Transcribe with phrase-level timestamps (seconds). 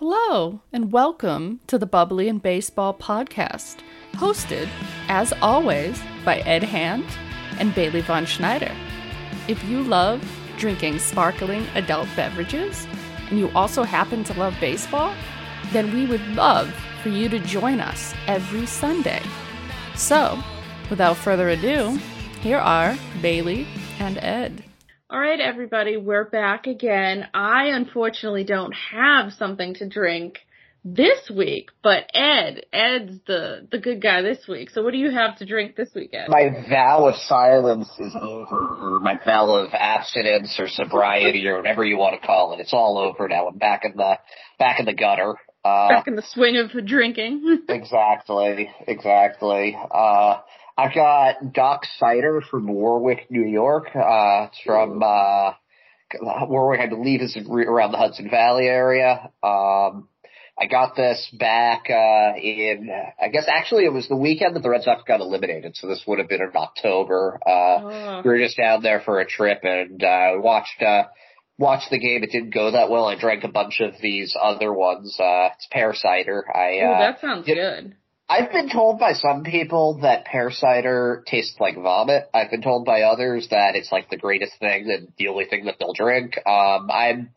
[0.00, 3.78] Hello, and welcome to the Bubbly and Baseball podcast,
[4.12, 4.68] hosted,
[5.08, 7.04] as always, by Ed Hand
[7.58, 8.72] and Bailey Von Schneider.
[9.48, 10.22] If you love
[10.56, 12.86] drinking sparkling adult beverages,
[13.28, 15.12] and you also happen to love baseball,
[15.72, 16.72] then we would love
[17.02, 19.22] for you to join us every Sunday.
[19.96, 20.40] So,
[20.90, 21.98] without further ado,
[22.40, 23.66] here are Bailey
[23.98, 24.62] and Ed.
[25.10, 27.28] All right, everybody, we're back again.
[27.32, 30.40] I unfortunately don't have something to drink
[30.84, 34.68] this week, but Ed, Ed's the the good guy this week.
[34.68, 36.28] So what do you have to drink this weekend?
[36.28, 41.86] My vow of silence is over, or my vow of abstinence or sobriety or whatever
[41.86, 42.60] you want to call it.
[42.60, 43.48] It's all over now.
[43.48, 44.18] I'm back in the
[44.58, 45.36] back in the gutter.
[45.64, 47.62] Uh, back in the swing of drinking.
[47.70, 49.74] exactly, exactly.
[49.90, 50.40] Uh,
[50.78, 53.88] I've got Doc Cider from Warwick, New York.
[53.96, 55.54] Uh, it's from, uh,
[56.22, 59.32] Warwick, I believe is around the Hudson Valley area.
[59.42, 60.08] Um,
[60.56, 64.70] I got this back, uh, in, I guess actually it was the weekend that the
[64.70, 65.74] Red Sox got eliminated.
[65.74, 67.40] So this would have been in October.
[67.44, 68.22] Uh, oh.
[68.24, 71.04] we were just down there for a trip and, uh, watched, uh,
[71.58, 72.22] watched the game.
[72.22, 73.06] It didn't go that well.
[73.06, 75.16] I drank a bunch of these other ones.
[75.18, 76.44] Uh, it's pear cider.
[76.54, 77.96] I, uh, that sounds did, good.
[78.30, 82.28] I've been told by some people that pear cider tastes like vomit.
[82.34, 85.64] I've been told by others that it's like the greatest thing and the only thing
[85.64, 86.36] that they'll drink.
[86.46, 87.30] Um, I'm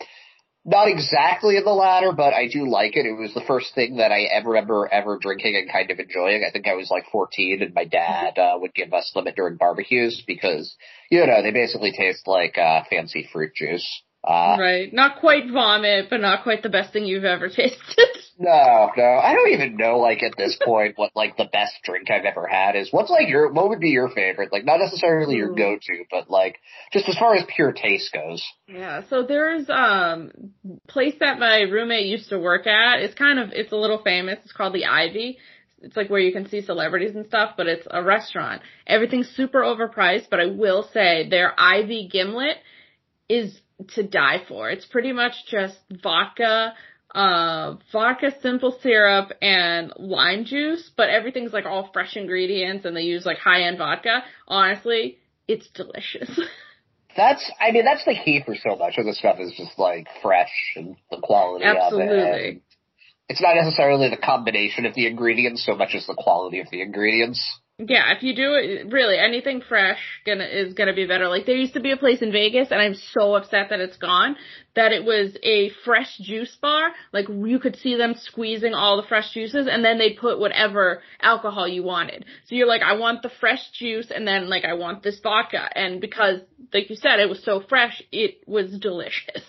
[0.65, 3.05] not exactly in the latter, but I do like it.
[3.05, 6.43] It was the first thing that I ever remember ever drinking and kind of enjoying.
[6.45, 9.55] I think I was like 14 and my dad, uh, would give us them during
[9.55, 10.75] barbecues because,
[11.09, 14.03] you know, they basically taste like, uh, fancy fruit juice.
[14.23, 14.93] Uh, right.
[14.93, 18.07] Not quite vomit, but not quite the best thing you've ever tasted.
[18.39, 19.03] no, no.
[19.03, 22.45] I don't even know, like, at this point, what, like, the best drink I've ever
[22.45, 22.89] had is.
[22.91, 24.51] What's, like, your, what would be your favorite?
[24.51, 26.57] Like, not necessarily your go-to, but, like,
[26.93, 28.45] just as far as pure taste goes.
[28.67, 30.31] Yeah, so there's, um,
[30.87, 32.99] place that my roommate used to work at.
[32.99, 34.37] It's kind of, it's a little famous.
[34.43, 35.39] It's called the Ivy
[35.83, 38.61] it's like where you can see celebrities and stuff, but it's a restaurant.
[38.85, 42.57] Everything's super overpriced, but I will say their Ivy gimlet
[43.27, 44.69] is to die for.
[44.69, 46.73] It's pretty much just vodka,
[47.13, 53.01] uh, vodka simple syrup and lime juice, but everything's like all fresh ingredients and they
[53.01, 54.23] use like high end vodka.
[54.47, 56.39] Honestly, it's delicious.
[57.15, 60.07] That's, I mean, that's the key for so much of the stuff is just like
[60.21, 62.05] fresh and the quality Absolutely.
[62.05, 62.47] of it.
[62.47, 62.61] And
[63.27, 66.81] it's not necessarily the combination of the ingredients so much as the quality of the
[66.81, 67.59] ingredients.
[67.87, 71.27] Yeah, if you do it, really, anything fresh gonna, is gonna be better.
[71.27, 73.97] Like there used to be a place in Vegas and I'm so upset that it's
[73.97, 74.35] gone,
[74.75, 76.91] that it was a fresh juice bar.
[77.11, 81.01] Like you could see them squeezing all the fresh juices and then they put whatever
[81.21, 82.25] alcohol you wanted.
[82.45, 85.67] So you're like, I want the fresh juice and then like I want this vodka.
[85.75, 86.41] And because,
[86.73, 89.43] like you said, it was so fresh, it was delicious.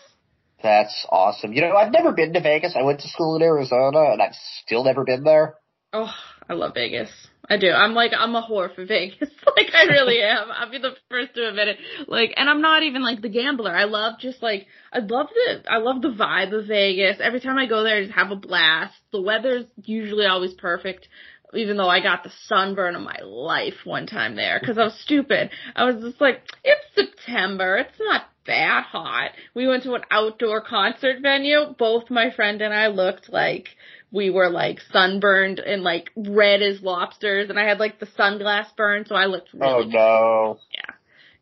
[0.62, 1.53] That's awesome.
[1.53, 2.75] You know, I've never been to Vegas.
[2.78, 5.56] I went to school in Arizona and I've still never been there.
[5.93, 6.14] Oh,
[6.49, 7.10] I love Vegas.
[7.48, 7.70] I do.
[7.70, 9.28] I'm like, I'm a whore for Vegas.
[9.56, 10.48] like, I really am.
[10.53, 11.78] I'll be the first to admit it.
[12.06, 13.75] Like, and I'm not even like the gambler.
[13.75, 17.19] I love just like, I love the, I love the vibe of Vegas.
[17.20, 18.94] Every time I go there, I just have a blast.
[19.12, 21.08] The weather's usually always perfect.
[21.54, 24.98] Even though I got the sunburn of my life one time there, cause I was
[25.02, 25.50] stupid.
[25.76, 27.76] I was just like, it's September.
[27.76, 29.30] It's not that hot.
[29.54, 31.75] We went to an outdoor concert venue.
[31.78, 33.69] Both my friend and I looked like
[34.12, 38.66] we were like sunburned and like red as lobsters and I had like the sunglass
[38.76, 40.58] burn so I looked really Oh no.
[40.72, 40.94] Yeah.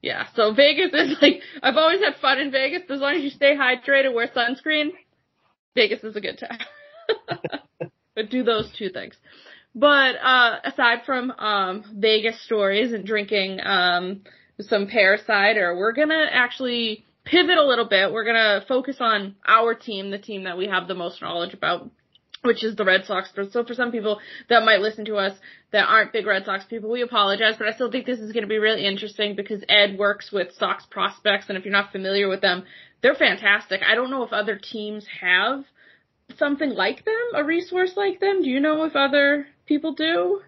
[0.02, 0.26] Yeah.
[0.34, 3.56] So Vegas is like I've always had fun in Vegas as long as you stay
[3.56, 4.90] hydrated, wear sunscreen,
[5.74, 6.60] Vegas is a good time.
[8.14, 9.16] but do those two things.
[9.74, 14.22] But uh aside from um Vegas stories and drinking um
[14.62, 18.12] some pear cider, we're gonna actually pivot a little bit.
[18.12, 21.90] We're gonna focus on our team, the team that we have the most knowledge about
[22.42, 23.30] which is the Red Sox.
[23.50, 25.36] So for some people that might listen to us
[25.72, 28.44] that aren't big Red Sox people, we apologize, but I still think this is going
[28.44, 32.28] to be really interesting because Ed works with Sox prospects, and if you're not familiar
[32.28, 32.64] with them,
[33.02, 33.82] they're fantastic.
[33.86, 35.64] I don't know if other teams have
[36.38, 38.42] something like them, a resource like them.
[38.42, 40.40] Do you know if other people do?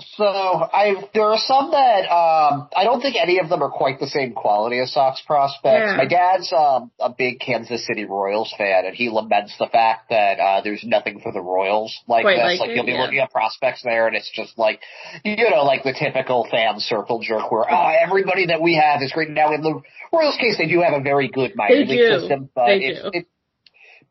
[0.00, 3.98] So I there are some that um I don't think any of them are quite
[3.98, 5.90] the same quality as Sox prospects.
[5.90, 5.96] Yeah.
[5.96, 10.38] My dad's um a big Kansas City Royals fan and he laments the fact that
[10.38, 12.60] uh there's nothing for the Royals like quite this.
[12.60, 13.02] Like, like you'll be yeah.
[13.02, 14.80] looking at prospects there and it's just like
[15.24, 19.10] you know, like the typical fan circle jerk where oh everybody that we have is
[19.10, 19.30] great.
[19.30, 19.80] Now in the
[20.12, 22.20] Royals case they do have a very good minor league do.
[22.20, 23.10] system, but they it's do.
[23.14, 23.26] it,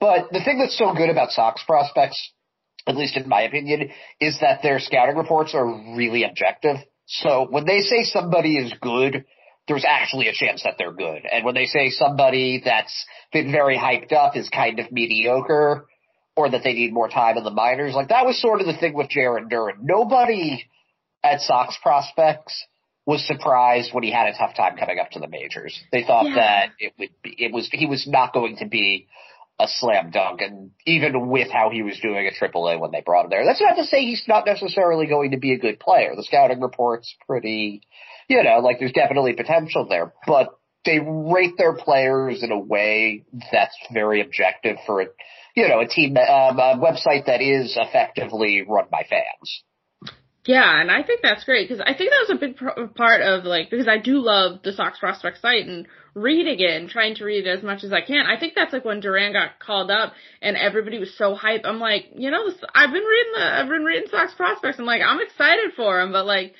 [0.01, 2.33] but the thing that's so good about Sox prospects
[2.87, 3.89] at least in my opinion,
[4.19, 6.77] is that their scouting reports are really objective.
[7.05, 9.25] So when they say somebody is good,
[9.67, 11.23] there's actually a chance that they're good.
[11.31, 15.85] And when they say somebody that's been very hyped up is kind of mediocre,
[16.37, 17.95] or that they need more time in the minors.
[17.95, 19.77] Like that was sort of the thing with Jarren Duran.
[19.81, 20.63] Nobody
[21.23, 22.63] at Sox prospects
[23.07, 25.77] was surprised when he had a tough time coming up to the majors.
[25.91, 26.35] They thought Yeah.
[26.35, 29.07] that it would be, it was, he was not going to be
[29.59, 33.25] a slam dunk and even with how he was doing at AAA when they brought
[33.25, 33.43] him there.
[33.43, 36.13] That's not to say he's not necessarily going to be a good player.
[36.15, 37.81] The scouting report's pretty,
[38.27, 40.49] you know, like there's definitely potential there, but
[40.85, 45.05] they rate their players in a way that's very objective for a,
[45.55, 49.63] you know, a team, um, a website that is effectively run by fans.
[50.47, 53.43] Yeah, and I think that's great because I think that was a big part of
[53.43, 57.25] like because I do love the Sox prospect site and reading it and trying to
[57.25, 58.25] read it as much as I can.
[58.25, 61.61] I think that's like when Duran got called up and everybody was so hype.
[61.65, 64.79] I'm like, you know, this, I've been reading the I've been reading Sox prospects.
[64.79, 66.53] I'm like, I'm excited for him, but like.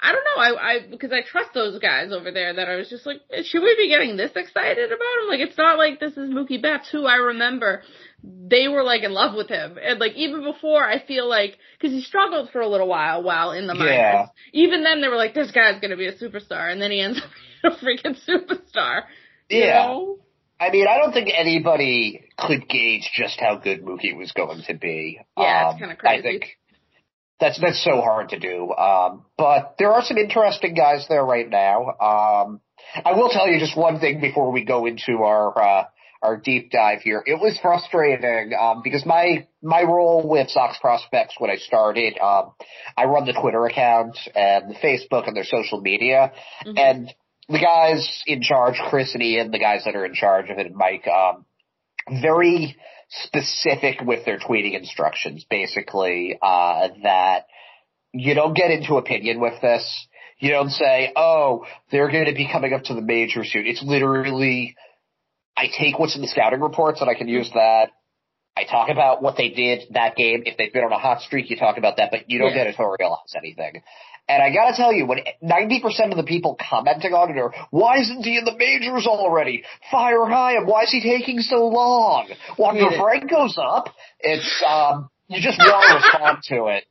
[0.00, 0.42] I don't know.
[0.42, 3.62] I, I, because I trust those guys over there that I was just like, should
[3.62, 5.28] we be getting this excited about him?
[5.28, 7.80] Like, it's not like this is Mookie Betts, who I remember
[8.24, 9.78] they were like in love with him.
[9.82, 13.52] And like even before, I feel like because he struggled for a little while while
[13.52, 13.94] in the minors.
[13.94, 14.26] Yeah.
[14.52, 17.20] Even then, they were like, "This guy's gonna be a superstar," and then he ends
[17.64, 19.02] up being a freaking superstar.
[19.50, 19.86] you Yeah.
[19.86, 20.18] know?
[20.60, 24.74] I mean, I don't think anybody could gauge just how good Mookie was going to
[24.74, 25.18] be.
[25.36, 26.18] Yeah, it's Um, kinda crazy.
[26.18, 26.56] I think
[27.40, 28.72] that's that's so hard to do.
[28.72, 31.88] Um, but there are some interesting guys there right now.
[32.00, 32.60] Um,
[33.04, 35.84] I will tell you just one thing before we go into our uh,
[36.24, 37.22] our deep dive here.
[37.26, 42.52] It was frustrating um, because my my role with Sox prospects when I started, um,
[42.96, 46.32] I run the Twitter account and the Facebook and their social media,
[46.66, 46.78] Mhm.
[46.78, 47.14] and
[47.48, 50.66] the guys in charge, Chris and Ian, the guys that are in charge of it,
[50.66, 51.44] and Mike, um,
[52.22, 52.76] very
[53.10, 55.44] specific with their tweeting instructions.
[55.48, 57.46] Basically, uh, that
[58.12, 60.08] you don't get into opinion with this.
[60.38, 63.82] You don't say, "Oh, they're going to be coming up to the major soon." It's
[63.82, 64.76] literally,
[65.56, 67.90] I take what's in the scouting reports and I can use that.
[68.56, 70.42] I talk about what they did that game.
[70.46, 72.64] If they've been on a hot streak, you talk about that, but you don't Yeah.
[72.70, 73.82] editorialize anything.
[74.28, 77.98] And I gotta tell you, when 90% of the people commenting on it are, why
[77.98, 79.64] isn't he in the majors already?
[79.90, 82.28] Fire Chaim, why is he taking so long?
[82.56, 83.28] Wander Hate it.
[83.28, 83.94] goes up.
[84.20, 86.84] It's, um, you just want to respond to it.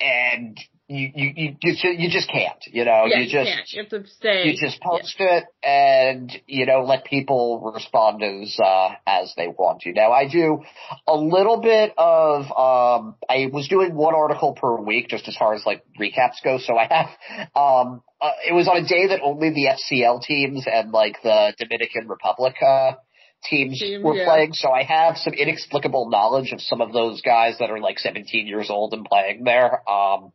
[0.00, 0.58] And
[0.88, 3.72] you, you, you, you, you just can't, you know, yeah, you just, can't.
[3.72, 4.48] You have to stay.
[4.48, 9.80] you just post it and you know let people respond as uh as they want
[9.80, 10.62] to now i do
[11.06, 15.54] a little bit of um i was doing one article per week just as far
[15.54, 17.06] as like recaps go so i have
[17.56, 21.52] um uh, it was on a day that only the fcl teams and like the
[21.58, 22.92] dominican republic uh
[23.44, 24.24] teams Team, were yeah.
[24.24, 27.98] playing so i have some inexplicable knowledge of some of those guys that are like
[27.98, 30.32] 17 years old and playing there um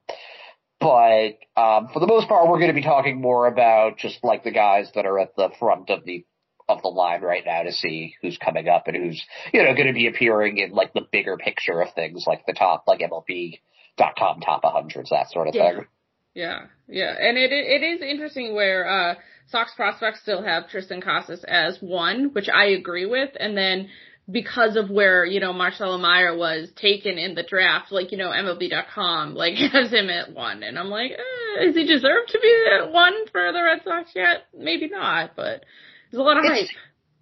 [0.83, 4.43] but um, for the most part, we're going to be talking more about just like
[4.43, 6.25] the guys that are at the front of the
[6.69, 9.21] of the line right now to see who's coming up and who's
[9.53, 12.53] you know going to be appearing in like the bigger picture of things, like the
[12.53, 13.59] top like MLB
[13.97, 15.73] dot com top 100s, that sort of Yeah.
[15.73, 15.87] thing.
[16.35, 19.15] Yeah, yeah, and it it is interesting where uh
[19.49, 23.89] Sox prospects still have Triston Casas as one, which I agree with, and then
[24.29, 28.29] because of where you know Marcelo Meyer was taken in the draft, like you know
[28.29, 32.65] MLB.com like has him at one, and I'm like, eh, is he deserved to be
[32.79, 34.45] at one for the Red Sox yet?
[34.57, 35.65] Maybe not, but
[36.11, 36.67] there's a lot of hype.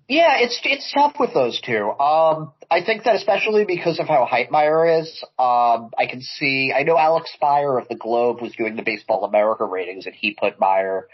[0.08, 1.90] Yeah, it's it's tough with those two.
[1.90, 6.74] Um, I think that especially because of how hype Meyer is, um, I can see.
[6.76, 10.32] I know Alex Speier of the Globe was doing the Baseball America ratings, and he
[10.34, 11.08] put Meyer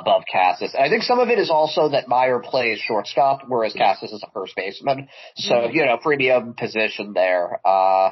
[0.00, 0.74] above Casas.
[0.74, 4.22] And I think some of it is also that Meyer plays shortstop, whereas Casas is
[4.22, 5.08] a first baseman.
[5.36, 5.74] So Mhm.
[5.74, 7.60] you know, premium position there.
[7.64, 8.10] Uh,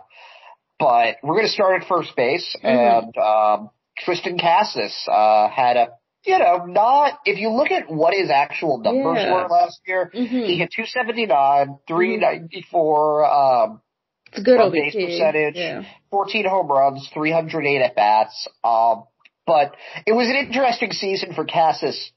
[0.78, 3.04] but we're going to start at first base, Mhm.
[3.04, 3.70] and um,
[4.04, 5.88] Triston Casas uh, had a.
[6.24, 10.26] You know, not if you look at what his actual numbers were last year, he
[10.28, 13.80] hmm hit 279, 394, um,
[14.28, 15.56] It's a good on base percentage.
[15.56, 15.82] Yeah.
[16.12, 18.46] 14 home runs, 308 at bats.
[18.62, 19.02] Um,
[19.46, 19.74] but
[20.06, 22.12] it was an interesting season for Casas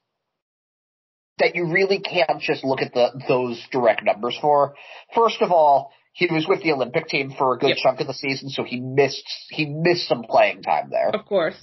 [1.39, 4.75] that you really can't just look at the those direct numbers for.
[5.13, 7.77] First of all, he was with the Olympic team for a good Yep.
[7.83, 11.09] chunk of the season, so he missed he missed some playing time there.
[11.09, 11.57] Of course.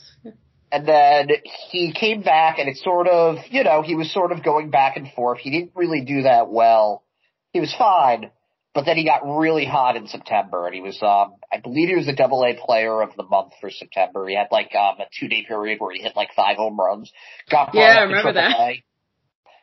[0.71, 1.28] And then
[1.71, 4.97] he came back and it's sort of, you know, he was sort of going back
[4.97, 5.38] and forth.
[5.38, 7.04] He didn't really do that well.
[7.52, 8.31] He was fine,
[8.75, 11.95] but then he got really hot in September and he was, um, I believe he
[11.97, 14.26] was the double A player of the month for September.
[14.26, 17.12] He had like, um, a two day period where he hit like five home runs.
[17.50, 18.75] Got Yeah, I remember that.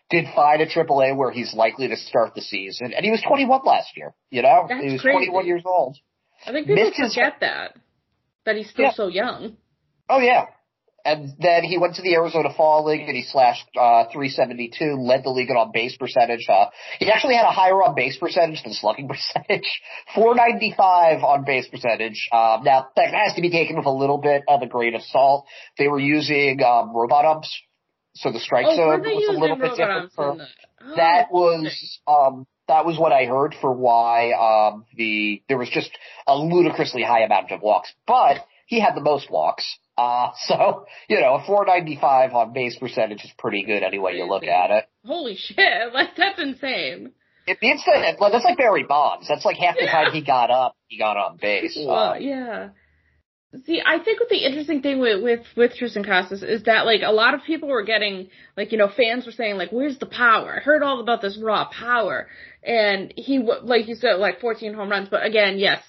[0.09, 2.93] Did fine at Triple A where he's likely to start the season.
[2.95, 4.65] And he was 21 last year, you know?
[4.67, 5.27] That's he was crazy.
[5.27, 5.97] 21 years old.
[6.47, 7.75] I think people Missed his- forget that
[8.45, 8.91] that he's still Yeah.
[8.93, 9.57] so young.
[10.09, 10.45] Oh yeah.
[11.11, 15.23] And then he went to the Arizona Fall League and he slashed uh, 372, led
[15.23, 16.45] the league in on base percentage.
[16.49, 16.65] Uh,
[16.99, 19.81] he actually had a higher on base percentage than slugging percentage,
[20.15, 22.27] 495 on base percentage.
[22.31, 25.01] Um, now that has to be taken with a little bit of a grain of
[25.03, 25.45] salt.
[25.77, 27.61] They were using um, robot umps,
[28.15, 30.11] so the strike Oh, zone was a little bit different.
[30.13, 30.47] For, the-
[30.81, 35.69] Oh, that was um that was what I heard for why um the there was
[35.69, 35.91] just
[36.25, 38.37] a ludicrously high amount of walks, but
[38.69, 39.65] he had the most walks.
[39.97, 44.25] Uh so you know a 495 on base percentage is pretty good any way you
[44.25, 44.85] look at it.
[45.05, 45.57] Holy shit!
[45.93, 47.11] Like that's insane.
[47.47, 49.27] It means that like, that's like Barry Bonds.
[49.27, 49.91] That's like half the Yeah.
[49.91, 51.75] time he got up, he got on base.
[51.85, 52.69] Well, Uh, yeah.
[53.65, 57.01] See, I think what the interesting thing with with with Triston Casas is that like
[57.03, 60.05] a lot of people were getting like you know fans were saying like where's the
[60.05, 60.57] power?
[60.57, 62.27] I heard all about this raw power,
[62.63, 65.81] and he like you said like 14 home runs, but again, yes,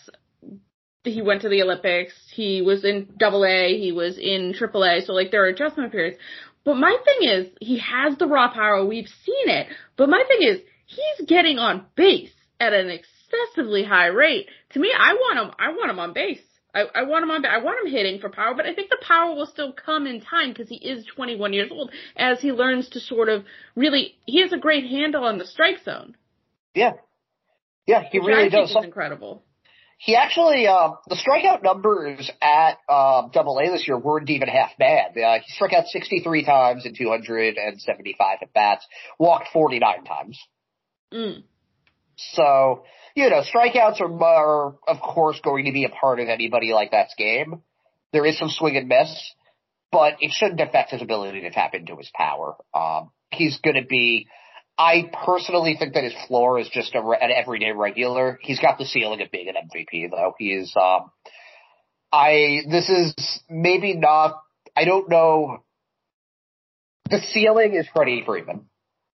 [1.04, 2.12] he went to the Olympics.
[2.32, 3.78] He was in Double A.
[3.78, 5.00] He was in Triple A.
[5.04, 6.18] So like there are adjustment periods.
[6.64, 8.84] But my thing is he has the raw power.
[8.84, 9.68] We've seen it.
[9.96, 14.48] But my thing is he's getting on base at an excessively high rate.
[14.74, 15.54] To me, I want him.
[15.58, 16.40] I want him on base.
[16.74, 17.44] I, I want him on.
[17.46, 20.20] I want him hitting for power, but I think the power will still come in
[20.20, 21.90] time because he is 21 years old.
[22.16, 25.82] As he learns to sort of really, he has a great handle on the strike
[25.84, 26.16] zone.
[26.74, 26.92] yeah.
[27.86, 28.76] Yeah, he which really I think does.
[28.76, 29.42] is incredible.
[30.02, 34.70] He actually, uh, the strikeout numbers at uh, Double A this year weren't even half
[34.78, 35.10] bad.
[35.10, 38.86] Uh, he struck out 63 times in 275 at bats,
[39.18, 40.38] walked 49 times.
[41.12, 41.42] Mm.
[42.16, 46.72] So, you know, strikeouts are, are of course going to be a part of anybody
[46.72, 47.60] like that's game.
[48.14, 49.34] There is some swing and miss,
[49.92, 52.56] but it shouldn't affect his ability to tap into his power.
[52.72, 54.28] Um, he's going to be.
[54.80, 58.38] I personally think that his floor is just a, an everyday regular.
[58.40, 60.34] He's got the ceiling of being an MVP, though.
[60.38, 60.74] He is.
[60.74, 61.10] Um,
[62.10, 62.62] I.
[62.66, 64.40] This is maybe not.
[64.74, 65.58] I don't know.
[67.10, 68.70] The ceiling is Freddie Freeman.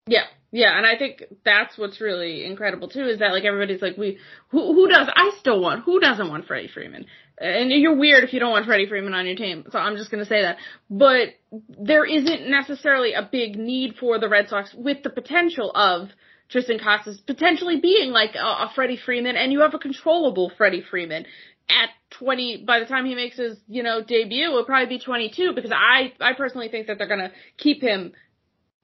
[0.06, 3.96] Yeah, yeah, and I think that's what's really incredible too is that like everybody's like
[3.96, 4.18] we
[4.50, 7.06] who who does I still want who doesn't want Freddie Freeman
[7.38, 10.11] and you're weird if you don't want Freddie Freeman on your team so I'm just
[10.11, 10.57] gonna say that.
[10.90, 11.35] But
[11.69, 16.09] there isn't necessarily a big need for the Red Sox with the potential of
[16.52, 20.85] Triston Casas potentially being like a, a Freddie Freeman and you have a controllable Freddie
[20.88, 21.26] Freeman.
[21.69, 21.88] At
[22.19, 25.73] 20 by the time he makes his you know debut it'll probably be 22 because
[25.75, 28.12] I I personally think that they're gonna keep him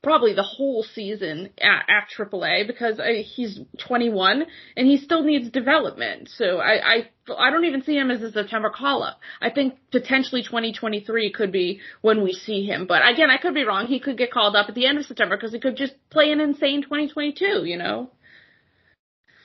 [0.02, 4.44] probably the whole season at, at AAA because uh, he's 21
[4.76, 6.28] and he still needs development.
[6.36, 9.20] So I, I, I don't even see him as a September call up.
[9.40, 12.86] I think potentially 2023 could be when we see him.
[12.86, 13.86] But again, I could be wrong.
[13.86, 16.32] He could get called up at the end of September because he could just play
[16.32, 18.10] an insane 2022, you know?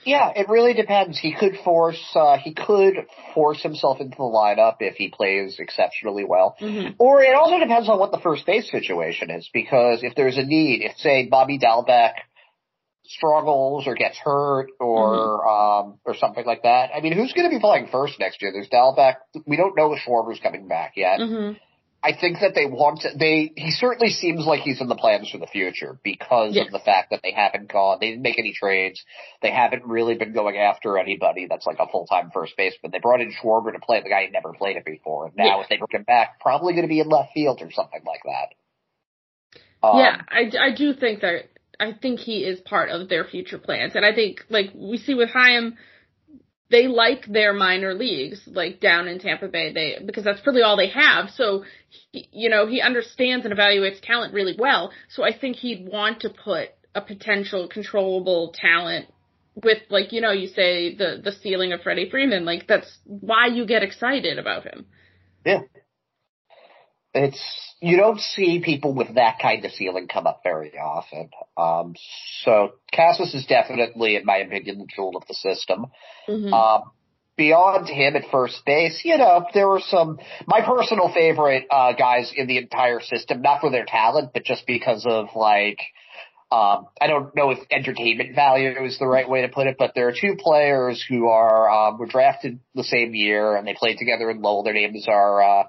[0.08, 1.20] Yeah, it really depends.
[1.20, 2.96] He could force uh, he could
[3.34, 6.56] force himself into the lineup if he plays exceptionally well.
[6.62, 6.94] Mm-hmm.
[6.98, 10.44] Or it also depends on what the first base situation is, because if there's a
[10.44, 12.14] need, if say Bobby Dalbec
[13.08, 16.92] struggles or gets hurt or um or something like that.
[16.96, 18.52] I mean, who's going to be playing first next year?
[18.52, 19.16] There's Dalbec.
[19.46, 21.20] We don't know if Schwarber's coming back yet.
[21.20, 21.58] Mm-hmm.
[22.04, 25.30] I think that they want to, they, he certainly seems like he's in the plans
[25.30, 26.68] for the future because Yes.
[26.68, 29.04] of the fact that they haven't gone, they didn't make any trades.
[29.42, 32.92] They haven't really been going after anybody that's like a full-time first baseman.
[32.92, 35.25] They brought in Schwarber to play the guy who never played it before.
[35.25, 35.62] And now Yeah.
[35.63, 38.22] if they bring him back, probably going to be in left field or something like
[38.25, 38.54] that.
[39.88, 41.50] Um, yeah, I, I do think that
[41.80, 45.13] I think he is part of their future plans, and I think like we see
[45.13, 45.77] with Chaim,
[46.69, 50.77] they like their minor leagues, like down in Tampa Bay, they because that's really all
[50.77, 51.29] they have.
[51.31, 51.63] So,
[52.12, 54.91] he, you know, he understands and evaluates talent really well.
[55.09, 59.07] So I think he'd want to put a potential controllable talent
[59.63, 63.47] with like you know you say the the ceiling of Freddie Freeman, like that's why
[63.47, 64.86] you get excited about him.
[65.45, 65.62] Yeah.
[67.14, 71.30] It's, you don't see people with that kind of ceiling come up very often.
[71.56, 71.96] Um,
[72.44, 75.88] so Casas is definitely, in my opinion, the jewel of the system.
[76.28, 76.54] Mm-hmm.
[76.54, 76.92] Um,
[77.38, 82.32] beyond him at first base, you know, there were some, my personal favorite, uh, guys
[82.36, 85.80] in the entire system, not for their talent, but just because of like,
[86.52, 89.92] um, I don't know if entertainment value is the right way to put it, but
[89.96, 93.98] there are two players who are, um, were drafted the same year and they played
[93.98, 94.64] together in Lowell.
[94.64, 95.64] Their names are, uh,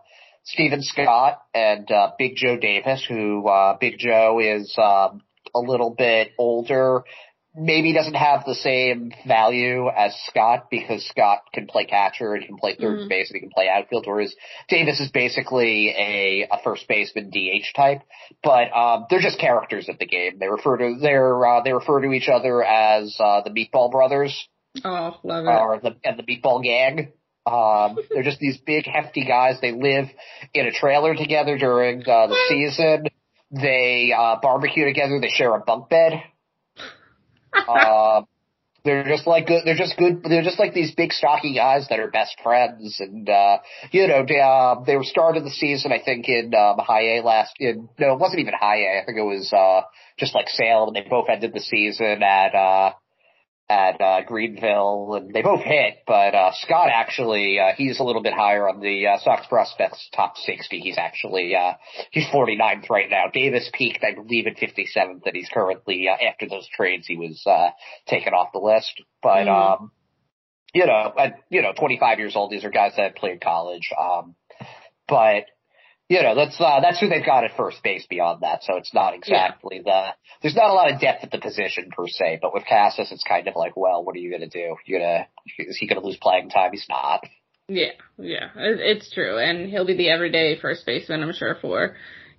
[0.53, 5.21] Stephen Scott and, uh, Big Joe Davis, who, uh, Big Joe is, um,
[5.55, 7.03] a little bit older,
[7.55, 12.47] maybe doesn't have the same value as Scott because Scott can play catcher and he
[12.49, 13.09] can play 3rd Mhm.
[13.09, 14.35] base and he can play outfield, whereas
[14.69, 18.03] Davis is basically a, a first baseman DH type.
[18.43, 20.39] But um, they're just characters of the game.
[20.39, 24.49] They refer to they're uh, they refer to each other as uh, the Meatball Brothers
[24.85, 25.49] Oh, love it.
[25.51, 27.13] or the and the Meatball Gang.
[27.47, 29.57] Um, they're just these big, hefty guys.
[29.61, 30.07] They live
[30.53, 33.07] in a trailer together during uh, the season.
[33.51, 35.19] They uh, barbecue together.
[35.21, 36.23] They share a bunk bed.
[37.55, 38.23] Uh,
[38.85, 39.63] they're just like good.
[39.65, 40.23] They're just good.
[40.23, 43.01] They're just like these big, stocky guys that are best friends.
[43.01, 43.59] And uh,
[43.93, 47.23] you know, they, uh, they were started the season, I think, in um, High A
[47.23, 47.55] last.
[47.59, 49.03] In, no, it wasn't even High A.
[49.03, 49.87] I think it was uh,
[50.19, 50.95] just like Salem.
[50.95, 52.55] And they both ended the season at.
[52.55, 52.93] Uh,
[53.71, 55.99] at uh, Greenville, and they both hit.
[56.07, 60.09] But uh, Scott actually, uh, he's a little bit higher on the uh, Sox prospects
[60.15, 60.81] top 60.
[60.81, 61.75] He's actually uh,
[62.11, 63.25] he's 49th right now.
[63.33, 67.43] Davis peaked, I believe, at 57th, and he's currently uh, after those trades, he was
[67.47, 67.71] uh,
[68.07, 69.03] taken off the list.
[69.23, 69.81] But mm.
[69.81, 69.93] um,
[70.73, 73.91] you know, at, you know, 25 years old, these are guys that played college.
[73.99, 74.35] Um,
[75.07, 75.45] but
[76.09, 78.63] you know, that's uh, that's who they've got at first base beyond that.
[78.63, 80.13] So it's not exactly yeah.
[80.13, 82.39] the there's not a lot of depth at the position per se.
[82.41, 84.77] But with Casas, it's kind of like, well, what are you gonna do?
[84.87, 85.27] You gonna
[85.59, 86.71] is he gonna lose playing time?
[86.73, 87.25] He's not.
[87.71, 91.97] Yeah, yeah, it's true, and he'll be the everyday first baseman, I'm sure for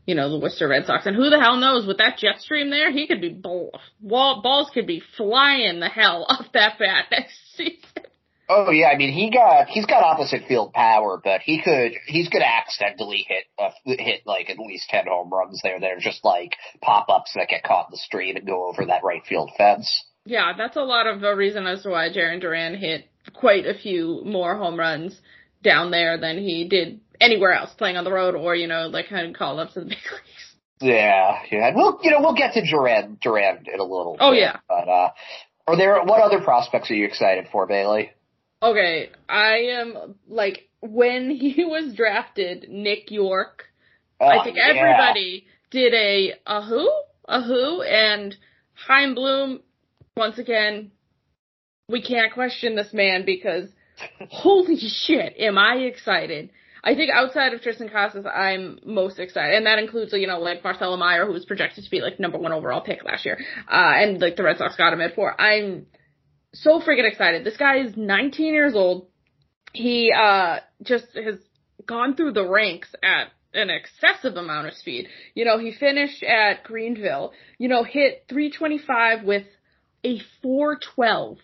[0.07, 1.05] you know the Worcester Red Sox.
[1.05, 3.71] And who the hell knows with that jet stream there, he could be ball,
[4.01, 8.08] balls could be flying the hell off that bat next season.
[8.51, 12.29] Oh yeah, I mean he got he's got opposite field power, but he could he's
[12.29, 15.79] gonna accidentally hit uh, hit like at least ten home runs there.
[15.79, 19.03] They're just like pop ups that get caught in the street and go over that
[19.03, 20.03] right field fence.
[20.25, 23.77] Yeah, that's a lot of a reason as to why Jarren Duran hit quite a
[23.77, 25.19] few more home runs
[25.61, 29.09] down there than he did anywhere else, playing on the road or you know like
[29.09, 30.55] kind of call ups in the big leagues.
[30.81, 31.71] Yeah, yeah.
[31.75, 34.17] We'll you know we'll get to Duran Duran in a little.
[34.19, 34.57] Oh bit, yeah.
[34.67, 35.09] But uh,
[35.67, 38.11] are there what other prospects are you excited for, Bailey?
[38.61, 43.65] Okay, I am like when he was drafted, Nick Yorke.
[44.19, 45.51] Oh, I think everybody yeah.
[45.71, 46.91] did a a who
[47.27, 48.35] a who and
[48.73, 49.61] Chaim Bloom.
[50.17, 50.91] Once again,
[51.87, 53.69] we can't question this man because
[54.29, 56.49] holy shit, am I excited!
[56.83, 60.63] I think outside of Triston Casas, I'm most excited, and that includes you know like
[60.63, 63.37] Marcelo Meyer, who was projected to be like number one overall pick last year,
[63.71, 65.39] uh, and like the Red Sox got him at four.
[65.39, 65.85] I'm
[66.53, 67.43] so freaking excited.
[67.43, 69.07] This guy is 19 years old.
[69.73, 71.35] He uh just has
[71.85, 75.07] gone through the ranks at an excessive amount of speed.
[75.33, 79.45] You know, he finished at Greenville, you know, hit 325 with
[80.03, 81.37] a 412.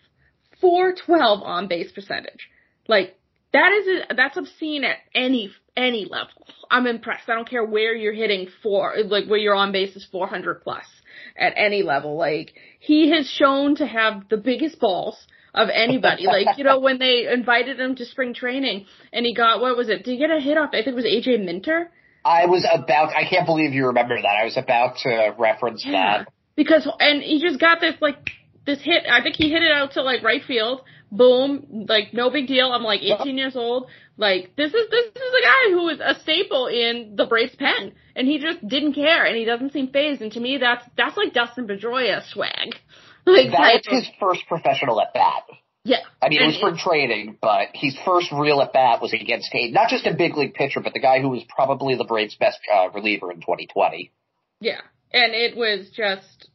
[0.62, 2.50] 412 on base percentage.
[2.88, 3.18] Like
[3.54, 6.48] that is a, that's obscene at any any level.
[6.70, 7.30] I'm impressed.
[7.30, 10.86] I don't care where you're hitting for like where your on base is 400 plus
[11.38, 12.17] at any level.
[12.17, 15.17] Like he has shown to have the biggest balls
[15.56, 16.25] of anybody.
[16.28, 19.89] like, you know, when they invited him to spring training and he got, what was
[19.89, 20.04] it?
[20.04, 20.69] Did he get a hit off?
[20.73, 21.89] I think it was AJ Minter.
[22.23, 24.28] I was about, I can't believe you remember that.
[24.28, 26.23] I was about to reference yeah.
[26.23, 26.34] that.
[26.56, 28.17] Because, and he just got this, like,
[28.65, 30.82] this hit, I think he hit it out to like right field.
[31.17, 31.86] Boom.
[31.88, 32.71] Like, no big deal.
[32.71, 33.88] I'm like 18 years old.
[34.17, 37.93] Like this is this is a guy who is a staple in the Braves pen,
[38.15, 40.21] and he just didn't care, and he doesn't seem phased.
[40.21, 42.75] And to me, that's that's like Dustin Pedroia swag.
[43.28, 45.45] Like that was his first professional at bat.
[45.84, 49.49] Yeah, I mean it was for training, but his first real at bat was against
[49.51, 52.36] Hayden, not just a big league pitcher, but the guy who was probably the Braves'
[52.36, 54.12] best uh, reliever in 2020.
[54.62, 56.49] Yeah, and it was just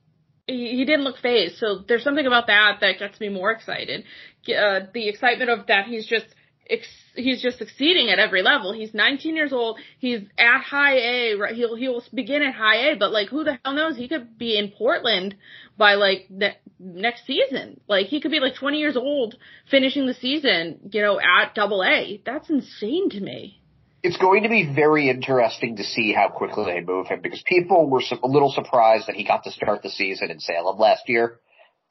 [0.50, 1.58] he, didn't look phased.
[1.58, 4.04] So there's something about that that gets me more excited.
[4.48, 6.26] Uh, the excitement of that he's just
[6.68, 8.72] ex- he's just succeeding at every level.
[8.72, 9.78] He's 19 years old.
[9.98, 11.34] He's at high A.
[11.34, 11.54] Right?
[11.54, 13.96] He'll he'll begin at high A, but like who the hell knows?
[13.96, 15.36] He could be in Portland
[15.76, 17.80] by like ne- next season.
[17.88, 19.36] Like he could be like 20 years old
[19.70, 22.20] finishing the season, you know, at Double A.
[22.24, 23.59] That's insane to me.
[24.02, 27.88] It's going to be very interesting to see how quickly they move him because people
[27.88, 31.38] were a little surprised that he got to start the season in Salem last year.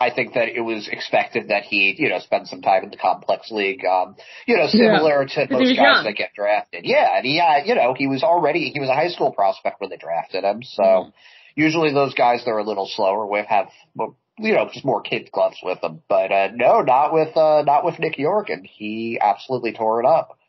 [0.02, 2.98] I think that it was expected that he, you know, spend some time in the
[2.98, 4.16] complex league, um,
[4.48, 5.46] you know, similar yeah.
[5.46, 6.04] to most guys young.
[6.06, 6.86] that get drafted.
[6.86, 9.82] Yeah, and he, uh, you know, he was already he was a high school prospect
[9.82, 10.64] when they drafted him.
[10.64, 11.10] So mm-hmm.
[11.56, 13.68] usually those guys that are a little slower with have,
[14.38, 16.02] you know, just more kid gloves with them.
[16.08, 20.06] But uh, no, not with uh, not with Nick Yorke, and he absolutely tore it
[20.06, 20.40] up.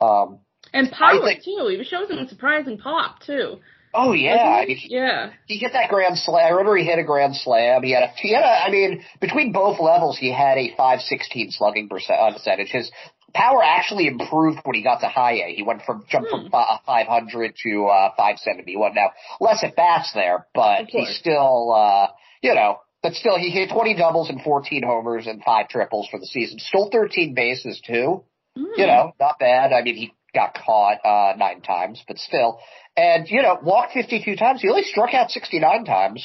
[0.00, 0.38] Um,
[0.72, 1.68] and power think, too.
[1.76, 3.60] He shows some surprising pop too.
[3.94, 5.30] Oh yeah, I mean, yeah.
[5.46, 6.44] He hit that grand slam.
[6.44, 7.82] I remember he hit a grand slam.
[7.82, 11.52] He had a, he had a, I mean, between both levels, he had a 516
[11.52, 12.68] slugging uh, percentage.
[12.68, 12.90] His
[13.32, 15.54] power actually improved when he got to high A.
[15.54, 16.48] He went from jumped hmm.
[16.48, 18.94] from uh, 500 to uh, 571.
[18.94, 22.08] Now less at bats there, but he still, uh,
[22.42, 26.20] you know, but still he hit 20 doubles and 14 homers and five triples for
[26.20, 26.58] the season.
[26.58, 28.24] Stole 13 bases too.
[28.56, 28.64] Mm.
[28.76, 29.72] You know, not bad.
[29.72, 32.58] I mean, he got caught uh nine times, but still.
[32.96, 34.60] And, you know, walked 52 times.
[34.62, 36.20] He only struck out 69 times.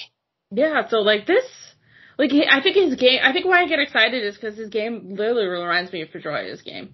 [0.52, 1.46] Yeah, so like this,
[2.18, 4.70] like he, I think his game, I think why I get excited is because his
[4.70, 6.88] game literally reminds me of Pedroia's game.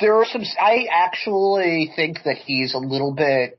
[0.00, 0.42] there are some.
[0.60, 3.58] I actually think that he's a little bit.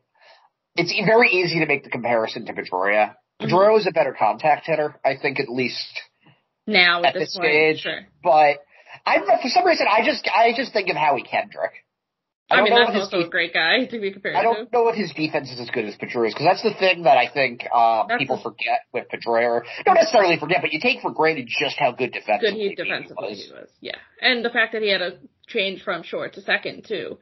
[0.75, 3.13] It's very easy to make the comparison to Pedroia.
[3.41, 5.85] Pedroia is a better contact hitter, I think, at least
[6.65, 7.79] Now at, at this this point, stage.
[7.81, 8.01] sure.
[8.23, 8.57] But
[9.05, 11.73] I, for some reason, I just, I just think of Howie Kendrick.
[12.51, 14.39] I, don't mean, that's also a great guy to be compared to.
[14.39, 17.03] I don't know if his defense is as good as Pedroia's because that's the thing
[17.03, 19.61] that I think uh, people the- forget with Pedroia.
[19.85, 23.45] Don't necessarily forget, but you take for granted just how good Good defensively he was.
[23.47, 23.69] he was.
[23.79, 23.95] Yeah.
[24.21, 27.17] And the fact that he had a change from short to second too.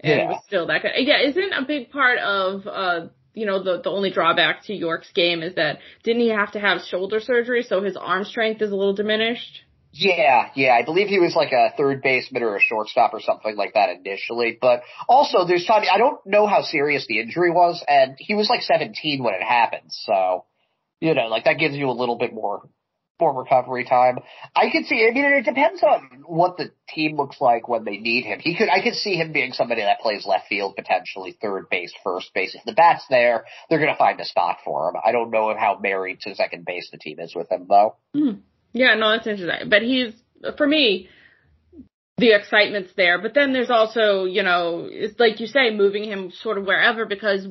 [0.00, 0.28] And Yeah.
[0.28, 0.90] was still that good.
[0.96, 5.10] Yeah, isn't a big part of uh you know, the the only drawback to Yorke's
[5.12, 8.70] game is that didn't he have to have shoulder surgery so his arm strength is
[8.70, 9.62] a little diminished?
[9.94, 13.54] Yeah, yeah, I believe he was like a third baseman or a shortstop or something
[13.56, 14.56] like that initially.
[14.58, 15.84] But also, there's time.
[15.92, 19.42] I don't know how serious the injury was, and he was like 17 when it
[19.42, 19.90] happened.
[19.90, 20.46] So,
[21.00, 22.62] you know, like that gives you a little bit more
[23.20, 24.18] more recovery time.
[24.56, 25.06] I could see.
[25.08, 28.40] I mean, it depends on what the team looks like when they need him.
[28.40, 28.68] He could.
[28.68, 32.54] I could see him being somebody that plays left field, potentially third base, first base.
[32.54, 34.96] If the bat's there, they're going to find a spot for him.
[35.04, 37.96] I don't know how married to second base the team is with him, though.
[38.14, 38.40] Hmm.
[38.72, 39.68] Yeah, no, that's interesting.
[39.68, 40.12] But he's
[40.56, 41.08] for me,
[42.18, 43.20] the excitement's there.
[43.20, 47.06] But then there's also, you know, it's like you say, moving him sort of wherever
[47.06, 47.46] because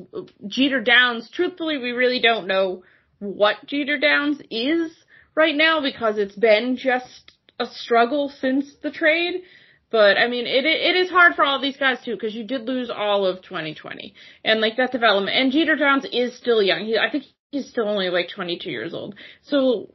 [0.46, 1.30] Jeter Downs.
[1.32, 2.82] Truthfully, we really don't know
[3.18, 4.92] what Jeter Downs is
[5.34, 9.42] right now because it's been just a struggle since the trade.
[9.90, 12.62] But I mean, it it is hard for all these guys too because you did
[12.66, 15.36] lose all of 2020 and like that development.
[15.36, 16.86] And Jeter Downs is still young.
[16.86, 19.14] He, I think he's still only like 22 years old.
[19.42, 19.90] So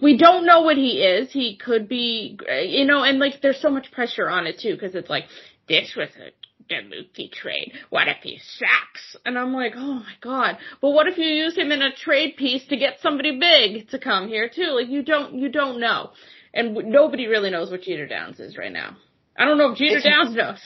[0.00, 1.30] we don't know what he is.
[1.32, 4.94] He could be, you know, and like there's so much pressure on it too because
[4.94, 5.24] it's like
[5.68, 6.30] this was a
[6.74, 7.72] Mookie trade.
[7.90, 9.16] What if he sucks?
[9.24, 10.58] And I'm like, oh my god.
[10.80, 13.98] But what if you use him in a trade piece to get somebody big to
[13.98, 14.70] come here too?
[14.72, 16.10] Like you don't, you don't know,
[16.52, 18.96] and w- nobody really knows what Jeter Downs is right now.
[19.38, 20.58] I don't know if Jeter It's- Downs knows.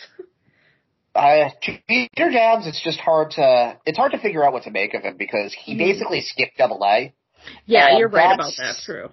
[1.12, 1.50] Uh,
[1.88, 5.02] Peter Downs, it's just hard to, it's hard to figure out what to make of
[5.02, 5.78] him because he Mhm.
[5.78, 7.12] basically skipped double A.
[7.66, 8.84] yeah, Uh, you're right about that's- that.
[8.84, 9.10] True.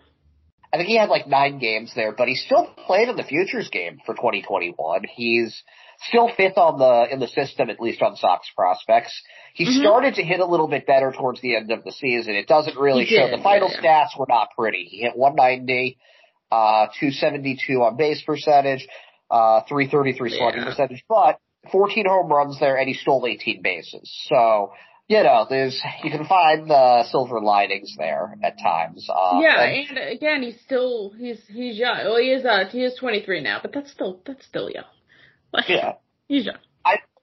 [0.73, 3.69] I think he had like nine games there, but he still played in the futures
[3.69, 5.05] game for 2021.
[5.15, 5.63] He's
[6.09, 9.13] still fifth on the, in the system, at least on Sox prospects.
[9.53, 9.79] He Mhm.
[9.79, 12.35] started to hit a little bit better towards the end of the season.
[12.35, 13.27] It doesn't really He show.
[13.29, 14.83] did, The final yeah, stats were not pretty.
[14.83, 15.97] He hit 190,
[16.51, 18.85] uh, 272 on base percentage,
[19.31, 20.65] uh, 333 slugging Yeah.
[20.65, 21.39] percentage, but
[21.71, 24.13] 14 home runs there and he stole 18 bases.
[24.27, 24.73] So,
[25.07, 29.07] you know, there's, you can find the silver linings there at times.
[29.09, 31.97] Uh, yeah, and- and again, he's still he's he's young.
[32.05, 34.83] Well, he is uh he is 23 now, but that's still that's still young.
[35.53, 35.93] Like, yeah.
[36.27, 36.57] he's young.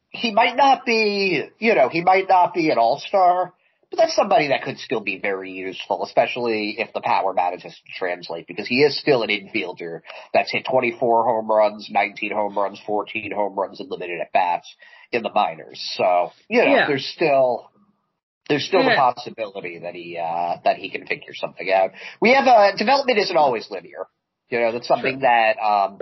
[0.08, 3.52] he might not be, you know, he might not be an all-star,
[3.90, 7.92] but that's somebody that could still be very useful, especially if the power manages to
[7.98, 10.00] translate, because he is still an infielder
[10.32, 14.74] that's hit 24 home runs, 19 home runs, 14 home runs in limited at bats
[15.12, 15.78] in the minors.
[15.96, 16.86] So, you know, Yeah.
[16.88, 17.70] there's still,
[18.48, 21.90] there's still the possibility that he, uh, that he can figure something out.
[22.20, 24.06] We have, uh, development isn't always linear.
[24.50, 25.98] You know, that's something that, um,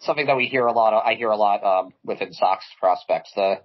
[0.00, 3.30] something that we hear a lot of, I hear a lot, um, within Sox prospects.
[3.36, 3.60] The,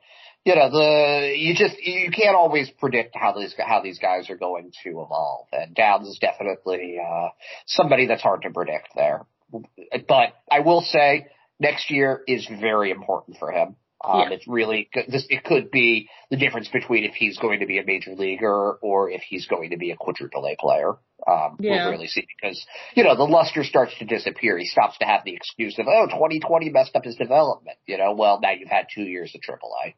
[0.45, 4.37] you know, the, you just, you can't always predict how these, how these guys are
[4.37, 5.47] going to evolve.
[5.51, 7.29] And Downs is definitely, uh,
[7.65, 9.25] somebody that's hard to predict there.
[9.51, 11.25] But I will say
[11.59, 13.75] next year is very important for him.
[14.03, 14.29] Um, Yeah.
[14.31, 17.85] it's really, this, it could be the difference between if he's going to be a
[17.85, 20.93] major leaguer or if he's going to be a quadruple A player.
[21.27, 21.83] Um, Yeah.
[21.83, 24.57] we'll really see because, you know, the luster starts to disappear.
[24.57, 27.77] He stops to have the excuse of, oh, 2020 messed up his development.
[27.88, 29.95] You know, well, now you've had two years of triple A.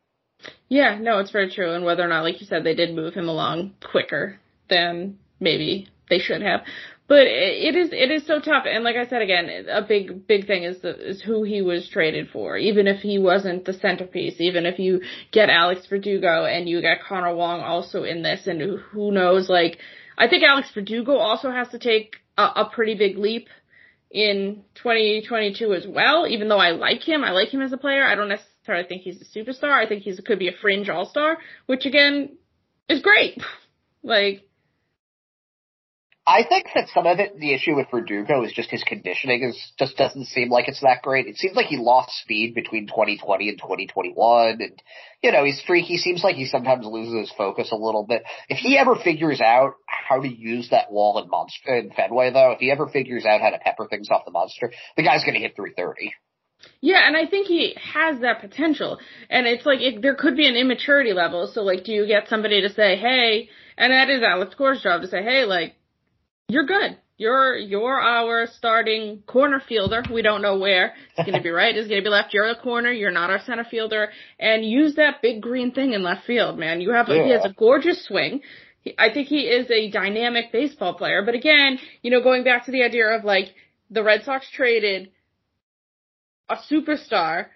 [0.68, 1.74] Yeah, no, it's very true.
[1.74, 5.88] And whether or not, like you said, they did move him along quicker than maybe
[6.10, 6.62] they should have.
[7.12, 8.64] But it is it is so tough.
[8.66, 11.90] And like I said again, a big big thing is the, is who he was
[11.90, 12.56] traded for.
[12.56, 15.02] Even if he wasn't the centerpiece, even if you
[15.34, 19.78] get Alex Verdugo and you get Connor Wong also in this, and who- knows, like
[20.18, 23.50] I think Alex Verdugo also has to take a, a pretty big leap
[24.10, 26.26] in 2022 as well.
[26.26, 28.06] Even though I like him, I like him as a player.
[28.06, 29.74] I don't necessarily think he's a superstar.
[29.74, 32.38] I think he's could be a fringe all star, which again
[32.88, 33.38] is great.
[34.04, 34.50] Like
[36.26, 39.74] I think that some of it, the issue with Verdugo is just his conditioning is
[39.80, 41.26] just doesn't seem like it's that great.
[41.26, 44.84] It seems like he lost speed between 2020 and 2021, and
[45.24, 45.98] you know he's freaky.
[45.98, 48.24] Seems like he sometimes loses his focus a little bit.
[48.50, 52.52] If he ever figures out how to use that wall in Monster in Fenway, though,
[52.52, 55.34] if he ever figures out how to pepper things off the monster, the guy's going
[55.34, 56.14] to hit 330.
[56.82, 59.00] Yeah, and I think he has that potential.
[59.30, 61.50] And it's like there could be an immaturity level.
[61.52, 65.02] So like, do you get somebody to say, "Hey," and that is Alex Cora's job
[65.02, 65.74] to say, "Hey, like,
[66.52, 66.98] you're good.
[67.18, 70.04] You're you're our starting corner fielder.
[70.12, 71.76] We don't know where it's going to be right.
[71.76, 72.34] It's going to be left.
[72.34, 72.92] You're a corner.
[72.92, 74.10] You're not our center fielder.
[74.40, 76.82] And use that big green thing in left field, man.
[76.82, 77.24] You have yeah.
[77.24, 78.42] he has a gorgeous swing.
[78.82, 81.22] He, I think he is a dynamic baseball player.
[81.24, 83.54] But again, you know, going back to the idea of like
[83.92, 85.12] the Red Sox traded
[86.50, 87.48] a superstar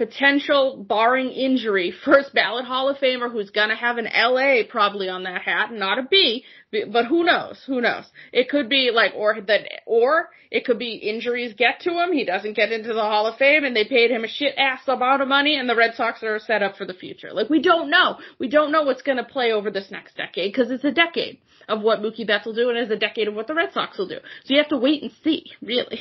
[0.00, 5.24] potential, barring injury, first ballot Hall of Famer who's gonna have an LA probably on
[5.24, 7.62] that hat, not a B, but who knows?
[7.66, 8.04] Who knows?
[8.32, 12.24] It could be like, or that, or it could be injuries get to him, he
[12.24, 15.20] doesn't get into the Hall of Fame, and they paid him a shit ass amount
[15.20, 17.34] of money, and the Red Sox are set up for the future.
[17.34, 18.16] Like, we don't know.
[18.38, 21.82] We don't know what's gonna play over this next decade, cause it's a decade of
[21.82, 24.08] what Mookie Betts will do, and it's a decade of what the Red Sox will
[24.08, 24.18] do.
[24.44, 26.00] So you have to wait and see, really.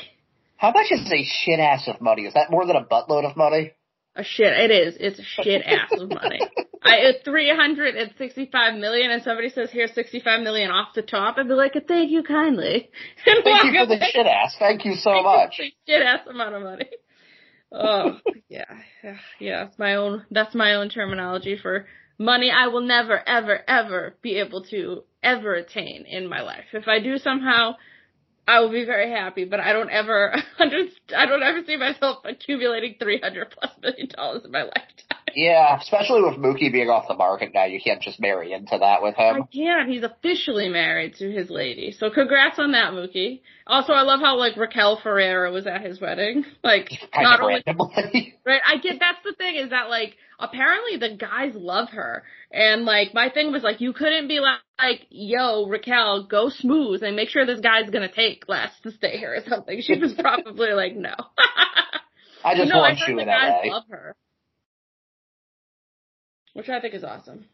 [0.56, 2.24] How much is a shit ass of money?
[2.24, 3.74] Is that more than a buttload of money?
[4.20, 4.54] A shit.
[4.54, 4.98] It is.
[5.00, 6.40] It's a shit ass of money.
[6.82, 10.90] I three hundred and sixty five million, and somebody says here's sixty five million off
[10.96, 11.38] the top.
[11.38, 12.90] I'd be like, thank you kindly.
[13.26, 14.56] And thank you for the shit ass.
[14.60, 15.56] Thank you so much.
[15.58, 16.90] shit ass amount of money.
[17.72, 18.18] Oh
[18.50, 18.64] yeah,
[19.40, 19.66] yeah.
[19.66, 20.26] It's my own.
[20.32, 21.86] That's my own terminology for
[22.18, 22.52] money.
[22.52, 26.66] I will never, ever, ever be able to ever attain in my life.
[26.74, 27.76] If I do somehow
[28.50, 32.96] I will be very happy, but I don't ever I don't ever see myself accumulating
[33.00, 35.09] 300 plus million dollars in my lifetime.
[35.36, 39.02] Yeah, especially with Mookie being off the market now, you can't just marry into that
[39.02, 39.44] with him.
[39.44, 39.90] I can't.
[39.90, 41.92] He's officially married to his lady.
[41.92, 43.42] So congrats on that, Mookie.
[43.68, 46.46] Also, I love how like Raquel Ferreira was at his wedding.
[46.62, 47.64] Like, kind not only,
[48.46, 48.62] right?
[48.68, 52.24] I get, that's the thing is that like, apparently the guys love her.
[52.52, 57.02] And like, my thing was like, you couldn't be like, like, yo, Raquel, go smooth
[57.04, 59.82] and make sure this guy's gonna take less to stay here or something.
[59.82, 61.16] She was probably like, no.
[62.44, 63.74] I just no, want I you in LA.
[63.74, 64.16] love her.
[66.60, 67.46] Which I think is awesome.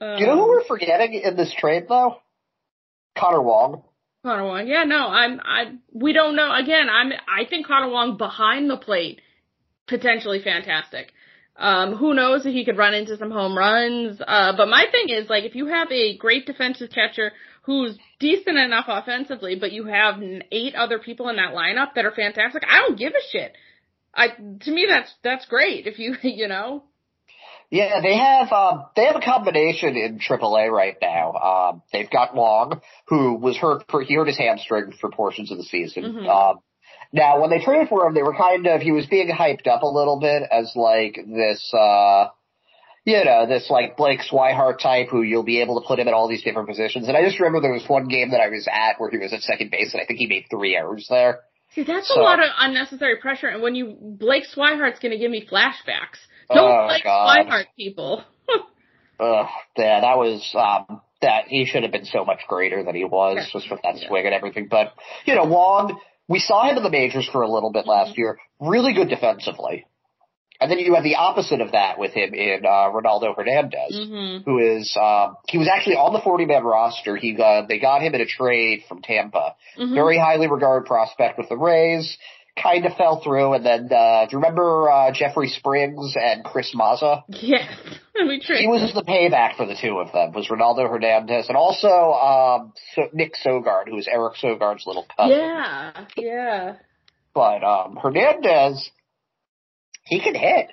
[0.00, 2.18] Um, you know who we're forgetting in this trade though?
[3.16, 3.82] Connor Wong.
[4.22, 4.66] Connor Wong.
[4.66, 6.52] Yeah, no, I'm, I, we don't know.
[6.54, 9.20] Again, I'm, I think Connor Wong behind the plate,
[9.86, 11.12] potentially fantastic.
[11.56, 14.20] Um, who knows if he could run into some home runs.
[14.20, 18.58] Uh, but my thing is like if you have a great defensive catcher who's decent
[18.58, 20.16] enough offensively, but you have
[20.50, 23.54] eight other people in that lineup that are fantastic, I don't give a shit.
[24.12, 26.82] I to me that's that's great if you you know.
[27.74, 31.32] Yeah, they have um, they have a combination in AAA right now.
[31.32, 35.58] Um, they've got Wong, who was hurt for he hurt his hamstring for portions of
[35.58, 36.04] the season.
[36.04, 36.28] Mm-hmm.
[36.28, 36.58] Um,
[37.12, 39.82] now, when they traded for him, they were kind of, he was being hyped up
[39.82, 42.28] a little bit as like this, uh,
[43.04, 46.14] you know, this like Blake Swihart type who you'll be able to put him in
[46.14, 47.08] all these different positions.
[47.08, 49.32] And I just remember there was one game that I was at where he was
[49.32, 51.40] at second base and I think he made three errors there.
[51.74, 53.48] See, that's so, a lot of unnecessary pressure.
[53.48, 56.22] And when you, Blake Swihart's going to give me flashbacks.
[56.52, 57.46] Don't oh, God.
[57.46, 58.24] Swihart people.
[59.20, 59.46] Ugh,
[59.78, 63.48] yeah, that was, um, that he should have been so much greater than he was
[63.52, 64.08] just with that yeah.
[64.08, 64.68] swing and everything.
[64.70, 64.92] But,
[65.24, 68.38] you know, Wong, we saw him in the majors for a little bit last year.
[68.60, 69.86] Really good defensively.
[70.60, 74.48] And then you have the opposite of that with him in uh, Ronaldo Hernandez, mm-hmm.
[74.48, 77.16] who is um, he was actually on the 40 man roster.
[77.16, 79.56] He got they got him in a trade from Tampa.
[79.76, 79.94] Mm-hmm.
[79.94, 82.16] Very highly regarded prospect with the Rays
[82.60, 83.54] kind of fell through.
[83.54, 87.22] And then, uh, do you remember, uh, Jeffrey Springs and Chris Mazza?
[87.28, 87.68] Yes.
[88.14, 92.72] he was the payback for the two of them, was Ronaldo Hernandez and also, um,
[92.94, 95.36] so Nick Sogard, who was Eric Sogard's little cousin.
[95.38, 96.76] Yeah, yeah.
[97.34, 98.90] But, um, Hernandez,
[100.04, 100.68] he can hit.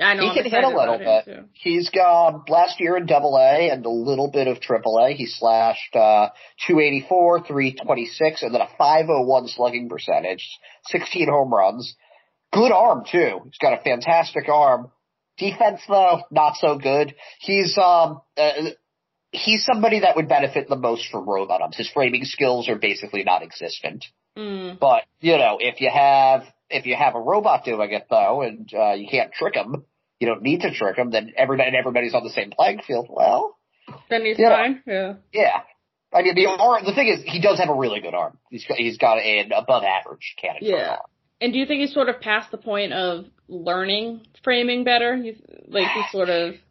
[0.00, 0.22] I know.
[0.22, 1.48] He can hit a little bit.
[1.52, 5.12] He's got last year in Double A and a little bit of Triple A.
[5.12, 6.30] He slashed uh,
[6.66, 10.48] 284, 326, and then a 501 slugging percentage,
[10.86, 11.94] 16 home runs.
[12.52, 13.40] Good arm too.
[13.44, 14.90] He's got a fantastic arm.
[15.38, 17.14] Defense though, not so good.
[17.40, 18.70] He's um uh,
[19.30, 21.76] he's somebody that would benefit the most from robot arms.
[21.76, 24.04] His framing skills are basically non-existent.
[24.36, 24.78] Mm.
[24.78, 28.70] But you know, if you have if you have a robot doing it though, and
[28.74, 29.84] uh, you can't trick him,
[30.18, 31.10] you don't need to trick him.
[31.10, 33.08] Then everybody and everybody's on the same playing field.
[33.10, 33.58] Well,
[34.08, 34.82] then he's fine.
[34.86, 35.14] Know, yeah.
[35.32, 35.60] Yeah.
[36.14, 36.84] I mean, the arm.
[36.84, 38.38] The thing is, he does have a really good arm.
[38.50, 40.60] He's got, he's got an above average cannon.
[40.62, 40.98] Yeah.
[41.40, 45.16] And do you think he's sort of past the point of learning framing better?
[45.16, 46.54] He's like he's sort of.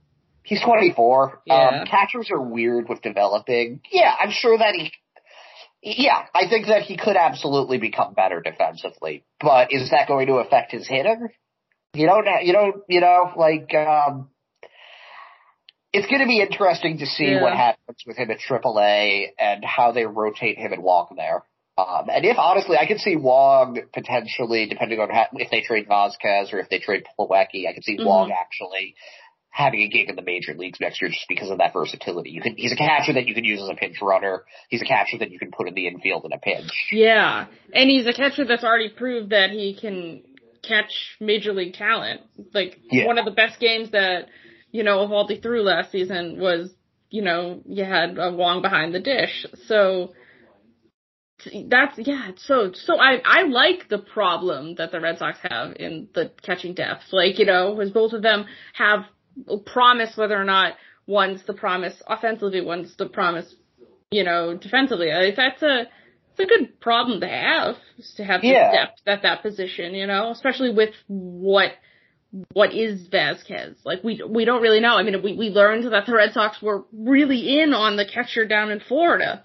[0.43, 1.41] He's 24.
[1.45, 1.53] Yeah.
[1.53, 3.81] Um, catchers are weird with developing.
[3.91, 4.91] Yeah, I'm sure that he
[5.81, 10.35] yeah, I think that he could absolutely become better defensively, but is that going to
[10.35, 11.29] affect his hitting?
[11.93, 14.29] You don't, you don't, you know, like, um,
[15.91, 17.41] it's going to be interesting to see yeah.
[17.41, 21.43] what happens with him at AAA and how they rotate him and Wong there.
[21.77, 25.87] Um, and if honestly, I could see Wong potentially, depending on how, if they trade
[25.89, 28.05] Vazquez or if they trade Plawecki, I could see mm-hmm.
[28.05, 28.95] Wong actually
[29.51, 32.31] having a gig in the major leagues next year just because of that versatility.
[32.31, 34.43] You can he's a catcher that you can use as a pinch runner.
[34.69, 36.71] He's a catcher that you can put in the infield in a pinch.
[36.91, 37.47] Yeah.
[37.73, 40.23] And he's a catcher that's already proved that he can
[40.63, 42.21] catch major league talent.
[42.53, 43.05] Like Yeah.
[43.05, 44.27] one of the best games that,
[44.71, 46.71] you know, Eovaldi threw last season was,
[47.09, 49.45] you know, you had a Wong behind the dish.
[49.67, 50.13] So
[51.67, 56.07] that's yeah, so so I I like the problem that the Red Sox have in
[56.13, 57.05] the catching depth.
[57.11, 59.05] Like, you know, because both of them have
[59.65, 60.73] promise whether or not
[61.07, 63.53] one's the promise offensively, one's the promise,
[64.11, 65.11] you know, defensively.
[65.11, 65.87] I, that's a
[66.31, 68.71] it's a good problem to have is to have Yeah.
[68.71, 71.71] depth at that position, you know, especially with what
[72.53, 73.75] what is Vazquez?
[73.83, 74.95] Like we we don't really know.
[74.95, 78.45] I mean, we we learned that the Red Sox were really in on the catcher
[78.45, 79.43] down in Florida,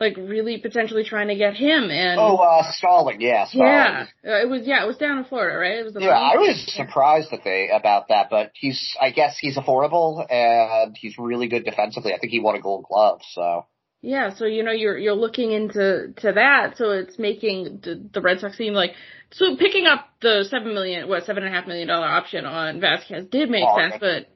[0.00, 1.90] like really potentially trying to get him.
[1.90, 3.66] And Oh, uh, Stalling, yeah, Stalling.
[3.66, 4.06] yeah,
[4.42, 5.78] it was yeah, it was down in Florida, right?
[5.78, 9.36] It was the Yeah, I was surprised that they about that, but he's I guess
[9.38, 12.12] he's affordable and he's really good defensively.
[12.12, 13.66] I think he won a Gold Glove, so
[14.02, 18.20] Yeah, so you know you're you're looking into to that, so it's making the, the
[18.20, 18.92] Red Sox seem like
[19.32, 22.80] so picking up the seven million, what seven and a half million dollar option on
[22.80, 24.28] Vazquez did make Oh, sense, but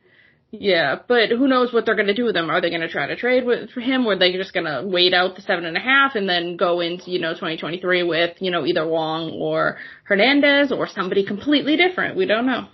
[0.50, 2.48] yeah, but who knows what they're going to do with him?
[2.50, 4.06] Are they going to try to trade with for him?
[4.06, 6.56] Or are they just going to wait out the seven and a half and then
[6.56, 11.76] go into you know 2023 with you know either Wong or Hernandez or somebody completely
[11.76, 12.16] different?
[12.16, 12.68] We don't know.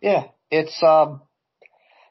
[0.00, 1.20] yeah, it's um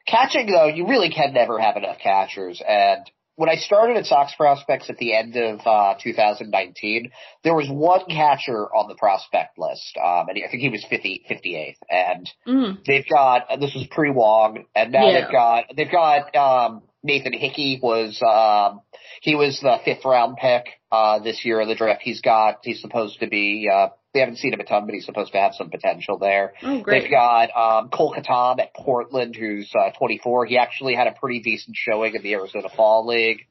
[0.06, 0.68] catching though.
[0.68, 2.62] You really can never have enough catchers.
[2.66, 3.04] And
[3.36, 7.10] when I started at Sox prospects at the end of uh 2019,
[7.44, 11.24] there was one catcher on the prospect list, um, and I think he was 50,
[11.30, 12.84] 58th, and Mm.
[12.84, 15.20] They've got this was pre Wong, and now Yeah.
[15.20, 18.80] they've got they've got um, Nathan Hickey was um,
[19.22, 22.02] he was the fifth round pick uh, this year in the draft.
[22.02, 25.06] He's got he's supposed to be uh, they haven't seen him a ton, but he's
[25.06, 26.52] supposed to have some potential there.
[26.62, 27.02] Oh, great.
[27.02, 30.46] They've got um, Kole Cottam at Portland, who's uh, 24.
[30.46, 33.46] He actually had a pretty decent showing in the Arizona Fall League.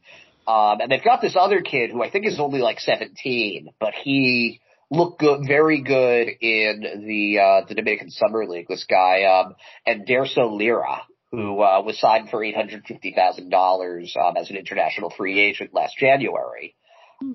[0.48, 3.94] Um, and they've got this other kid who I think is only like 17, but
[4.04, 4.60] he
[4.92, 8.68] looked good, very good in the uh, the Dominican Summer League.
[8.68, 9.56] This guy, um,
[9.88, 14.58] Enderso Lira, who uh, was signed for eight hundred fifty thousand dollars um, as an
[14.58, 16.76] international free agent last January.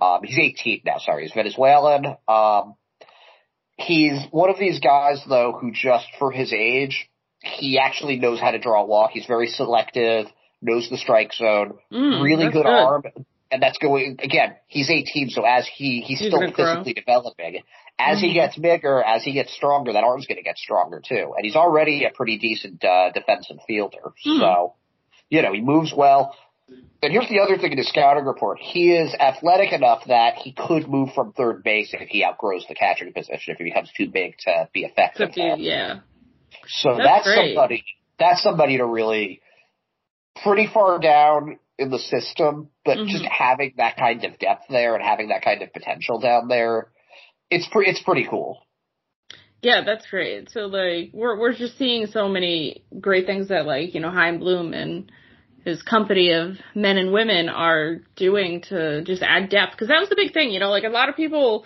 [0.01, 0.99] Um, he's 18 now.
[0.99, 2.07] Sorry, he's Venezuelan.
[2.27, 2.75] Um,
[3.77, 7.09] he's one of these guys though who just for his age,
[7.43, 9.11] he actually knows how to draw a walk.
[9.13, 10.27] He's very selective,
[10.63, 12.67] knows the strike zone, Mm, really good, good.
[12.67, 13.05] arm.
[13.51, 14.57] And that's going again.
[14.67, 16.65] He's 18, so as he he's, He's still gonna grow.
[16.75, 17.61] physically developing.
[17.99, 18.35] As he Mhm.
[18.35, 21.33] gets bigger, as he gets stronger, that arm's going to get stronger too.
[21.37, 24.13] And he's already a pretty decent uh, defensive fielder.
[24.25, 24.39] Hmm.
[24.41, 24.75] So,
[25.31, 26.35] you know, he moves well.
[27.03, 28.59] And here's the other thing in his scouting report.
[28.61, 32.75] He is athletic enough that he could move from third base if he outgrows the
[32.75, 35.31] catching position, if he becomes too big to be effective.
[35.37, 36.01] You, yeah.
[36.67, 37.85] So That's that's, somebody,
[38.19, 39.41] that's somebody to really
[40.43, 43.09] pretty far down in the system, but Mhm.
[43.09, 46.89] just having that kind of depth there and having that kind of potential down there,
[47.51, 48.67] it's pretty, it's pretty cool.
[49.63, 50.51] Yeah, that's great.
[50.51, 54.39] So like we're we're just seeing so many great things that like, you know, Chaim
[54.39, 55.11] Bloom and
[55.67, 60.09] his company of men and women are doing to just add depth because that was
[60.09, 61.65] the big thing, you know, like a lot of people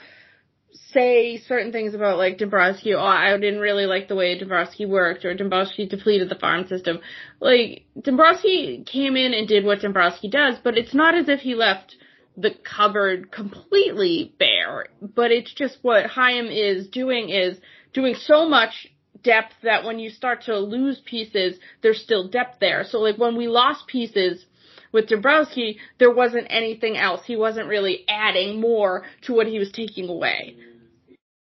[0.94, 5.26] say certain things about like Dombrowski, oh, I didn't really like the way Dombrowski worked
[5.26, 7.00] or Dombrowski depleted the farm system.
[7.40, 11.54] Like Dombrowski came in and did what Dombrowski does, but it's not as if he
[11.54, 11.94] left
[12.38, 17.58] the cupboard completely bare, but it's just what Chaim is doing is
[17.92, 18.88] doing so much
[19.22, 22.84] depth that when you start to lose pieces, there's still depth there.
[22.84, 24.44] So like when we lost pieces
[24.92, 27.22] with Dombrowski, there wasn't anything else.
[27.26, 30.56] He wasn't really adding more to what he was taking away.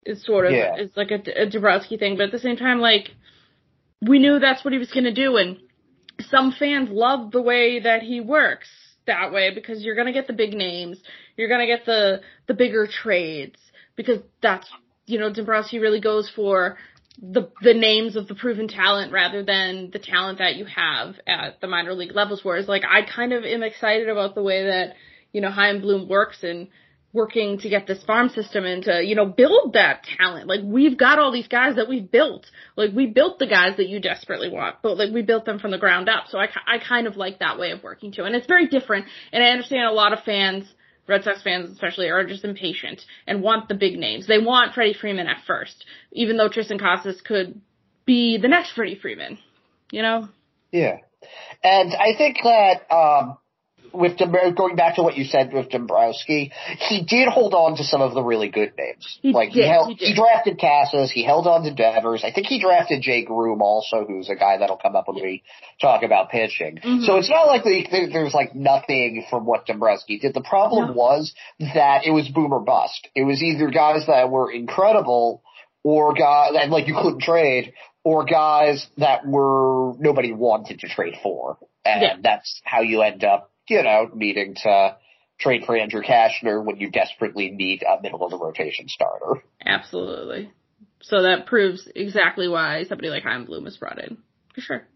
[0.04, 0.76] It's sort of, Yeah.
[0.78, 3.12] it's like a, a Dombrowski thing, but at the same time, like,
[4.02, 5.58] we knew that's what he was gonna do and
[6.30, 8.68] some fans love the way that he works
[9.06, 11.02] that way because you're gonna get the big names,
[11.36, 13.58] you're gonna get the the bigger trades
[13.96, 14.68] because that's
[15.06, 16.78] you know Dombrowski really goes for
[17.20, 21.60] the the names of the proven talent rather than the talent that you have at
[21.62, 22.42] the minor league levels.
[22.44, 24.96] Whereas like I kind of am excited about the way that
[25.32, 26.68] you know Chaim Bloom works and
[27.14, 30.48] working to get this farm system and to, you know, build that talent.
[30.48, 32.46] Like we've got all these guys that we've built.
[32.76, 35.72] Like we built the guys that you desperately want, but like we built them from
[35.72, 36.26] the ground up.
[36.30, 38.24] So I, I kind of like that way of working too.
[38.24, 39.06] And it's very different.
[39.32, 40.66] And I understand a lot of fans,
[41.08, 44.28] Red Sox fans especially, are just impatient and want the big names.
[44.28, 47.62] They want Freddie Freeman at first, even though Triston Casas could
[48.06, 49.40] be the next Freddie Freeman.
[49.92, 50.30] You know?
[50.72, 50.98] Yeah.
[51.64, 53.38] And I think that, um,
[53.94, 54.18] with
[54.56, 56.52] going back to what you said with Dombrowski,
[56.90, 59.20] he did hold on to some of the really good names.
[59.22, 62.24] He like did, he held, he he drafted Casas, he held on to Devers.
[62.24, 65.44] I think he drafted Jake Groome also, who's a guy that'll come up when we
[65.82, 66.78] talk about pitching.
[66.78, 67.06] Mhm.
[67.06, 70.34] So it's not like the, there- there's like nothing from what Dombrowski did.
[70.34, 70.94] The problem No.
[70.94, 73.08] was that it was boom or bust.
[73.16, 75.44] It was either guys that were incredible
[75.84, 77.74] or guys that like you couldn't trade,
[78.04, 82.16] or guys that were nobody wanted to trade for, and Yeah.
[82.22, 84.98] that's how you end up, you know, needing to
[85.40, 89.44] trade for Andrew Cashner when you desperately need a middle of the rotation starter.
[89.64, 90.52] Absolutely.
[91.02, 94.18] So that proves exactly why somebody like Chaim Bloom was brought in.
[94.56, 94.88] For sure.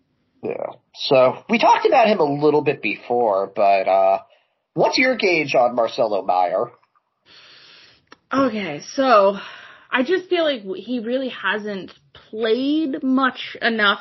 [0.43, 0.74] Yeah.
[0.95, 4.19] So we talked about him a little bit before, but uh
[4.74, 6.72] what's your gauge on Marcelo Mayer?
[8.34, 9.38] Okay, so
[9.91, 13.99] I just feel like he really hasn't played much enough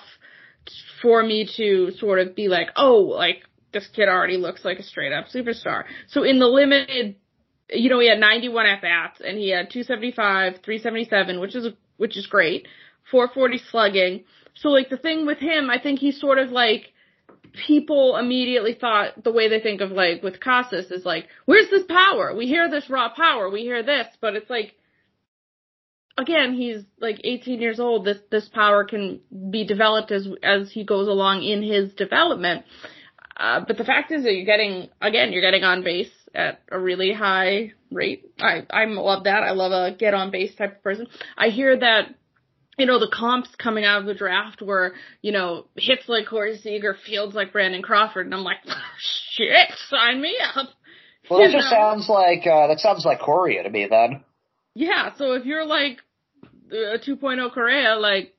[1.03, 3.43] for me to sort of be like, oh, like
[3.73, 5.85] this kid already looks like a straight up superstar.
[6.09, 7.17] So in the limited,
[7.71, 12.17] you know, he had 91 at bats and he had 275, 377, which is which
[12.17, 12.67] is great,
[13.11, 14.25] 440 slugging.
[14.55, 16.93] So like the thing with him, I think he's sort of like
[17.67, 21.85] people immediately thought the way they think of like with Casas is like, where's this
[21.89, 22.35] power?
[22.35, 24.75] We hear this raw power, we hear this, but it's like
[26.21, 28.05] again, he's like 18 years old.
[28.05, 32.65] This this power can be developed as as he goes along in his development.
[33.41, 36.79] Uh, but the fact is that you're getting again, you're getting on base at a
[36.79, 38.31] really high rate.
[38.39, 39.43] I I love that.
[39.43, 41.07] I love a get on base type of person.
[41.39, 42.15] I hear that
[42.79, 46.57] you know, the comps coming out of the draft were, you know, hits like Corey
[46.59, 48.59] Seager, fields like Brandon Crawford, and I'm like,
[49.33, 50.69] shit, sign me up.
[51.29, 51.77] Well, that You just know?
[51.79, 54.23] sounds like uh that sounds like Corey to me then.
[54.75, 55.99] Yeah, so if you're like
[56.71, 58.35] a 2.0 Correa, like,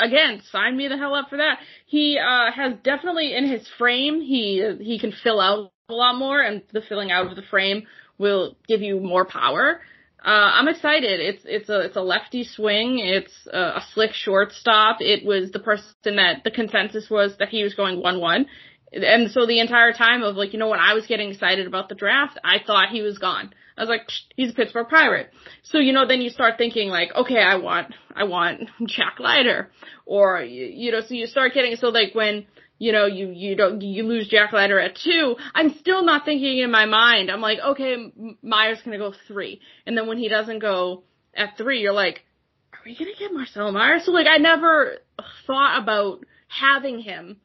[0.00, 1.58] again, sign me the hell up for that.
[1.86, 6.40] He, uh, has definitely in his frame, he, he can fill out a lot more
[6.40, 7.86] and the filling out of the frame
[8.18, 9.80] will give you more power.
[10.24, 11.20] Uh, I'm excited.
[11.20, 12.98] It's, it's a, it's a lefty swing.
[12.98, 14.96] It's a, a slick shortstop.
[15.00, 18.46] It was the person that the consensus was that he was going 1-1.
[18.92, 21.88] And so the entire time of like, you know, when I was getting excited about
[21.88, 23.52] the draft, I thought he was gone.
[23.78, 25.30] I was like, he's a Pittsburgh Pirate.
[25.62, 29.70] So, you know, then you start thinking like, okay, I want, I want Jack Leiter.
[30.04, 32.46] Or, you, you know, so you start getting, so like when,
[32.78, 36.58] you know, you, you don't, you lose Jack Leiter at two, I'm still not thinking
[36.58, 37.30] in my mind.
[37.30, 38.12] I'm like, okay,
[38.42, 39.60] Mayer's gonna go three.
[39.86, 41.04] And then when he doesn't go
[41.34, 42.24] at three, you're like,
[42.72, 44.00] are we gonna get Marcel Meyer?
[44.00, 44.98] So like, I never
[45.46, 47.36] thought about having him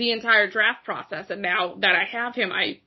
[0.00, 2.80] the entire draft process and now that I have him I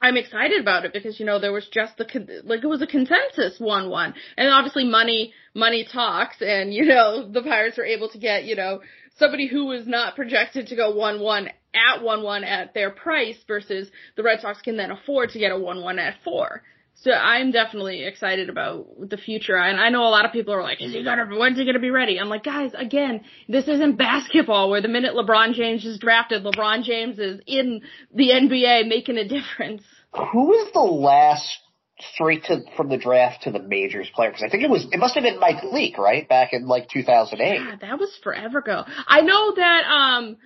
[0.00, 2.82] I'm excited about it because you know there was just the con- like it was
[2.82, 7.84] a consensus one one and obviously money money talks and you know the Pirates were
[7.84, 8.80] able to get you know
[9.18, 13.36] somebody who was not projected to go one one at one one at their price
[13.46, 16.62] versus the Red Sox can then afford to get a one one at four.
[17.02, 19.56] So I'm definitely excited about the future.
[19.56, 21.78] And I know a lot of people are like, is he gonna, when's he gonna
[21.78, 22.18] be ready?
[22.18, 26.82] I'm like, guys, again, this isn't basketball where the minute LeBron James is drafted, LeBron
[26.82, 27.82] James is in
[28.12, 29.82] the NBA making a difference.
[30.12, 31.58] Who was the last
[32.00, 34.30] straight to from the draft to the majors player?
[34.30, 36.28] Because I think it was it must have been Mike Leake, right?
[36.28, 37.58] Back in like 2008.
[37.58, 38.84] God, that was forever ago.
[39.06, 40.36] I know that, um,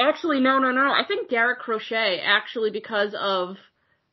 [0.00, 0.80] actually, no, no, no.
[0.80, 3.56] I think Garrett Crochet actually because of,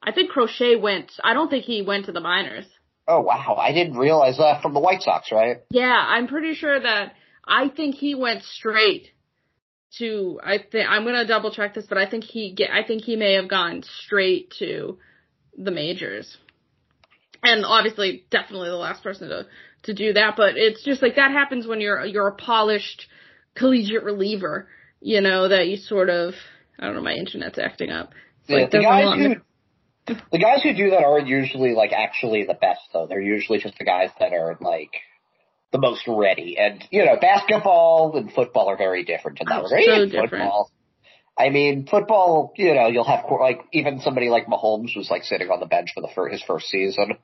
[0.01, 2.65] I think Crochet went, I don't think he went to the minors.
[3.07, 5.57] Oh wow, I didn't realize that from the White Sox, right?
[5.71, 9.07] Yeah, I'm pretty sure that I think he went straight
[9.97, 13.03] to I think I'm gonna double check this, but I think he get I think
[13.03, 14.99] he may have gone straight to
[15.57, 16.37] the majors.
[17.41, 19.47] And obviously definitely the last person to
[19.83, 23.07] to do that, but it's just like that happens when you're you're a polished
[23.55, 24.67] collegiate reliever,
[25.01, 26.35] you know, that you sort of
[26.77, 28.13] I don't know, my internet's acting up.
[28.41, 28.83] It's Yeah, like the
[29.17, 29.41] who
[30.31, 33.07] the guys who do that aren't usually like actually the best though.
[33.07, 34.91] They're usually just the guys that are like
[35.71, 36.57] the most ready.
[36.59, 39.83] And you know, basketball and football are very different in that Oh, regard.
[39.85, 40.29] so different.
[40.31, 40.71] football.
[41.37, 42.53] I mean, football.
[42.57, 45.89] You know, you'll have like even somebody like Mahomes was like sitting on the bench
[45.93, 47.17] for the for his first season.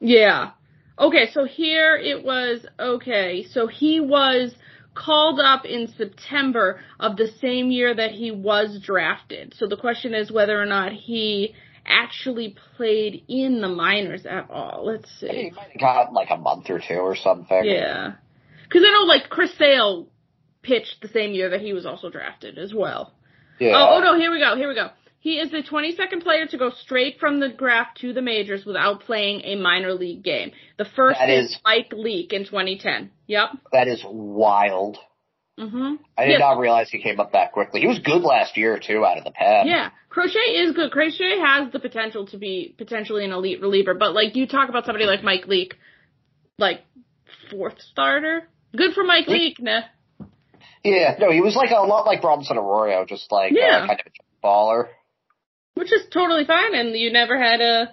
[0.00, 0.50] Yeah.
[0.98, 4.54] Okay, so here it was, okay, so he was
[4.94, 9.54] called up in September of the same year that he was drafted.
[9.56, 11.54] So the question is whether or not he
[11.90, 14.86] actually played in the minors at all.
[14.86, 15.50] Let's He see.
[15.54, 17.64] might have got like a month or two or something.
[17.64, 18.12] Yeah.
[18.70, 20.06] Cause I know like Chris Sale
[20.62, 23.12] pitched the same year that he was also drafted as well.
[23.58, 23.72] Yeah.
[23.74, 24.90] Oh, oh no, here we go, here we go.
[25.22, 29.00] He is the 22nd player to go straight from the draft to the majors without
[29.00, 30.52] playing a minor league game.
[30.78, 33.10] The first That is is- Mike Leake in 2010.
[33.26, 33.48] Yep.
[33.72, 34.96] That is wild.
[35.60, 35.94] Mm-hmm.
[36.16, 36.38] I did Yeah.
[36.38, 37.80] not realize he came up that quickly.
[37.80, 39.66] He was good last year too, out of the pen.
[39.66, 40.90] Yeah, Crochet is good.
[40.90, 44.86] Crochet has the potential to be potentially an elite reliever, but like you talk about
[44.86, 45.74] somebody like Mike Leake,
[46.58, 46.80] like
[47.50, 48.48] fourth starter.
[48.76, 49.82] Good for Mike Leake, nah.
[50.82, 53.80] Yeah, no, he was like a lot like Bronson Arroyo, just like Yeah.
[53.84, 54.88] uh, kind of a baller.
[55.74, 57.92] which is totally fine, and you never had a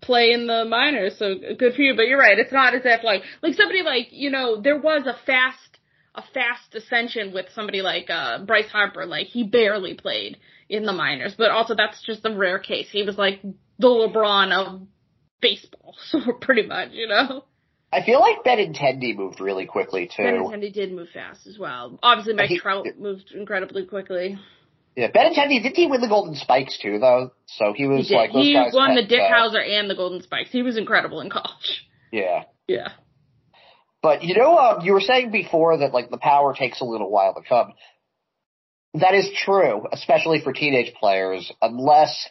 [0.00, 1.94] play in the minors, so good for you.
[1.96, 5.06] But you're right, it's not as if like like somebody like you know there was
[5.06, 5.71] a fast
[6.14, 10.36] a fast ascension with somebody like uh Bryce Harper, like he barely played
[10.68, 12.88] in the minors, but also that's just a rare case.
[12.90, 14.82] He was like the LeBron of
[15.40, 17.44] baseball, so pretty much, you know.
[17.94, 20.22] I feel like Benintendi moved really quickly too.
[20.22, 21.98] Benintendi did move fast as well.
[22.02, 24.38] Obviously, Mike He- Trout moved incredibly quickly.
[24.96, 27.32] Yeah, Benintendi didn't he win the Golden Spikes too though?
[27.46, 28.14] So he He was did.
[28.14, 30.50] like those he won the Dick Howser and the Golden Spikes.
[30.50, 31.86] He was incredible in college.
[32.10, 32.44] Yeah.
[32.68, 32.88] Yeah.
[34.02, 37.10] But you know, um, you were saying before that like the power takes a little
[37.10, 37.72] while to come.
[38.94, 42.28] That is true, especially for teenage players, unless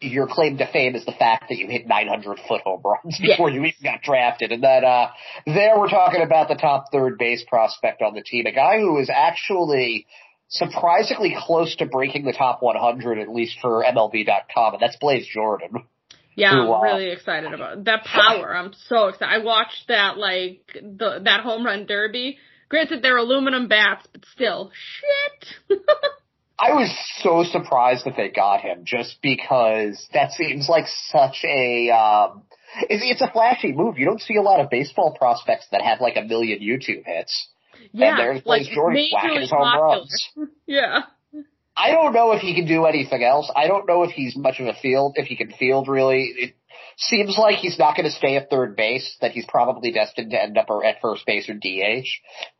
[0.00, 3.34] your claim to fame is the fact that you hit 900 foot home runs Yeah.
[3.34, 4.52] before you even got drafted.
[4.52, 5.08] And that, uh,
[5.46, 8.98] there we're talking about the top third base prospect on the team, a guy who
[8.98, 10.06] is actually
[10.48, 15.70] surprisingly close to breaking the top 100, at least for MLB.com, and that's Blaze Jordan.
[16.36, 17.84] Yeah, I'm uh, really excited about it.
[17.84, 18.54] that power.
[18.54, 19.32] I'm so excited.
[19.32, 22.38] I watched that like the that home run derby.
[22.68, 25.78] Granted, they're aluminum bats, but still, shit.
[26.58, 31.90] I was so surprised that they got him just because that seems like such a
[31.90, 32.42] um
[32.88, 33.98] it's, it's a flashy move.
[33.98, 37.48] You don't see a lot of baseball prospects that have like a million YouTube hits.
[37.92, 40.30] yeah, and there's like Jordan whacking his home runs.
[40.66, 41.02] Yeah,
[41.76, 43.50] I don't know if he can do anything else.
[43.54, 46.32] I don't know if he's much of a field, if he can field really.
[46.36, 46.54] It
[46.96, 50.40] seems like he's not going to stay at third base, that he's probably destined to
[50.40, 52.06] end up at first base or DH.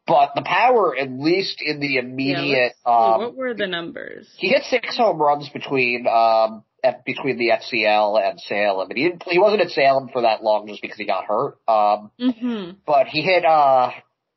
[0.07, 4.29] But the power, at least in the immediate, let's um, what were the numbers?
[4.37, 6.65] he hit six home runs between um
[7.07, 9.23] between the FCL and Salem, and he didn't.
[9.29, 11.57] He wasn't at Salem for that long just because he got hurt.
[11.69, 12.73] Um, Mm-hmm.
[12.87, 13.45] but he hit.
[13.45, 13.91] uh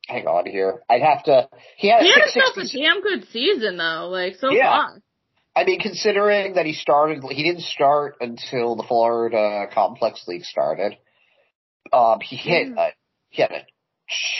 [0.07, 0.81] Hang on here.
[0.89, 1.49] I'd have to.
[1.75, 4.07] He had a He had himself a damn good season though.
[4.09, 4.69] Like so Yeah.
[4.69, 5.01] far.
[5.55, 10.95] I mean, considering that he started, he didn't start until the Florida Complex League started.
[11.91, 12.67] Um, he hit.
[12.69, 12.81] Yeah.
[12.87, 12.89] A,
[13.29, 13.65] he had a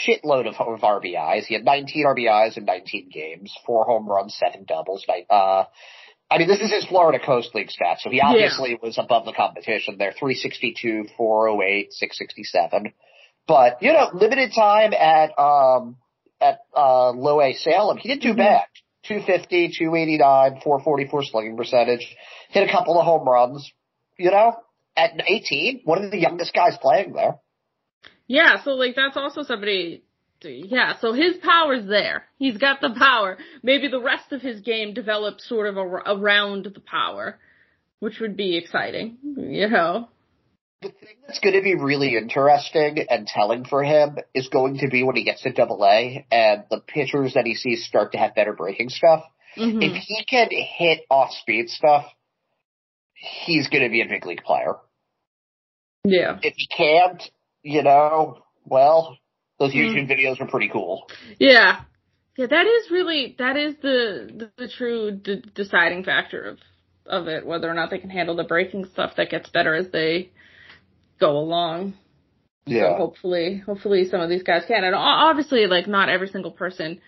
[0.06, 1.44] shitload of, of RBIs.
[1.44, 5.04] He had 19 RBIs in 19 games, four home runs, seven doubles.
[5.28, 5.64] Uh,
[6.30, 8.28] I mean, this is his Florida Coast League stats, so he Yeah.
[8.28, 10.12] obviously was above the competition there.
[10.12, 12.92] 362, 408, 667.
[13.48, 15.96] But, you know, limited time at, um,
[16.40, 18.36] at, uh, low A Salem, he didn't do Mhm.
[18.36, 18.66] bad.
[19.04, 22.14] 250, 289, 444 slugging percentage.
[22.50, 23.72] Hit a couple of home runs.
[24.18, 24.54] You know,
[24.96, 27.36] at 18, one of the youngest guys playing there.
[28.26, 30.02] Yeah, so like that's also somebody.
[30.42, 32.26] Yeah, so his power's there.
[32.38, 33.38] He's got the power.
[33.62, 37.38] Maybe the rest of his game develops sort of ar- around the power,
[38.00, 39.16] which would be exciting.
[39.22, 40.08] You know.
[40.80, 44.88] The thing that's going to be really interesting and telling for him is going to
[44.88, 48.18] be when he gets to Double A and the pitchers that he sees start to
[48.18, 49.24] have better breaking stuff.
[49.56, 52.04] hmm If he can hit off speed stuff,
[53.14, 54.74] he's going to be a big league player.
[56.04, 56.38] Yeah.
[56.42, 57.22] If he can't,
[57.64, 59.18] you know, well,
[59.58, 59.94] those Mm.
[59.96, 61.10] YouTube videos are pretty cool.
[61.40, 61.80] Yeah.
[62.36, 66.58] Yeah, that is really that is the the, the true d- deciding factor of
[67.04, 69.90] of it, whether or not they can handle the breaking stuff that gets better as
[69.90, 70.30] they
[71.18, 71.94] go along.
[72.66, 74.84] So hopefully, hopefully some of these guys can.
[74.84, 77.00] And obviously, like not every single person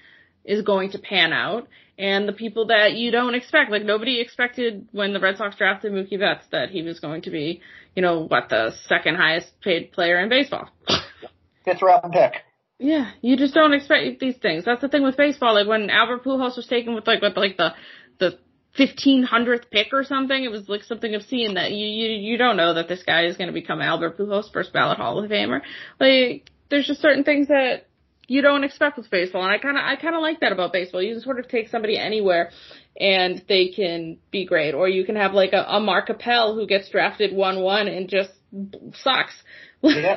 [0.44, 1.68] is going to pan out.
[1.98, 5.92] And the people that you don't expect, like nobody expected when the Red Sox drafted
[5.92, 7.60] Mookie Betts that he was going to be,
[7.94, 10.70] you know, what the second highest paid player in baseball.
[11.64, 12.36] Fifth round pick.
[12.78, 14.64] Yeah, you just don't expect these things.
[14.64, 15.52] That's the thing with baseball.
[15.52, 17.74] Like when Albert Pujols was taken with like with like the
[18.18, 18.38] the
[18.76, 22.56] fifteen hundredth pick or something, it was like something obscene that you you you don't
[22.56, 25.60] know that this guy is going to become Albert Pujols, first ballot Hall of Famer.
[25.98, 27.86] Like there's just certain things that
[28.28, 30.72] you don't expect with baseball, and I kind of I kind of like that about
[30.72, 31.02] baseball.
[31.02, 32.50] You can sort of take somebody anywhere,
[32.98, 36.66] and they can be great, or you can have like a, a Mark Appel who
[36.66, 38.30] gets drafted one one and just
[39.02, 39.34] sucks.
[39.82, 40.14] Yeah.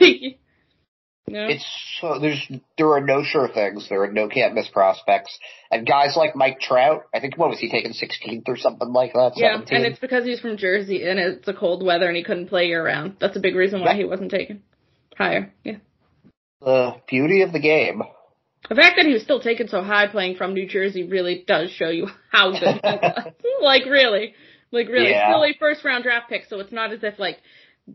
[1.25, 1.65] It's
[2.01, 2.45] so there's
[2.77, 3.87] there are no sure things.
[3.89, 5.37] There are no can't miss prospects,
[5.71, 7.05] and guys like Mike Trout.
[7.15, 9.33] I think what was he taken 16th or something like that?
[9.35, 9.71] Yeah, 17th?
[9.71, 12.67] and it's because he's from Jersey and it's a cold weather and he couldn't play
[12.67, 13.15] year round.
[13.19, 14.63] That's a big reason why he wasn't taken
[15.17, 15.53] higher.
[15.63, 15.77] Yeah.
[16.61, 18.03] the beauty of the game.
[18.69, 21.69] The fact that he was still taken so high playing from New Jersey really does
[21.71, 23.33] show you how good he was.
[23.61, 24.33] like really.
[24.71, 25.11] Like really.
[25.11, 25.31] Yeah.
[25.31, 27.37] Still a first round draft pick, so it's not as if like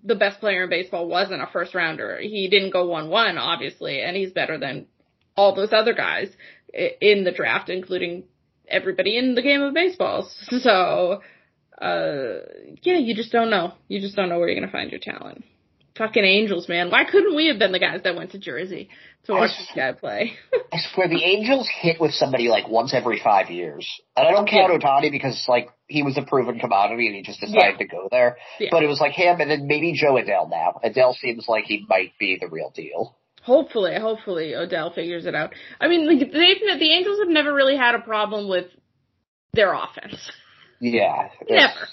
[0.05, 2.18] the best player in baseball wasn't a first rounder.
[2.20, 4.86] He didn't go one one, obviously, and he's better than
[5.36, 6.28] all those other guys.
[6.72, 8.24] in the draft, including
[8.68, 10.28] everybody in the game of baseball.
[10.49, 11.22] So,
[11.80, 12.41] uh,
[12.82, 13.72] yeah, you just don't know.
[13.89, 15.45] You just don't know where you're gonna find your talent.
[15.99, 16.90] Fucking Angels, man.
[16.90, 18.88] Why couldn't we have been the guys that went to Jersey
[19.24, 20.32] to watch this guy play?
[20.72, 23.86] I swear the Angels hit with somebody like once every five years.
[24.16, 27.40] And I don't count Ohtani because like he was a proven commodity and he just
[27.40, 27.76] decided Yeah.
[27.78, 28.36] to go there.
[28.61, 28.68] Yeah.
[28.70, 30.80] But it was like him and then maybe Jo Adell now.
[30.84, 33.16] Adele seems like he might be the real deal.
[33.42, 35.55] Hopefully, hopefully Adell figures it out.
[35.80, 38.66] I mean, like, they've, the Angels have never really had a problem with
[39.55, 40.30] their offense.
[40.80, 41.28] Yeah.
[41.49, 41.88] Never.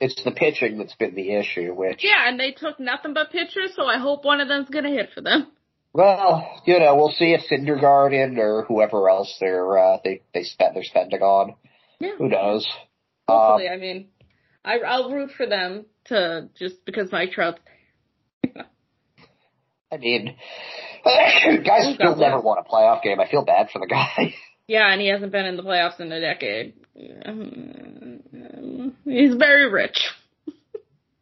[0.00, 3.72] It's the pitching that's been the issue, which Yeah, and they took nothing but pitchers,
[3.74, 5.46] so I hope one of them's gonna hit for them.
[5.94, 10.76] well, you know, we'll see if Syndergaard or whoever else they're uh, they they spend
[10.76, 11.54] they're spending on.
[11.98, 12.16] Yeah.
[12.18, 12.66] Who knows?
[13.26, 14.08] Hopefully, Um, I mean,
[14.64, 17.58] I, I'll root for them to just because Mike Trout.
[19.92, 20.36] I mean,
[21.04, 23.20] guys still got never won a playoff game.
[23.20, 24.34] I feel bad for the guy.
[24.68, 26.74] Yeah, and he hasn't been in the playoffs in a decade.
[27.24, 28.18] Um,
[29.04, 30.08] He's very rich.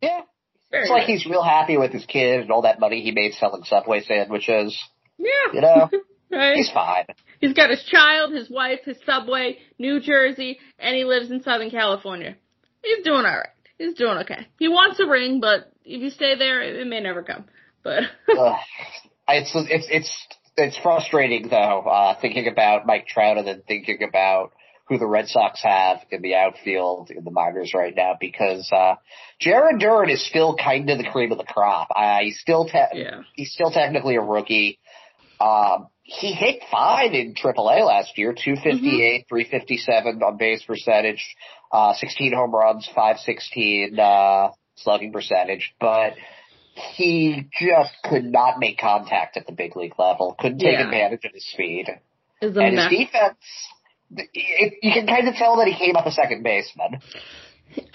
[0.00, 0.20] yeah.
[0.70, 3.34] Very It's like he's real happy with his kid and all that money he made
[3.34, 4.76] selling Subway sandwiches.
[5.18, 5.88] yeah, You know,
[6.32, 6.56] right.
[6.56, 7.04] he's fine.
[7.40, 11.70] He's got his child, his wife, his subway, New Jersey, and he lives in Southern
[11.70, 12.34] California.
[12.82, 13.50] He's doing alright.
[13.78, 14.48] He's doing okay.
[14.58, 17.44] He wants a ring, but if you stay there, it may never come.
[17.84, 18.02] But
[18.36, 18.56] Ugh.
[19.28, 24.52] it's it's it's it's frustrating though, uh, thinking about Mike Trout and then thinking about
[24.86, 28.94] who the Red Sox have in the outfield in the minors right now because uh
[29.40, 31.88] Jarren Duran is still kind of the cream of the crop.
[31.94, 34.78] Uh, he's still te- yeah, he's still technically a rookie.
[35.40, 41.34] Um, he hit fine in AAA last year, 258, 357 on base percentage,
[41.72, 46.12] uh, 16 home runs, 516, uh, slugging percentage, but
[46.74, 50.84] he just could not make contact at the big league level, couldn't take Yeah.
[50.84, 51.88] advantage of his speed.
[52.40, 53.38] And his defense,
[54.10, 57.00] it, you can kind of tell that he came up a second baseman.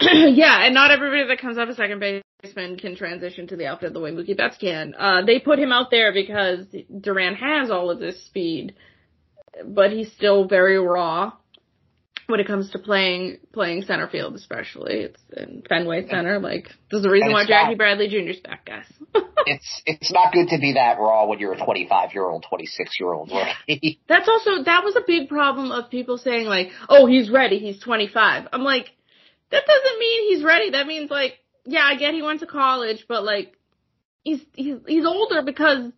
[0.00, 3.94] yeah, and not everybody that comes up a second baseman can transition to the outfield
[3.94, 4.94] the way Mookie Betts can.
[4.98, 6.66] Uh, they put him out there because
[7.00, 8.74] Duran has all of this speed,
[9.64, 11.32] but he's still very raw
[12.30, 14.94] when it comes to playing playing center field, especially.
[15.00, 16.38] It's in Fenway Center.
[16.38, 18.84] Like, there's a reason why Jackie not- Bradley Jr.'s back, guys.
[19.46, 23.00] It's, it's not good to be that raw when you're a 25 year old, 26
[23.00, 23.98] year old rookie.
[24.08, 27.58] That's also that was a big problem of people saying like, "Oh, he's ready.
[27.58, 28.90] He's 25." I'm like,
[29.50, 30.70] that doesn't mean he's ready.
[30.72, 33.54] That means like, yeah, I get he went to college, but like,
[34.24, 35.90] he's he's he's older because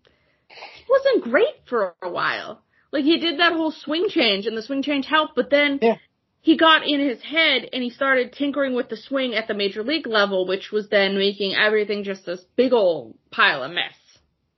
[0.49, 2.63] he wasn't great for a while.
[2.93, 5.97] Like he did that whole swing change, and the swing change helped, but then Yeah.
[6.43, 9.85] He got in his head and he started tinkering with the swing at the major
[9.85, 13.95] league level, which was then making everything just this big old pile of mess.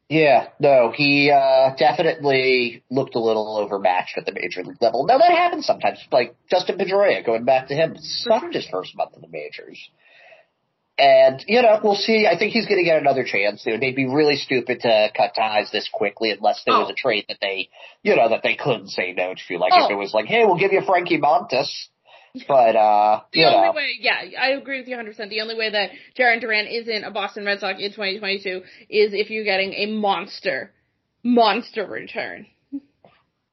[0.09, 5.07] Yeah, no, he uh definitely looked a little overmatched at the major league level.
[5.07, 9.15] Now that happens sometimes, like Dustin Pedroia, going back to him, sucked his first month
[9.15, 9.79] in the majors.
[10.97, 12.27] And, you know, we'll see.
[12.31, 13.65] I think he's going to get another chance.
[13.65, 16.93] They'd be really stupid to cut ties this quickly unless there was Oh.
[16.93, 17.69] a trade that they,
[18.05, 19.59] you know, that they couldn't say no to.
[19.59, 19.87] Like Oh.
[19.87, 21.69] if it was like, hey, we'll give you Frankie Montas.
[22.49, 25.29] But, uh, The you only know, way, yeah, I agree with you 100%.
[25.31, 29.31] The only way that Jarren Duran isn't a Boston Red Sox in 2022 is if
[29.31, 30.73] you're getting a monster,
[31.25, 32.47] monster return.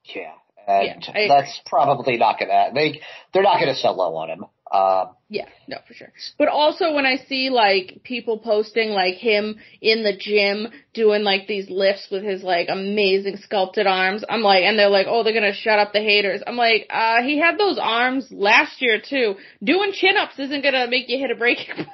[0.03, 0.31] yeah.
[0.67, 3.01] And Yeah, that's probably not gonna, they,
[3.33, 4.45] they're not gonna sell low on him.
[4.71, 6.13] Um, Yeah, no, for sure.
[6.37, 11.45] But also when I see like people posting like him in the gym doing like
[11.47, 15.33] these lifts with his like amazing sculpted arms, I'm like, and they're like, oh, they're
[15.33, 16.41] gonna shut up the haters.
[16.47, 19.35] I'm like, uh, he had those arms last year too.
[19.61, 21.89] Doing chin ups isn't gonna make you hit a breaking point.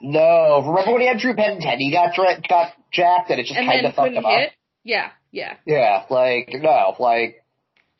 [0.00, 1.78] No, remember when he had Drew Benintendi?
[1.78, 4.48] He got got jacked, and it just kind of fucked him hit.
[4.48, 4.52] up.
[4.84, 5.54] Yeah, yeah.
[5.66, 7.44] Yeah, like no, like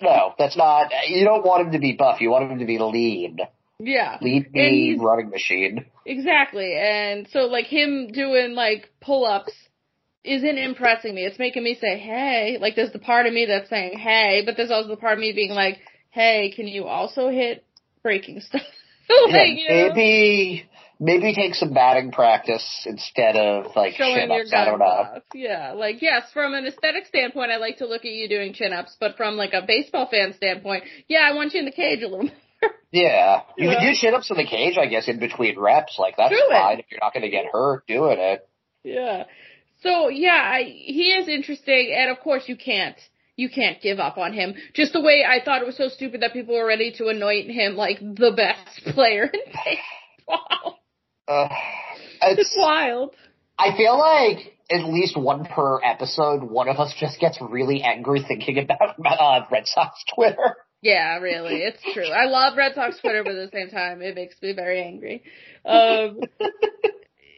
[0.01, 0.93] no, that's not.
[1.09, 2.21] You don't want him to be buff.
[2.21, 3.39] You want him to be lean,
[3.81, 4.19] Yeah.
[4.21, 5.87] lean And me running machine.
[6.05, 6.77] Exactly.
[6.77, 9.53] And so like him doing like pull ups
[10.25, 11.25] isn't impressing me.
[11.25, 14.57] It's making me say, Hey, like there's the part of me that's saying, Hey, but
[14.57, 15.79] there's also the part of me being like,
[16.11, 17.65] Hey, can you also hit
[18.03, 18.63] breaking stuff?
[19.11, 20.69] like, Yeah, you know, maybe
[21.01, 24.53] maybe take some batting practice instead of like showing chin your ups.
[24.53, 24.85] I don't know.
[24.87, 25.23] off.
[25.33, 25.73] Yeah.
[25.73, 28.97] Like yes, from an aesthetic standpoint I like to look at you doing chin ups,
[28.99, 32.09] but from like a baseball fan standpoint, yeah, I want you in the cage a
[32.09, 32.29] little.
[32.91, 33.75] Yeah, you Yeah.
[33.81, 35.97] can do chin ups in the cage, I guess, in between reps.
[35.99, 36.51] Like that's Do it.
[36.53, 38.49] fine if you're not going to get hurt doing it.
[38.83, 39.25] Yeah.
[39.83, 42.97] So yeah, I, he is interesting, and of course you can't
[43.37, 44.55] you can't give up on him.
[44.75, 47.51] Just the way I thought it was so stupid that people were ready to anoint
[47.51, 50.81] him like the best player in baseball.
[51.29, 51.49] Uh,
[52.23, 53.15] It's it's wild.
[53.59, 58.23] I feel like at least one per episode, one of us just gets really angry
[58.27, 60.57] thinking about uh, Red Sox Twitter.
[60.81, 62.09] Yeah, really, it's true.
[62.09, 65.25] I love Red Sox Twitter, but at the same time, it makes me very angry.
[65.65, 66.21] Um,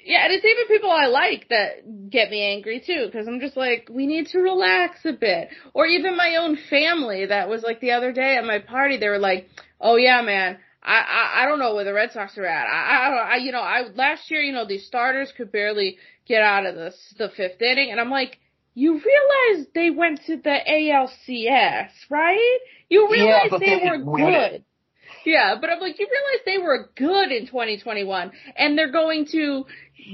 [0.05, 3.57] yeah, and it's even people I like that get me angry too, because I'm just
[3.57, 5.49] like, we need to relax a bit.
[5.73, 9.09] Or even my own family that was like the other day at my party, they
[9.09, 9.49] were like,
[9.81, 12.67] oh yeah, man, I, I, I don't know where the Red Sox are at.
[12.67, 16.43] I, I, I, you know, I, last year, you know, these starters could barely get
[16.43, 18.39] out of the, the fifth inning, and I'm like,
[18.81, 22.59] you realize they went to the ALCS, right?
[22.89, 24.65] You realize yeah, they, they were good.
[25.27, 29.67] Yeah, but I'm like, you realize they were good in 2021, and they're going to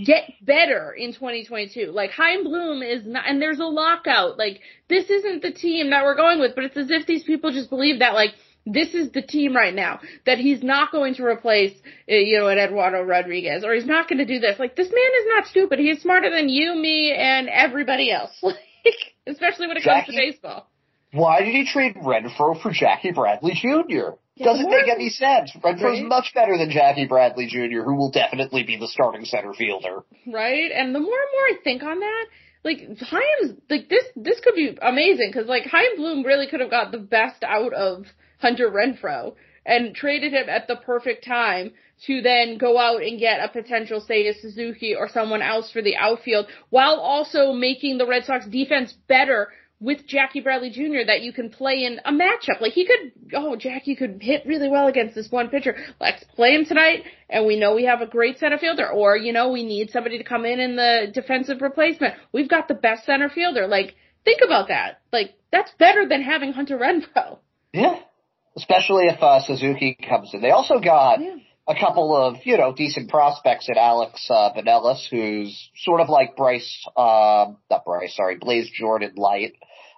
[0.04, 1.92] get better in 2022.
[1.92, 4.36] Like Chaim Bloom is not, and there's a lockout.
[4.36, 7.52] Like this isn't the team that we're going with, but it's as if these people
[7.52, 8.32] just believe that like
[8.66, 11.72] this is the team right now that he's not going to replace,
[12.10, 14.58] uh, you know, an Eduardo Rodriguez or he's not going to do this.
[14.58, 15.78] Like this man is not stupid.
[15.78, 18.32] He's smarter than you, me, and everybody else.
[18.42, 20.70] Like especially when it Jackie, comes to baseball.
[21.12, 24.14] Why did he trade Renfroe for Jackie Bradley Jr.?
[24.36, 25.50] Yeah, Doesn't make any sense.
[25.56, 26.04] Renfroe's Right.
[26.04, 30.04] much better than Jackie Bradley Jr., who will definitely be the starting center fielder.
[30.32, 30.70] right?
[30.72, 32.26] And the more and more I think on that,
[32.64, 36.70] like Chaim's like this this could be amazing because like Chaim Bloom really could have
[36.70, 38.04] got the best out of
[38.38, 39.34] Hunter Renfroe
[39.64, 41.72] and traded him at the perfect time
[42.06, 45.96] to then go out and get a potential Seiya Suzuki or someone else for the
[45.96, 51.06] outfield while also making the Red Sox defense better with Jackie Bradley Jr.
[51.06, 52.60] that you can play in a matchup.
[52.60, 55.76] Like he could, oh, Jackie could hit really well against this one pitcher.
[56.00, 58.88] Let's play him tonight, and we know we have a great center fielder.
[58.88, 62.14] Or, you know, we need somebody to come in in the defensive replacement.
[62.32, 63.66] We've got the best center fielder.
[63.66, 65.00] Like, think about that.
[65.12, 67.38] Like, that's better than having Hunter Renfroe.
[67.72, 68.00] Yeah.
[68.56, 70.40] Especially if uh, Suzuki comes in.
[70.40, 71.36] They also got Yeah.
[71.68, 76.36] a couple of, you know, decent prospects in Alex uh, Binelas, who's sort of like
[76.36, 79.54] Bryce, um, not Bryce, sorry, Blaze Jordan Light.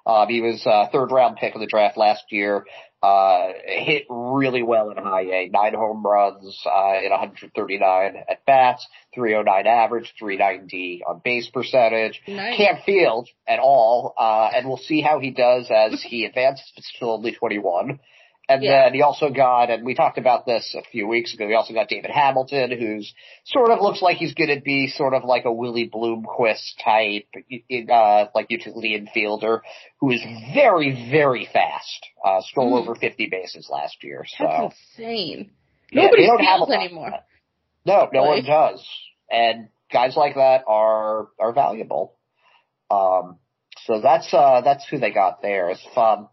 [0.06, 2.64] Um, he was uh, third round pick of the draft last year.
[3.00, 8.84] Uh, hit really well in high A, nine home runs, uh, in 139 at bats,
[9.14, 12.20] 309 average, 390 on base percentage.
[12.26, 12.56] Nice.
[12.56, 16.82] Can't field at all, uh, and we'll see how he does as he advances, but
[16.82, 18.00] still only 21.
[18.50, 18.84] And Yeah.
[18.84, 21.74] then he also got, and we talked about this a few weeks ago, he also
[21.74, 23.12] got David Hamilton, who's
[23.44, 27.26] sort of looks like he's going to be sort of like a Willie Bloomquist type,
[27.90, 29.60] uh, like utility infielder,
[30.00, 30.22] who is
[30.54, 32.06] very, very fast.
[32.24, 32.80] Uh, stole Mm.
[32.80, 34.44] over 50 bases last year, so.
[34.44, 35.50] That's insane.
[35.92, 37.10] Nobody they don't have a steals anymore.
[37.84, 38.28] No, no Really?
[38.40, 38.88] one does.
[39.30, 42.14] And guys like that are, are valuable.
[42.90, 43.38] Um,
[43.84, 45.68] so that's, uh, that's who they got there.
[45.70, 46.28] It's fun.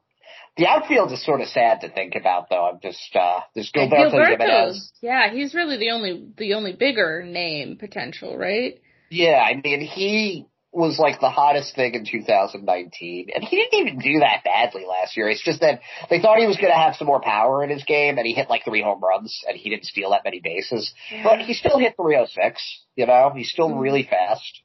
[0.58, 2.70] The outfield is sort of sad to think about though.
[2.70, 4.92] I'm just, uh, there's And Gilberto Jimenez.
[5.02, 8.80] yeah, he's really the only the only bigger name potential, right?
[9.10, 14.00] Yeah, I mean, he was like the hottest thing in 2019, and he didn't even
[14.00, 15.30] do that badly last year.
[15.30, 15.80] It's just that
[16.10, 18.34] they thought he was going to have some more power in his game, and he
[18.34, 20.94] hit like three home runs, and he didn't steal that many bases.
[21.24, 22.62] But he still hit 306,
[22.96, 23.32] you know?
[23.36, 23.80] He's still Mhm.
[23.80, 24.62] really fast.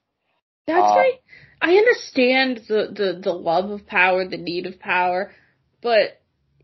[0.66, 1.20] That's Um, right.
[1.62, 5.32] I understand the, the, the love of power, the need of power,
[5.82, 6.20] but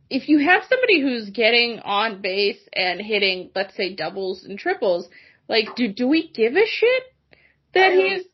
[0.09, 5.09] if you have somebody who's getting on base and hitting, let's say, doubles and triples,
[5.49, 7.03] like, do, do we give a shit
[7.75, 8.25] that he's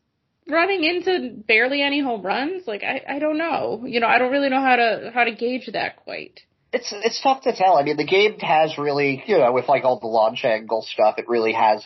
[0.49, 2.67] running into barely any home runs?
[2.67, 3.85] Like, I, I don't know.
[3.87, 6.41] You know, I don't really know how to, how to gauge that quite.
[6.75, 7.77] It's it's tough to tell.
[7.77, 11.17] I mean, the game has really, you know, with like all the launch angle stuff,
[11.19, 11.85] it really has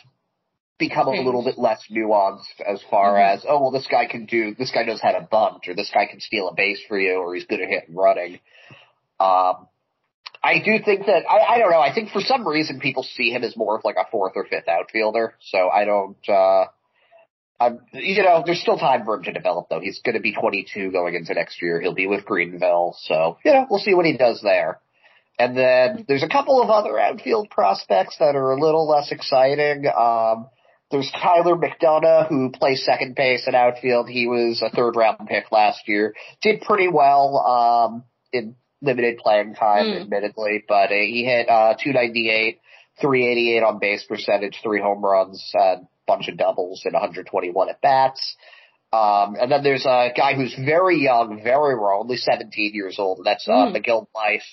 [0.78, 3.34] become a little bit less nuanced as far Mhm.
[3.34, 5.90] as, oh well, this guy can do, this guy knows how to bunt, or this
[5.92, 8.38] guy can steal a base for you, or he's good at hitting running.
[9.18, 9.68] Um,
[10.42, 11.80] I do think that I, I don't know.
[11.80, 14.44] I think for some reason people see him as more of like a fourth or
[14.44, 15.34] fifth outfielder.
[15.40, 16.28] So I don't.
[16.28, 16.66] uh
[17.58, 19.80] I'm, you know, there's still time for him to develop though.
[19.80, 21.80] He's going to be 22 going into next year.
[21.80, 24.78] He'll be with Greenville, so you know, we'll see what he does there.
[25.38, 29.86] And then there's a couple of other outfield prospects that are a little less exciting.
[29.86, 30.48] Um,
[30.90, 34.08] there's Tyler McDonough who plays second base in outfield.
[34.08, 36.14] He was a third round pick last year.
[36.42, 40.00] Did pretty well um, in limited playing time, Mm.
[40.02, 42.60] admittedly, but uh, he hit uh, 298,
[43.00, 48.36] 388 on base percentage, three home runs, a bunch of doubles, and 121 at bats.
[48.92, 53.18] Um, and then there's a guy who's very young, very raw, only 17 years old,
[53.18, 53.72] and that's uh, Mm.
[53.72, 54.44] Miguel Bleis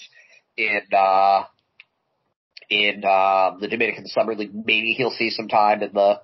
[0.58, 1.44] in uh,
[2.70, 4.52] in uh, the Dominican Summer League.
[4.54, 6.20] Maybe he'll see some time in the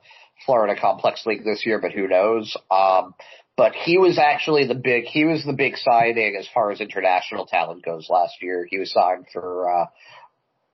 [0.46, 2.56] Florida Complex League this year, but who knows?
[2.72, 3.14] Um,
[3.60, 7.46] but he was actually the big he was the big signing as far as international
[7.46, 8.66] talent goes last year.
[8.70, 9.86] He was signed for uh,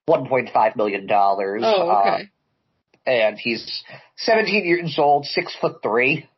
[0.08, 1.62] 1.5 million dollars.
[1.64, 2.30] Oh, Uh, okay.
[3.04, 3.82] and he's
[4.18, 6.28] 17 years old, six foot three.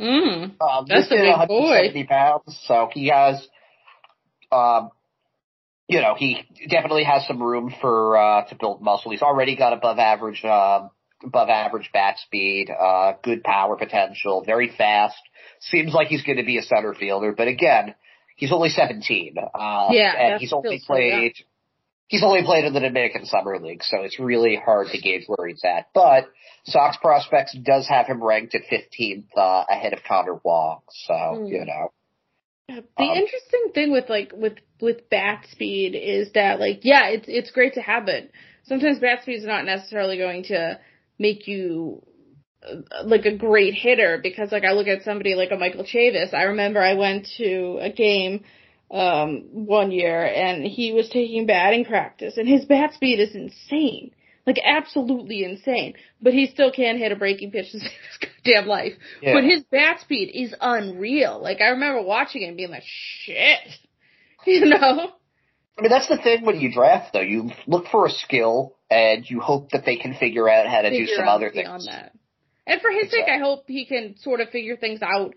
[0.00, 0.60] Mm.
[0.60, 3.46] Um, That's a big 170 pounds, so he has,
[4.50, 4.90] um,
[5.86, 9.12] you know, he definitely has some room for uh, to build muscle.
[9.12, 10.90] He's already got above average, um,
[11.22, 15.16] above average bat speed, uh, good power potential, very fast.
[15.60, 17.94] Seems like he's going to be a center fielder, but again,
[18.36, 19.34] he's only 17.
[19.38, 21.34] Uh, Yeah, and he's only still so played.
[22.06, 25.46] He's only played in the Dominican Summer League, so it's really hard to gauge where
[25.46, 25.88] he's at.
[25.92, 26.24] But
[26.64, 31.46] Sox prospects does have him ranked at 15th uh, ahead of Connor Wong, so Hmm.
[31.46, 31.92] you know.
[32.68, 37.26] The Um, interesting thing with like with with bat speed is that like yeah, it's
[37.26, 38.30] it's great to have it.
[38.64, 40.78] Sometimes bat speed is not necessarily going to
[41.18, 42.02] make you
[42.62, 46.34] uh, like a great hitter because like I look at somebody like a Michael Chavis.
[46.34, 48.44] I remember I went to a game
[48.90, 54.12] um one year and he was taking batting practice and his bat speed is insane.
[54.46, 55.94] Like absolutely insane.
[56.22, 58.94] But he still can't hit a breaking pitch to save his goddamn life.
[59.20, 59.34] Yeah.
[59.34, 61.38] But his bat speed is unreal.
[61.40, 63.58] Like I remember watching him being like, shit.
[64.46, 65.10] You know?
[65.78, 67.20] I mean, that's the thing when you draft, though.
[67.20, 70.90] You look for a skill, and you hope that they can figure out how to
[70.90, 71.86] do some other things.
[71.86, 72.12] that.
[72.66, 75.34] And for his sake, I hope he can sort of figure things out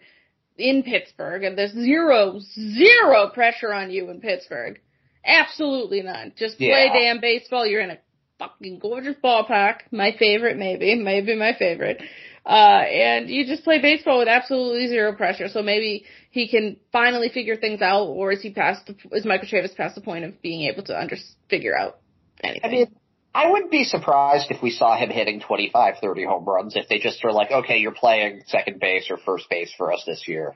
[0.58, 1.44] in Pittsburgh.
[1.44, 4.80] And there's zero, zero pressure on you in Pittsburgh.
[5.26, 6.34] Absolutely none.
[6.36, 6.94] Just play Yeah.
[6.94, 7.66] damn baseball.
[7.66, 8.00] You're in a
[8.40, 9.82] fucking gorgeous ballpark.
[9.92, 10.96] My favorite, maybe.
[10.96, 12.02] Maybe my favorite.
[12.46, 15.48] Uh, and you just play baseball with absolutely zero pressure.
[15.48, 19.48] So maybe he can finally figure things out, or is he past the, is Michael
[19.48, 21.18] Chavis past the point of being able to under,
[21.50, 22.00] figure out
[22.44, 22.62] anything?
[22.64, 22.96] I mean,
[23.34, 27.00] I wouldn't be surprised if we saw him hitting 25, 30 home runs if they
[27.00, 30.56] just are like, okay, you're playing second base or first base for us this year.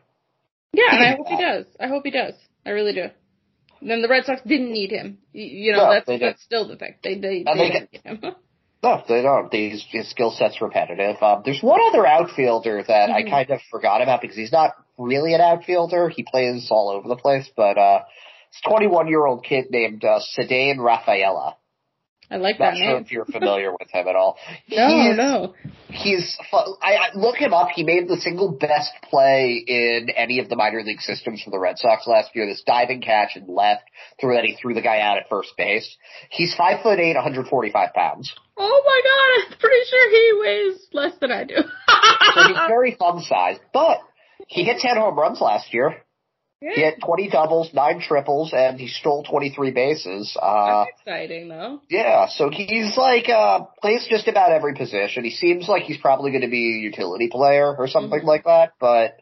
[0.73, 1.65] Yeah, and I hope he does.
[1.79, 2.33] I hope he does.
[2.65, 3.05] I really do.
[3.79, 5.19] And then the Red Sox didn't need him.
[5.31, 6.95] You know, No, that's that's still the thing.
[7.03, 8.35] They they, And they they didn't need him.
[8.85, 9.51] No, they don't.
[9.51, 11.15] His, his skill set's repetitive.
[11.21, 13.29] Um, there's one other outfielder that I Mhm.
[13.31, 16.09] kind of forgot about because he's not really an outfielder.
[16.09, 18.03] He plays all over the place, but uh,
[18.49, 21.57] it's a 21 year old kid named uh, Ceddanne Rafaela.
[22.31, 22.73] I like that name.
[22.73, 23.03] I'm Not that sure name.
[23.05, 24.37] if you're familiar with him at all.
[24.69, 25.53] No, He's- no.
[25.89, 26.37] He's
[26.81, 27.69] I, I look him up.
[27.73, 31.59] He made the single best play in any of the minor league systems for the
[31.59, 32.45] Red Sox last year.
[32.47, 33.83] This diving catch and left
[34.19, 35.95] through that he threw the guy out at first base.
[36.29, 38.33] He's five foot eight, 145 pounds.
[38.57, 41.55] Oh my god, I'm pretty sure he weighs less than I do.
[41.55, 43.99] So he's very fun sized, but
[44.47, 46.01] he hit 10 home runs last year.
[46.61, 50.37] He Yeah, had 20 doubles, 9 triples, and he stole 23 bases.
[50.41, 51.81] Uh, That's exciting though.
[51.89, 55.25] yeah, so he's like, uh, plays just about every position.
[55.25, 58.25] He seems like he's probably going to be a utility player or something Mhm.
[58.25, 59.19] like that, but,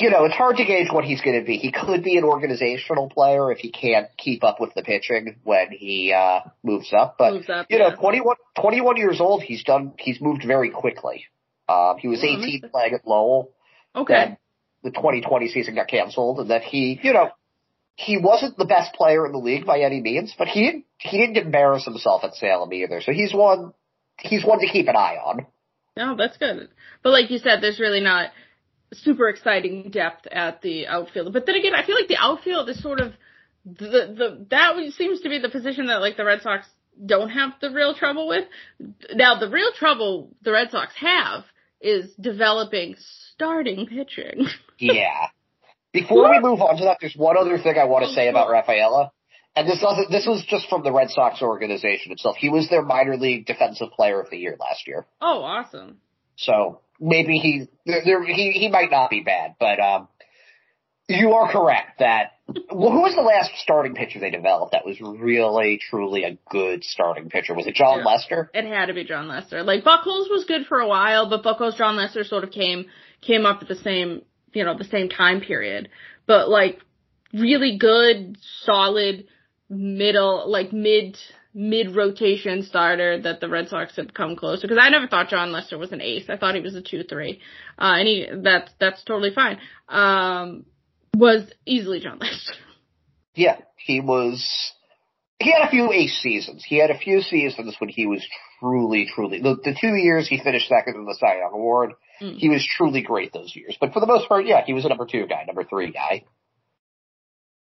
[0.00, 1.56] you know, it's hard to gauge what he's going to be.
[1.58, 5.70] He could be an organizational player if he can't keep up with the pitching when
[5.70, 7.94] he, uh, moves up, but, Moves up, you know, yeah.
[7.96, 11.24] 21, 21 years old, he's done, he's moved very quickly.
[11.68, 13.50] Um, he was Well, 18 that's- playing at Lowell
[13.94, 14.14] Okay.
[14.14, 14.38] then
[14.82, 17.30] the 2020 season got canceled, and that he, you know,
[17.98, 21.18] he wasn't the best player in the league by any means, but he didn't he
[21.18, 23.00] didn't embarrass himself at Salem either.
[23.00, 23.72] So he's one
[24.20, 25.46] he's one to keep an eye on.
[25.96, 26.68] No, that's good.
[27.02, 28.30] But like you said, there's really not
[28.92, 31.32] super exciting depth at the outfield.
[31.32, 33.12] But then again, I feel like the outfield is sort of
[33.64, 36.66] the the that seems to be the position that like the Red Sox
[37.04, 38.44] don't have the real trouble with.
[39.12, 41.44] Now the real trouble the Red Sox have
[41.80, 42.96] is developing
[43.38, 44.46] starting pitching.
[44.78, 45.28] Yeah.
[45.92, 48.50] Before we move on to that, there's one other thing I want to say about
[48.50, 49.10] Rafaela.
[49.56, 52.36] And this doesn't this was just from the Red Sox organization itself.
[52.38, 55.06] He was their minor league defensive player of the year last year.
[55.20, 55.96] oh, awesome.
[56.36, 60.08] So maybe he there, there, he he might not be bad, but um
[61.08, 62.32] you are correct that
[62.70, 66.84] well, who was the last starting pitcher they developed that was really truly a good
[66.84, 67.54] starting pitcher?
[67.54, 68.04] Was it John Yeah.
[68.04, 68.50] Lester?
[68.54, 69.62] It had to be Jon Lester.
[69.64, 72.86] Like Buchholz was good for a while, but Buchholz Jon Lester sort of came
[73.20, 75.88] came up at the same you know the same time period.
[76.26, 76.80] But like
[77.32, 79.26] really good, solid
[79.68, 81.16] middle like mid
[81.54, 85.28] mid rotation starter that the Red Sox had come close to because I never thought
[85.28, 86.24] Jon Lester was an ace.
[86.28, 87.40] I thought he was a two three,
[87.78, 89.58] uh, and he that's that's totally fine.
[89.88, 90.66] Um,
[91.14, 92.54] was easily John Lester.
[93.34, 94.72] Yeah, he was.
[95.40, 96.64] He had a few ace seasons.
[96.66, 98.26] He had a few seasons when he was
[98.58, 99.40] truly, truly.
[99.40, 102.36] The, the two years he finished second in the Cy Young Award, Mm.
[102.36, 103.76] he was truly great those years.
[103.80, 106.24] But for the most part, yeah, he was a number two guy, number three guy.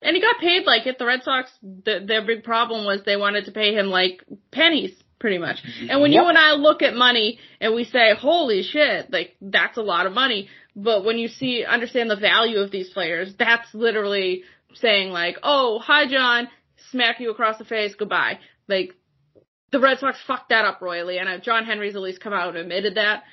[0.01, 0.99] And he got paid like it.
[0.99, 4.91] The Red Sox, the, their big problem was they wanted to pay him like pennies,
[5.19, 5.57] pretty much.
[5.89, 9.77] And when you and I look at money and we say, holy shit, like that's
[9.77, 10.49] a lot of money.
[10.75, 14.43] But when you see, understand the value of these players, that's literally
[14.75, 16.49] saying like, oh, hi John,
[16.91, 18.39] smack you across the face, goodbye.
[18.67, 18.93] Like,
[19.71, 22.49] the Red Sox fucked that up royally, and uh, John Henry's at least come out
[22.49, 23.23] and admitted that.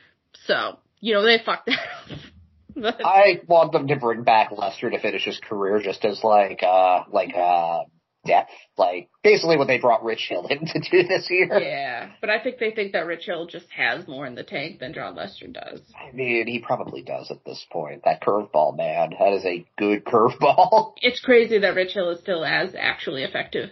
[0.47, 2.19] So, you know, they fucked that up.
[2.75, 6.63] But- I want them to bring back Lester to finish his career just as like
[6.63, 7.81] uh like uh
[8.25, 11.59] depth, like basically what they brought Rich Hill in to do this year.
[11.61, 14.79] yeah, but I think they think that Rich Hill just has more in the tank
[14.79, 15.81] than Jon Lester does.
[15.95, 18.05] I mean, he probably does at this point.
[18.07, 20.95] That curveball, man, that is a good curveball.
[21.03, 23.69] It's crazy that Rich Hill is still as actually effective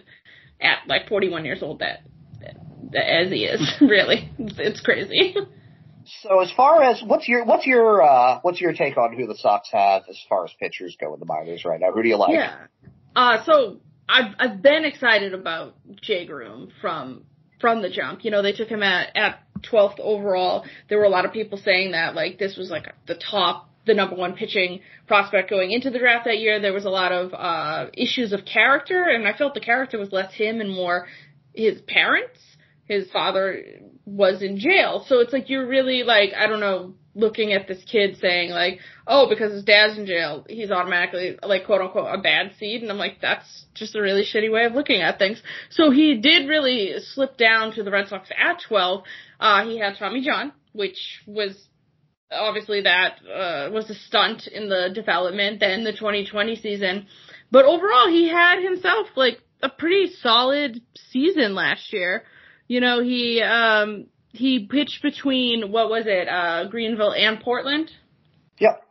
[0.59, 2.01] at like 41 years old that,
[2.91, 3.67] that as he is.
[3.81, 5.35] Really, it's, it's crazy.
[6.19, 9.35] So as far as what's your what's your uh what's your take on who the
[9.35, 11.91] Sox have as far as pitchers go in the minors right now?
[11.91, 12.33] Who do you like?
[12.33, 12.55] Yeah.
[13.15, 17.23] Uh, so I've I've been excited about Jay Groome from
[17.59, 18.25] from the jump.
[18.25, 20.65] You know, they took him at at 12th overall.
[20.89, 23.93] There were a lot of people saying that like this was like the top the
[23.93, 26.59] number one pitching prospect going into the draft that year.
[26.59, 30.11] There was a lot of uh issues of character and I felt the character was
[30.11, 31.07] less him and more
[31.53, 32.39] his parents.
[32.85, 33.63] His father
[34.11, 35.05] was in jail.
[35.07, 38.79] So it's like you're really like I don't know looking at this kid saying like,
[39.05, 42.81] oh, because his dad's in jail, he's automatically like quote unquote a bad seed.
[42.81, 45.41] And I'm like, that's just a really shitty way of looking at things.
[45.69, 49.03] So he did really slip down to the Red Sox at 12.
[49.39, 51.67] Uh, he had Tommy John, which was
[52.31, 57.07] obviously that, uh, was a stunt in the development then the 2020 season.
[57.51, 60.81] But overall, he had himself like a pretty solid
[61.11, 62.23] season last year.
[62.71, 67.91] You know, he, um, he pitched between what was it, uh, Greenville and Portland.
[68.59, 68.81] Yep.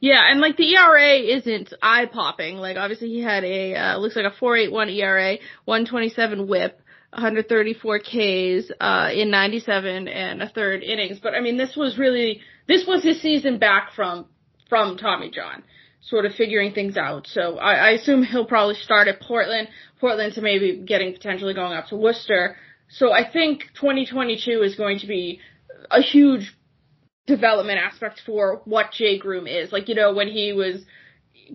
[0.00, 2.56] Yeah, and like the ERA isn't eye popping.
[2.56, 5.36] Like obviously he had a uh, looks like a 4.81 ERA,
[5.66, 11.20] 127 WHIP, 134 Ks uh, in 97 and a third innings.
[11.22, 14.24] But I mean, this was really this was his season back from
[14.70, 15.64] from Tommy John,
[16.00, 17.26] sort of figuring things out.
[17.26, 19.68] So I, I assume he'll probably start at Portland,
[20.00, 22.56] Portland to maybe getting potentially going up to Worcester.
[22.92, 25.40] So I think 2022 is going to be
[25.90, 26.54] a huge
[27.26, 29.72] development aspect for what Jay Groome is.
[29.72, 30.84] Like, you know, when he was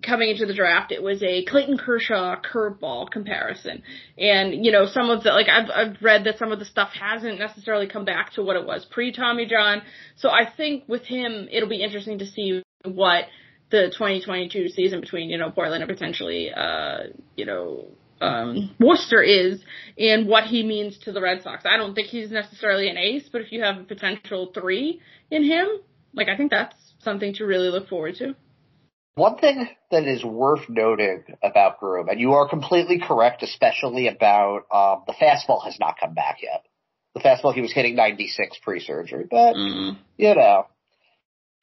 [0.01, 3.83] coming into the draft, it was a Clayton Kershaw curveball comparison.
[4.17, 6.89] And, you know, some of the, like, I've, I've read that some of the stuff
[6.99, 9.83] hasn't necessarily come back to what it was pre Tommy John.
[10.15, 13.25] So I think with him, it'll be interesting to see what
[13.69, 17.89] the 2022 season between, you know, Portland and potentially, uh, you know,
[18.21, 19.61] um, Worcester is
[19.97, 21.65] and what he means to the Red Sox.
[21.65, 25.01] I don't think he's necessarily an ace, but if you have a potential three
[25.31, 25.67] in him,
[26.13, 28.35] like I think that's something to really look forward to.
[29.15, 34.65] One thing that is worth noting about Groome, and you are completely correct, especially about
[34.71, 36.63] um, the fastball has not come back yet.
[37.15, 39.97] The fastball he was hitting 96 pre-surgery, but Mm.
[40.17, 40.67] you know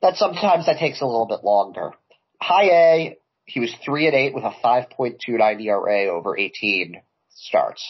[0.03, 1.93] that sometimes that takes a little bit longer.
[2.43, 3.17] High A,
[3.47, 7.01] he was three and eight with a 5.29 ERA over 18
[7.35, 7.85] starts.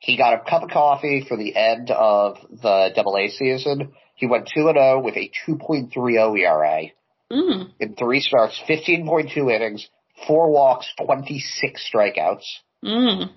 [0.00, 3.92] He got a cup of coffee for the end of the Double A season.
[4.14, 6.82] He went two and zero with a 2.30 ERA
[7.30, 7.72] Mm.
[7.78, 9.86] in three starts, 15.2 innings,
[10.26, 12.44] four walks, 26 strikeouts.
[12.82, 13.28] Mm.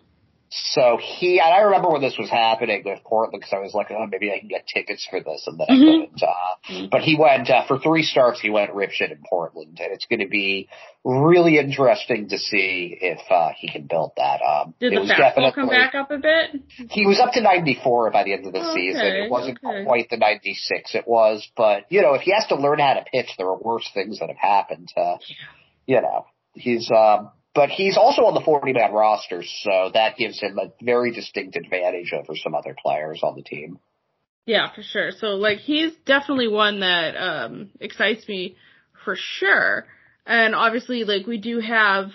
[0.54, 3.88] So he, and I remember when this was happening with Portland because I was like,
[3.90, 5.86] oh, maybe I can get tickets for this, and then I Mhm.
[6.12, 6.24] couldn't.
[6.24, 8.42] Uh, but he went uh, for three starts.
[8.42, 10.68] He went ripshit in Portland, and it's going to be
[11.06, 14.42] really interesting to see if uh, he can build that.
[14.42, 16.62] Um, Did it the was fastball come back up a bit?
[16.90, 19.06] He was up to 94 by the end of the Okay, season.
[19.06, 19.86] It wasn't okay.
[19.86, 23.06] quite the 96 it was, but you know, if he has to learn how to
[23.10, 24.90] pitch, there are worse things that have happened.
[24.98, 25.16] Uh,
[25.88, 30.40] you know, he's, um, but he's also on the 40 man roster, so that gives
[30.40, 33.80] him a very distinct advantage over some other players on the team.
[34.46, 35.12] Yeah, for sure.
[35.12, 38.56] So like he's definitely one that um excites me
[39.06, 39.86] for sure.
[40.26, 42.12] And obviously like we do have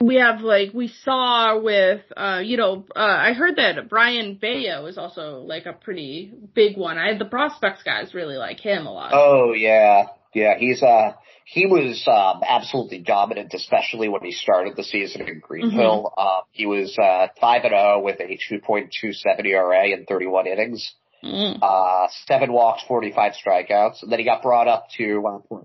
[0.00, 4.86] we have like we saw with uh you know uh I heard that Brayan Bello
[4.86, 6.98] is also like a pretty big one.
[6.98, 9.12] I the prospects guys really like him a lot.
[9.14, 11.12] Oh yeah, yeah, he's, uh,
[11.44, 16.12] he was, um, absolutely dominant, especially when he started the season in Greenville.
[16.16, 20.94] Uh, he was, uh, 5 and 0 with a 2.27 ERA in 31 innings.
[21.24, 21.58] Mm.
[21.62, 25.58] uh, seven walks, 45 strikeouts, and then he got brought up to, uh,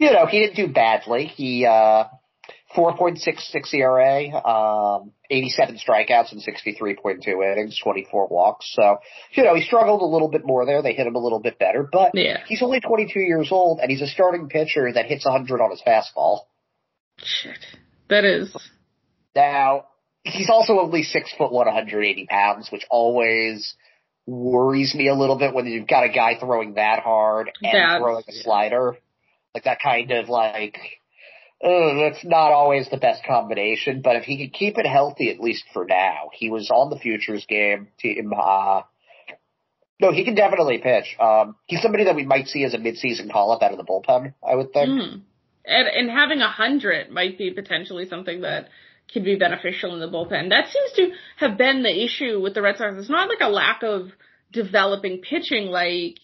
[0.00, 1.26] you know, he didn't do badly.
[1.26, 2.04] He, uh,
[2.76, 8.72] 4.66 ERA, um, 87 strikeouts and 63.2 innings, 24 walks.
[8.74, 8.98] So,
[9.32, 10.80] you know, he struggled a little bit more there.
[10.82, 12.38] They hit him a little bit better, but Yeah.
[12.46, 15.82] he's only 22 years old and he's a starting pitcher that hits 100 on his
[15.82, 16.42] fastball.
[17.18, 17.58] Shit.
[18.08, 18.54] That is
[19.34, 19.86] Now,
[20.24, 23.74] he's also only six foot one, 180 pounds, which always
[24.26, 27.98] worries me a little bit when you've got a guy throwing that hard and That's-
[28.00, 28.96] throwing a slider.
[29.54, 30.78] Like that kind of like,
[31.62, 35.40] uh, that's not always the best combination, but if he could keep it healthy, at
[35.40, 38.82] least for now, he was on the futures game team, uh,
[40.00, 41.16] No, he can definitely pitch.
[41.20, 43.84] Um, he's somebody that we might see as a midseason call up out of the
[43.84, 44.32] bullpen.
[44.42, 44.88] I would think.
[44.88, 45.20] Mm.
[45.66, 48.68] And and having a hundred might be potentially something that
[49.12, 50.48] could be beneficial in the bullpen.
[50.48, 52.94] That seems to have been the issue with the Red Sox.
[52.96, 54.12] It's not like a lack of
[54.50, 55.66] developing pitching.
[55.66, 56.16] Like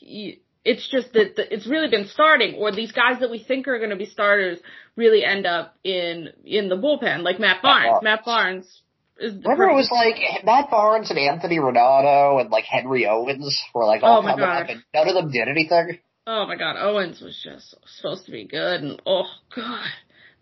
[0.67, 3.91] it's just that it's really been starting, or these guys that we think are going
[3.91, 4.59] to be starters
[4.97, 8.03] really end up in in the bullpen, like Matt Barnes.
[8.03, 8.83] Matt Barnes
[9.19, 14.03] Remember, it was like Matt Barnes and Anthony Ranaudo and like Henry Owens were like
[14.03, 14.63] all oh coming God.
[14.63, 16.01] up, and none of them did anything.
[16.27, 19.89] Oh my God, Owens was just supposed to be good, and oh God,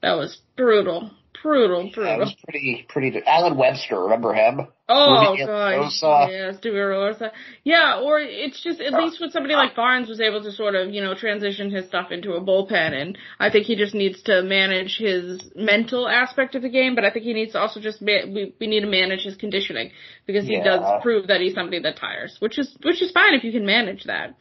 [0.03, 1.11] that was brutal
[1.43, 2.05] brutal, brutal.
[2.05, 3.23] That was pretty, pretty.
[3.27, 4.67] Allen Webster, remember him?
[4.89, 7.33] Oh god, yes, Rosa.
[7.63, 10.91] Yeah, or it's just at least with somebody like Barnes was able to sort of
[10.93, 14.43] you know transition his stuff into a bullpen, and I think he just needs to
[14.43, 18.03] manage his mental aspect of the game, but I think he needs to also just
[18.03, 19.91] ma- we we need to manage his conditioning
[20.27, 20.65] because he yeah.
[20.65, 23.65] does prove that he's somebody that tires, which is which is fine if you can
[23.65, 24.37] manage that.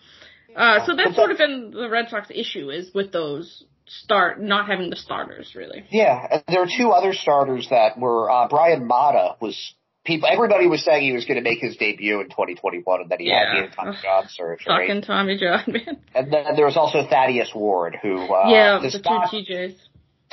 [0.56, 4.68] Uh, so that's sort of been the Red Sox issue is with those start not
[4.68, 5.86] having the starters really.
[5.90, 9.76] Yeah, and there are two other starters that were uh, Bryan Mata was
[10.06, 10.30] people.
[10.32, 13.30] Everybody was saying he was going to make his debut in 2021, and then he
[13.30, 13.56] yeah.
[13.56, 14.66] had the Tommy John surgery.
[14.66, 15.98] Fucking Tommy John, man.
[16.16, 19.76] And then there was also Thaddeus Ward, who uh, yeah, the two TJs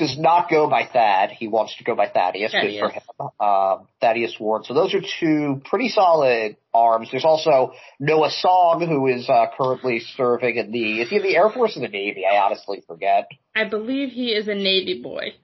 [0.00, 1.30] does not go by Thad.
[1.30, 2.50] He wants to go by Thaddeus.
[2.50, 3.02] Good for him.
[3.38, 4.64] Um, Thaddeus Ward.
[4.64, 7.08] So those are two pretty solid arms.
[7.10, 11.02] There's also Noah Song, who is uh, currently serving in the.
[11.02, 12.24] Is he in the Air Force or the Navy?
[12.26, 13.28] I honestly forget.
[13.54, 15.34] I believe he is a Navy boy.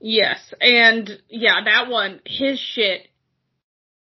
[0.00, 3.06] Yes, and yeah, that one, his shit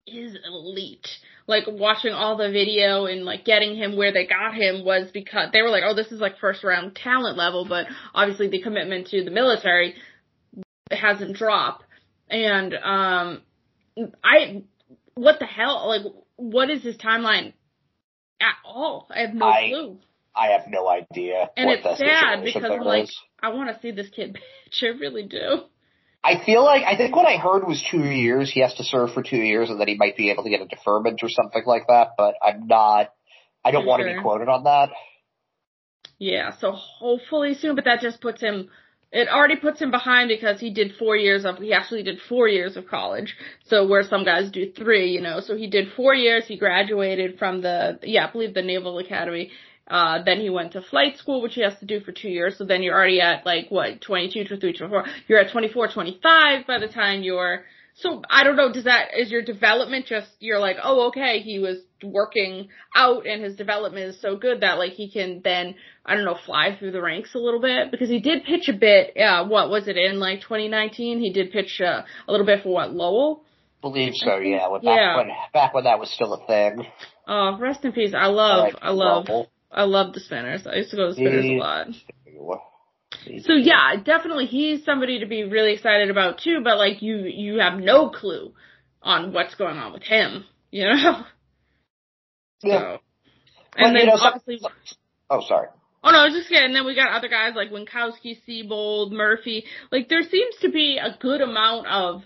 [0.07, 1.07] is elite
[1.49, 5.49] like watching all the video and like getting him where they got him was because
[5.51, 9.07] they were like, oh, this is like first round talent level, but obviously the commitment
[9.07, 9.95] to the military
[10.91, 11.83] hasn't dropped.
[12.29, 13.41] And um,
[14.23, 14.61] I,
[15.15, 15.87] what the hell?
[15.87, 17.53] Like, what is his timeline
[18.39, 19.07] at all?
[19.09, 19.97] I have no I, clue.
[20.35, 21.49] I have no idea.
[21.57, 23.09] And it's sad because I'm like,
[23.41, 24.33] I want to see this kid
[24.65, 24.83] pitch.
[24.83, 25.63] I really do.
[26.24, 28.51] I feel like I think what I heard was two years.
[28.51, 30.61] He has to serve for two years, and then he might be able to get
[30.61, 32.11] a deferment or something like that.
[32.17, 33.13] But I'm not.
[33.63, 34.89] I don't want to be quoted on that.
[36.17, 37.76] Yeah, so hopefully soon.
[37.76, 38.70] But that just puts him.
[39.11, 41.57] It already puts him behind because he did four years of.
[41.57, 43.36] He actually did four years of college.
[43.65, 45.39] So where some guys do three, you know.
[45.39, 46.45] So he did four years.
[46.45, 49.51] He graduated from the yeah, I believe the Naval Academy,
[49.89, 52.57] uh, then he went to flight school, which he has to do for two years.
[52.57, 55.05] So then you're already at like what, 22, 23, 24.
[55.27, 57.63] You're at 24, 25 by the time you're,
[57.95, 61.59] so I don't know, does that, is your development just, you're like, oh, okay, he
[61.59, 65.75] was working out and his development is so good that like he can then,
[66.05, 68.73] I don't know, fly through the ranks a little bit because he did pitch a
[68.73, 71.19] bit, uh, what was it in like 2019?
[71.19, 73.43] He did pitch, uh, a little bit for what, Lowell?
[73.81, 74.67] Believe so, yeah.
[74.67, 75.15] When, yeah.
[75.15, 76.85] Back when, back when that was still a thing.
[77.27, 78.13] Oh, rest in peace.
[78.15, 79.27] I love, I, I love.
[79.72, 80.65] I love the spinners.
[80.65, 81.88] I used to go to the spinners a lot.
[83.45, 87.59] So yeah, definitely he's somebody to be really excited about too, but like you you
[87.59, 88.53] have no clue
[89.01, 91.24] on what's going on with him, you know?
[92.61, 92.97] Yeah.
[92.97, 92.97] So.
[93.78, 94.59] And then you know, obviously
[95.30, 95.67] Oh sorry.
[96.03, 96.65] Oh no, I was just kidding.
[96.65, 99.65] And then we got other guys like Winckowski, Seabold, Murphy.
[99.91, 102.24] Like there seems to be a good amount of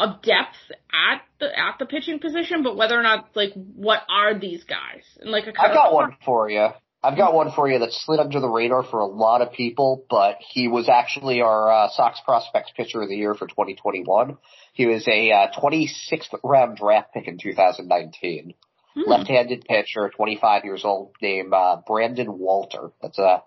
[0.00, 0.56] of depth
[0.90, 5.04] at the at the pitching position, but whether or not like what are these guys?
[5.20, 6.68] And like I've got one for you.
[7.02, 10.04] I've got one for you that slid under the radar for a lot of people,
[10.10, 14.36] but he was actually our uh, Sox prospects pitcher of the year for 2021.
[14.74, 18.54] He was a uh, 26th round draft pick in 2019.
[18.92, 19.00] Hmm.
[19.06, 22.90] Left-handed pitcher, 25 years old, named uh, Brandon Walter.
[23.00, 23.42] That's a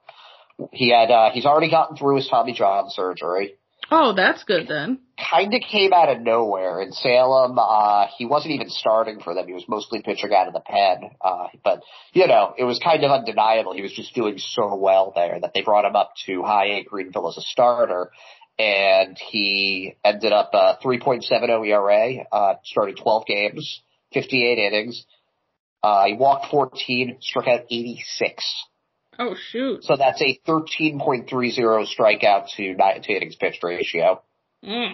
[0.72, 3.56] he had uh, he's already gotten through his Tommy John surgery.
[3.92, 5.00] Oh, that's good then.
[5.18, 7.58] Kind of came out of nowhere in Salem.
[7.60, 9.48] Uh, he wasn't even starting for them.
[9.48, 11.12] He was mostly pitching out of the pen.
[11.22, 11.82] Uh, but
[12.14, 13.74] you know, it was kind of undeniable.
[13.74, 16.84] He was just doing so well there that they brought him up to high A
[16.84, 18.12] Greenville as a starter.
[18.60, 23.82] And he ended up, uh, 3.70 ERA, uh, started 12 games,
[24.14, 25.06] 58 innings.
[25.82, 28.66] Uh, he walked 14, struck out 86.
[29.20, 29.84] Oh shoot!
[29.84, 31.28] So that's a 13.30
[31.98, 34.22] strikeout to to innings pitched ratio.
[34.64, 34.94] Mm.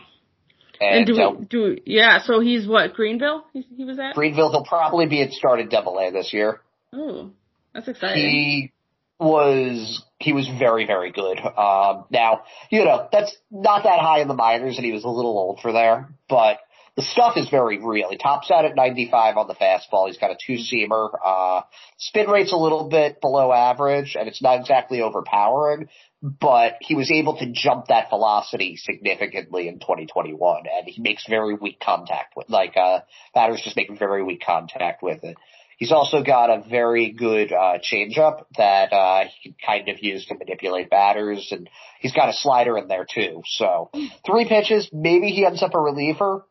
[0.82, 2.20] And, and, do we, um, do yeah?
[2.24, 3.46] So he's what Greenville?
[3.54, 4.52] He, he was at Greenville.
[4.52, 6.62] He'll probably be at started Double A this year.
[6.94, 7.32] Oh,
[7.74, 8.24] that's exciting.
[8.24, 8.72] He
[9.20, 11.38] was he was very very good.
[11.40, 15.10] Um, now you know that's not that high in the minors, and he was a
[15.10, 16.60] little old for there, but
[16.96, 18.10] the stuff is very real.
[18.10, 20.08] He tops out at 95 on the fastball.
[20.08, 21.10] He's got a two seamer.
[21.24, 21.62] Uh,
[21.98, 25.90] spin rate's a little bit below average and it's not exactly overpowering,
[26.22, 31.56] but he was able to jump that velocity significantly in 2021 and he makes very
[31.56, 33.00] weak contact with, like, uh,
[33.34, 35.38] batters just make very weak contact with it.
[35.80, 40.36] He's also got a very good uh, changeup that uh, he kind of use to
[40.36, 41.70] manipulate batters, and
[42.02, 43.44] he's got a slider in there too.
[43.46, 43.90] So
[44.26, 46.46] three pitches, maybe he ends up a reliever,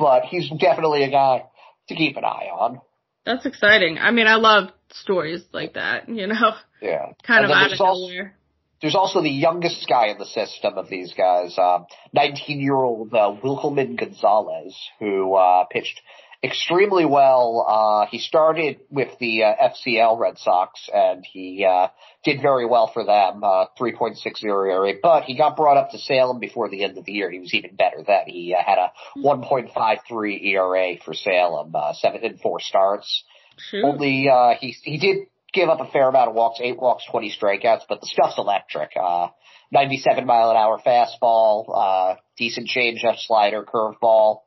[0.00, 1.44] but he's definitely a guy
[1.88, 2.80] to keep an eye on.
[3.26, 3.98] That's exciting.
[3.98, 6.08] I mean, I love stories like that.
[6.08, 8.34] You know, Yeah, kind And of out there's of also- nowhere.
[8.82, 11.84] There's also the youngest guy in the system of these guys, um,
[12.16, 16.00] 19-year-old uh, Wikelman Gonzalez, who uh, pitched
[16.42, 17.66] extremely well.
[17.68, 21.88] Uh, he started with the uh, FCL Red Sox, and he uh,
[22.24, 24.94] did very well for them, uh, 3.60 ERA.
[25.02, 27.30] But he got brought up to Salem before the end of the year.
[27.30, 28.24] He was even better then.
[28.26, 33.24] He uh, had a 1.53 ERA for Salem, uh, seven and four starts.
[33.58, 33.84] Shoot.
[33.84, 37.30] Only uh, he he did give up a fair amount of walks, eight walks, twenty
[37.30, 38.92] strikeouts, but the stuff's electric.
[38.96, 39.28] Uh,
[39.70, 44.38] ninety-seven mile an hour fastball, uh, decent changeup, slider, curveball.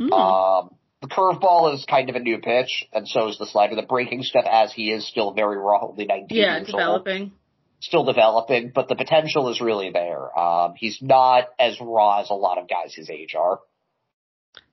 [0.00, 0.12] Mm.
[0.12, 0.70] Um,
[1.04, 3.74] the curveball is kind of a new pitch, and so is the slider.
[3.76, 7.32] The breaking stuff, as he is still very raw, only nineteen yeah, years old, developing.
[7.80, 10.36] still developing, but the potential is really there.
[10.38, 13.60] Um, he's not as raw as a lot of guys his age are.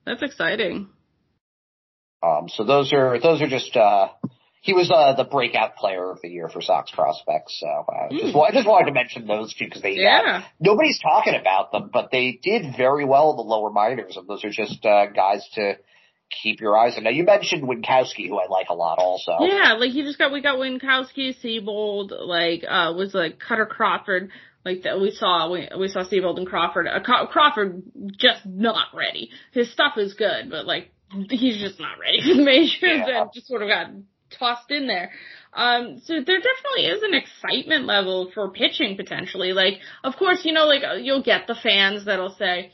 [0.06, 0.88] That's exciting.
[2.22, 4.08] Um, so those are those are just uh,
[4.62, 7.58] he was uh, the breakout player of the year for Sox prospects.
[7.60, 10.44] So uh, just, I just wanted to mention those two because they uh, Yeah.
[10.60, 14.44] nobody's talking about them, but they did very well in the lower minors, and those
[14.44, 15.74] are just uh, guys to
[16.42, 17.04] keep your eyes on.
[17.04, 19.32] Now you mentioned Winckowski, who I like a lot, also.
[19.40, 24.30] Yeah, like you just got we got Winckowski, Seabold, like uh was like Kutter Crawford,
[24.64, 26.86] like that we saw we we saw Seabold and Crawford.
[26.86, 27.82] Uh, Crawford
[28.18, 29.30] just not ready.
[29.52, 30.90] His stuff is good, but like
[31.30, 33.22] he's just not ready for the majors Yeah.
[33.22, 33.88] and just sort of got
[34.38, 35.10] tossed in there.
[35.54, 39.52] Um, so there definitely is an excitement level for pitching potentially.
[39.52, 42.70] Like, of course, you know, like uh, you'll get the fans that'll say,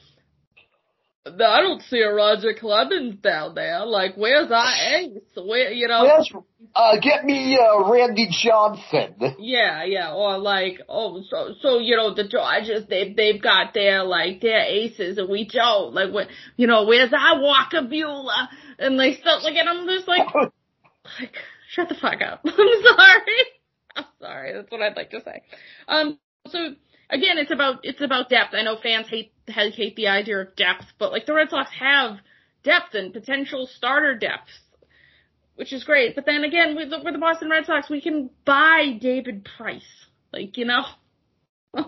[1.34, 3.84] I don't see a Roger Clemens down there.
[3.84, 5.20] Like, where's our ace?
[5.36, 6.04] Where, you know?
[6.04, 6.32] Yes,
[6.74, 9.14] uh, get me uh, Randy Johnson.
[9.38, 14.04] Yeah, yeah, or like, oh, so, so, you know, the Dodgers, they, they've got their,
[14.04, 18.48] like, their aces and we don't, like, what, you know, where's our Walker Buehler?
[18.78, 21.34] And they stuff like, and I'm just like, like,
[21.70, 22.42] shut the fuck up.
[22.44, 23.42] I'm sorry.
[23.96, 24.52] I'm sorry.
[24.54, 25.42] That's what I'd like to say.
[25.88, 26.18] Um,
[26.48, 26.74] so
[27.10, 28.54] again, it's about, it's about depth.
[28.54, 32.18] I know fans hate, hate the idea of depth, but like the Red Sox have
[32.62, 34.50] depth and potential starter depth
[35.58, 36.14] which is great.
[36.14, 39.82] But then again, with the, with the Boston Red Sox, we can buy David Price.
[40.32, 40.84] Like, you know?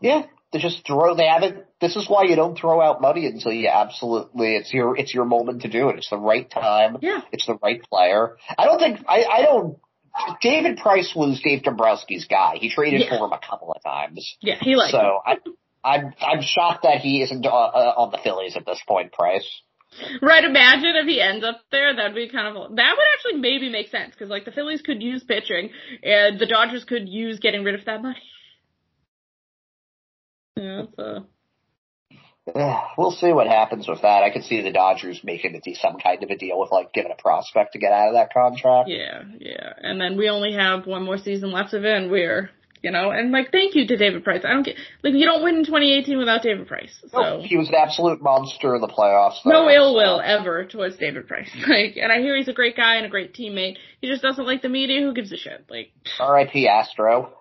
[0.00, 1.16] Yeah, they just throw.
[1.16, 1.64] They haven't.
[1.80, 4.54] This is why you don't throw out money until you absolutely.
[4.54, 4.96] It's your.
[4.96, 5.96] It's your moment to do it.
[5.96, 6.98] It's the right time.
[7.02, 7.22] Yeah.
[7.32, 8.36] It's the right player.
[8.56, 9.00] I don't think.
[9.08, 9.24] I.
[9.24, 9.76] I don't.
[10.40, 12.56] David Price was Dave Dombrowski's guy.
[12.60, 13.18] He traded Yeah.
[13.18, 14.36] for him a couple of times.
[14.40, 15.00] Yeah, he likes him.
[15.00, 15.36] so I.
[15.84, 16.12] I'm.
[16.20, 19.12] I'm shocked that he isn't uh, uh, on the Phillies at this point.
[19.12, 19.48] Price.
[20.20, 23.70] Right, imagine if he ends up there, that'd be kind of, that would actually maybe
[23.70, 25.70] make sense, cause like the Phillies could use pitching,
[26.02, 28.16] and the Dodgers could use getting rid of that money.
[30.56, 31.24] Yeah, so.
[32.96, 34.22] We'll see what happens with that.
[34.22, 37.12] I could see the Dodgers making it some kind of a deal with like giving
[37.12, 38.88] a prospect to get out of that contract.
[38.88, 39.72] Yeah, yeah.
[39.78, 42.50] And then we only have one more season left of it, and we're,
[42.82, 44.42] you know, and like, thank you to David Price.
[44.44, 46.96] I don't get, like, you don't win in 2018 without David Price.
[47.08, 47.20] So.
[47.20, 49.44] No, he was an absolute monster in the playoffs.
[49.44, 51.50] No though, ill so- will ever towards David Price.
[51.68, 53.76] Like, and I hear he's a great guy and a great teammate.
[54.00, 55.00] He just doesn't like the media.
[55.00, 55.66] Who gives a shit?
[55.68, 56.66] Like, R.I.P.
[56.66, 57.34] Astro.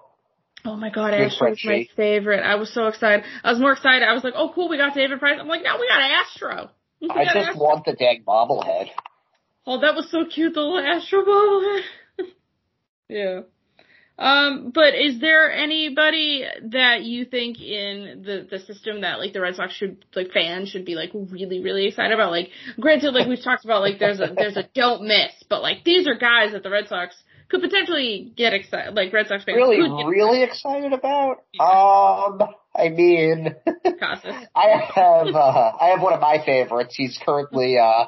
[0.68, 2.42] Oh my god, was my favorite.
[2.42, 3.26] I was so excited.
[3.44, 4.08] I was more excited.
[4.08, 5.38] I was like, oh cool, we got David Price.
[5.40, 6.70] I'm like, now we got Astro.
[7.00, 7.64] We I got just Astro.
[7.64, 8.88] want the dang bobblehead.
[9.68, 11.82] Oh, that was so cute, the little Astro bobblehead.
[13.10, 13.40] yeah.
[14.18, 19.42] Um, but is there anybody that you think in the the system that like the
[19.42, 22.32] Red Sox should like fans should be like really really excited about?
[22.32, 22.50] Like,
[22.80, 26.08] granted, like we've talked about, like there's a there's a don't miss, but like these
[26.08, 27.16] are guys that the Red Sox
[27.50, 31.44] could potentially get excited, like Red Sox fans Really, really excited about?
[31.60, 32.42] Um,
[32.76, 36.96] I mean, I have uh, I have one of my favorites.
[36.96, 38.08] He's currently uh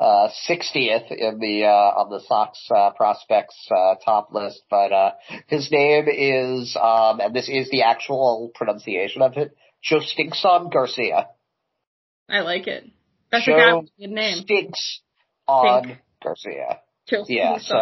[0.00, 5.12] uh 60th in the uh on the Sox uh, prospects uh, top list, but uh
[5.48, 11.28] his name is um and this is the actual pronunciation of it, Jhostynxon Garcia.
[12.28, 12.84] I like it.
[13.32, 14.42] That's a Joe a good name.
[14.42, 15.00] Stinks
[15.46, 15.98] on Stink.
[16.22, 16.80] Garcia.
[17.08, 17.26] Chill.
[17.28, 17.74] Yeah, so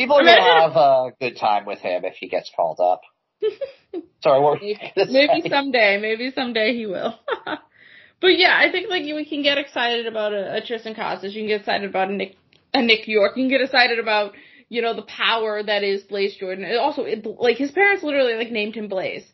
[0.00, 3.02] people are gonna have a good time with him if he gets called up.
[4.22, 4.66] Sorry, what were
[4.96, 7.18] Maybe, maybe someday, maybe someday he will.
[8.20, 11.34] but yeah, I think like we can get excited about a, a Triston Casas.
[11.34, 12.36] You can get excited about a Nick,
[12.72, 13.36] a Nick Yorke.
[13.36, 14.32] You can get excited about
[14.68, 16.64] you know the power that is Blaze Jordan.
[16.64, 19.22] And also, it, like his parents literally like named him Blaze.
[19.22, 19.32] Is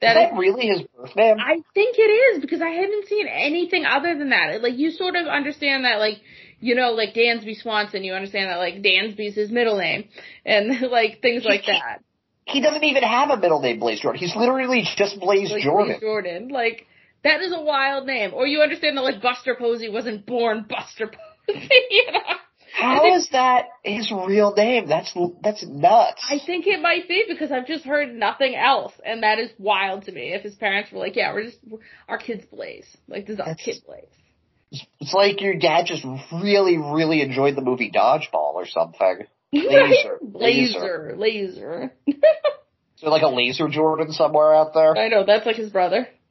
[0.00, 1.36] That that is, really his birth name?
[1.38, 4.60] I think it is because I haven't seen anything other than that.
[4.62, 6.20] Like you sort of understand that like
[6.62, 10.08] you know, like Dansby Swanson, you understand that like Dansby's his middle name
[10.46, 11.98] and like things like that.
[12.46, 14.20] He doesn't even have a middle name, Blaze Jordan.
[14.20, 15.88] He's literally just Blaze Like Jordan.
[15.92, 16.48] Blaze Jordan.
[16.48, 16.86] Like
[17.24, 18.32] that is a wild name.
[18.32, 21.08] Or you understand that like Buster Posey wasn't born Buster
[21.46, 22.18] Posey, you know?
[22.74, 24.88] How is that his real name?
[24.88, 25.12] That's
[25.42, 26.22] that's nuts.
[26.30, 30.04] I think it might be because I've just heard nothing else, and that is wild
[30.06, 30.32] to me.
[30.32, 31.58] If his parents were like, "Yeah, we're just
[32.08, 34.06] our kid's Blaze, like this is our That's- kid Blaze."
[35.00, 39.26] It's like your dad just really, really enjoyed the movie Dodgeball or something.
[39.52, 39.60] Right?
[39.62, 40.18] Laser.
[40.22, 41.92] laser, laser.
[42.96, 44.96] So like a laser Jordan somewhere out there.
[44.96, 46.08] I know that's like his brother.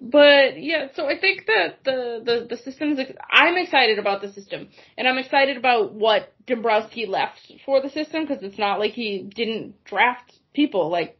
[0.00, 3.12] but yeah, so I think that the the the system is.
[3.30, 8.24] I'm excited about the system, and I'm excited about what Dombrowski left for the system
[8.24, 11.18] because it's not like he didn't draft people like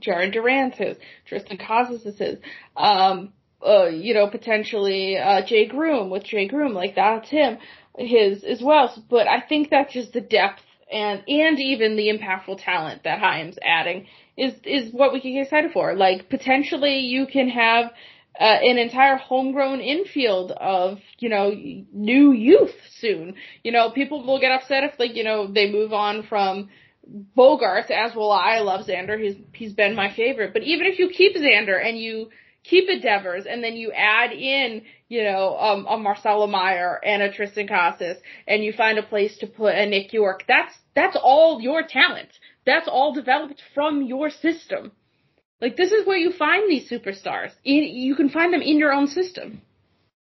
[0.00, 0.96] Jarren Duran's his,
[1.30, 2.38] Triston Casas is his,
[2.76, 3.32] um,
[3.64, 7.58] uh, you know, potentially uh, Jay Groome with Jay Groome, like that's him,
[7.98, 8.92] his as well.
[9.08, 13.58] But I think that's just the depth and and even the impactful talent that Chaim's
[13.62, 14.06] adding
[14.36, 15.94] is is what we can get excited for.
[15.94, 17.86] Like potentially you can have
[18.38, 21.50] uh, an entire homegrown infield of you know
[21.92, 23.34] new youth soon.
[23.64, 26.68] You know people will get upset if like you know they move on from
[27.36, 28.56] Bogaerts as will I.
[28.56, 29.20] I love Xander.
[29.20, 30.52] He's he's been my favorite.
[30.52, 32.30] But even if you keep Xander and you
[32.68, 37.22] keep a Devers and then you add in, you know, um, a Marcelo Mayer and
[37.22, 41.16] a Triston Casas and you find a place to put a Nick Yorke, that's that's
[41.20, 42.28] all your talent.
[42.64, 44.92] That's all developed from your system.
[45.60, 47.52] Like this is where you find these superstars.
[47.64, 49.62] In, you can find them in your own system.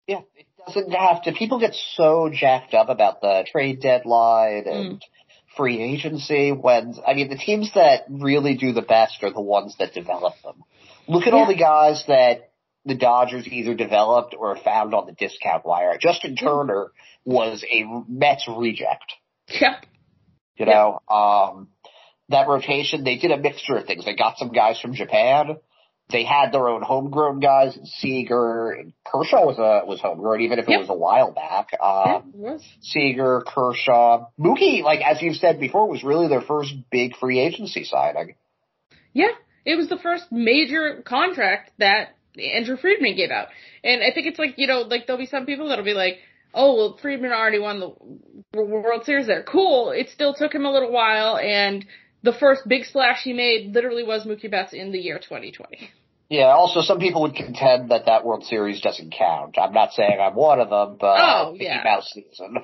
[0.06, 1.32] Yeah, it doesn't have to.
[1.32, 5.02] People get so jacked up about the trade deadline and
[5.56, 9.76] free agency when, I mean, the teams that really do the best are the ones
[9.78, 10.62] that develop them.
[11.10, 12.52] Look at all the guys that
[12.84, 15.98] the Dodgers either developed or found on the discount wire.
[16.00, 16.92] Justin Turner
[17.24, 19.12] was a Mets reject.
[19.48, 19.84] Yep.
[20.56, 20.74] You Yep.
[20.74, 21.68] know, um,
[22.28, 24.04] that rotation, they did a mixture of things.
[24.04, 25.56] They got some guys from Japan.
[26.10, 30.66] They had their own homegrown guys, Seager, and Kershaw was a, was homegrown, even if
[30.66, 30.80] it Yep.
[30.80, 31.68] was a while back.
[31.72, 32.64] Yeah, Um, was.
[32.82, 37.84] Seager, Kershaw, Mookie, like as you've said before, was really their first big free agency
[37.84, 38.34] signing.
[39.12, 39.28] Yeah,
[39.64, 43.48] it was the first major contract that Andrew Friedman gave out.
[43.84, 46.18] And I think it's like, you know, like there'll be some people that'll be like,
[46.54, 47.94] oh, well, Friedman already won the
[48.62, 49.42] World Series there.
[49.42, 49.90] Cool.
[49.90, 51.84] It still took him a little while and
[52.22, 55.90] the first big splash he made literally was Mookie Betts in the year 2020.
[56.28, 59.56] Yeah, also some people would contend that that World Series doesn't count.
[59.60, 61.82] I'm not saying I'm one of them, but Oh, Mickey yeah.
[61.82, 62.58] Mouse season.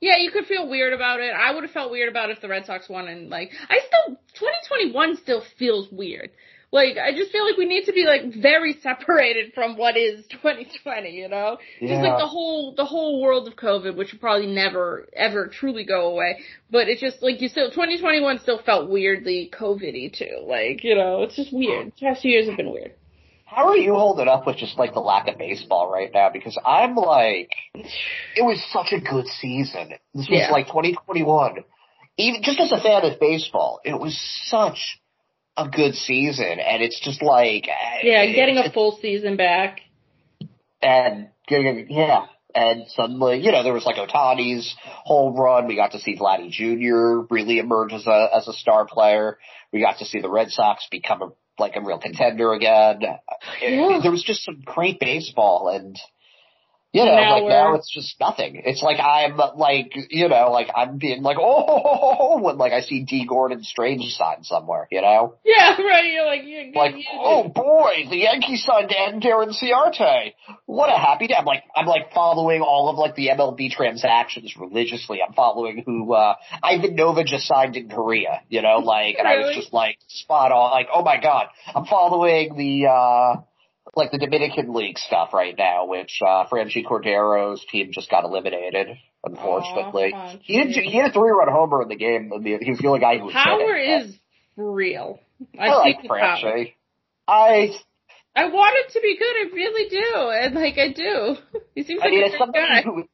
[0.00, 1.32] Yeah, you could feel weird about it.
[1.32, 3.78] I would have felt weird about it if the Red Sox won and like, I
[3.86, 6.30] still, 2021 still feels weird.
[6.72, 10.26] Like, I just feel like we need to be like very separated from what is
[10.26, 11.58] 2020, you know?
[11.80, 15.84] Just like the whole, the whole world of COVID, which will probably never, ever truly
[15.84, 16.40] go away.
[16.70, 20.44] But it's just like you still, 2021 still felt weirdly COVID-y too.
[20.46, 21.92] Like, you know, it's just weird.
[21.98, 22.92] The past few years have been weird.
[23.46, 26.30] How are you holding up with just like the lack of baseball right now?
[26.32, 29.90] Because I'm like, it was such a good season.
[30.14, 30.50] This was Yeah.
[30.50, 31.64] like 2021.
[32.18, 34.18] Even just as a fan of baseball, it was
[34.48, 34.98] such
[35.56, 39.80] a good season, and it's just like eh, Yeah, getting a full season back.
[40.82, 42.26] and getting yeah.
[42.54, 44.74] And suddenly, you know, there was like Ohtani's
[45.04, 45.66] home run.
[45.66, 47.26] We got to see Vladdy Jr.
[47.32, 49.38] really emerge as a as a star player.
[49.72, 51.28] We got to see the Red Sox become a
[51.58, 53.00] like a real contender again.
[53.60, 53.98] Yeah.
[54.02, 55.98] There was just some great baseball, and
[56.92, 58.62] you know, Now like now it's just nothing.
[58.64, 63.04] It's like I'm like you know, like I'm being like oh when like I see
[63.04, 65.34] D Gordon Strange sign somewhere, you know.
[65.44, 66.10] Yeah, right.
[66.12, 70.32] You're like, you're Like, you- oh boy, the Yankees signed and Darren Ciarte.
[70.64, 71.34] What a happy day.
[71.38, 75.20] I'm like, I'm like following all of like the MLB transactions religiously.
[75.26, 79.36] I'm following who, uh, Ivan Nova just signed in Korea, you know, like, and I
[79.38, 81.46] was just like spot on, like, oh my god.
[81.74, 83.42] I'm following the, uh,
[83.94, 88.88] like the Dominican League stuff right now, which, uh, Franchy Cordero's team just got eliminated,
[89.24, 90.12] unfortunately.
[90.12, 90.40] Franchy.
[90.42, 92.32] he, had, he had a three run homer in the game.
[92.32, 94.18] I he was the only guy who was Power is
[94.56, 95.20] real.
[95.58, 96.02] I, I, like.
[96.02, 96.74] Franchy.
[97.28, 97.70] I
[98.36, 99.24] I want it to be good.
[99.24, 101.36] I really do, and like I do.
[101.74, 102.82] He seems I like mean, a good guy.
[102.82, 103.04] who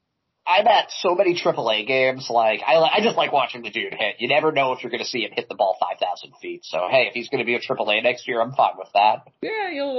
[0.46, 2.28] I'm at so many AAA games.
[2.30, 4.16] Like, I I just like watching the dude hit.
[4.18, 6.60] You never know if you're going to see him hit the ball five thousand feet.
[6.64, 9.28] So hey, if he's going to be a AAA next year, I'm fine with that.
[9.40, 9.91] Yeah, you'll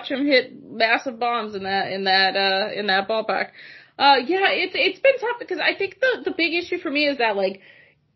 [0.00, 3.48] watch him hit massive bombs in that in that uh in that ballpark.
[3.98, 7.06] Uh yeah, it's it's been tough because I think the the big issue for me
[7.06, 7.60] is that like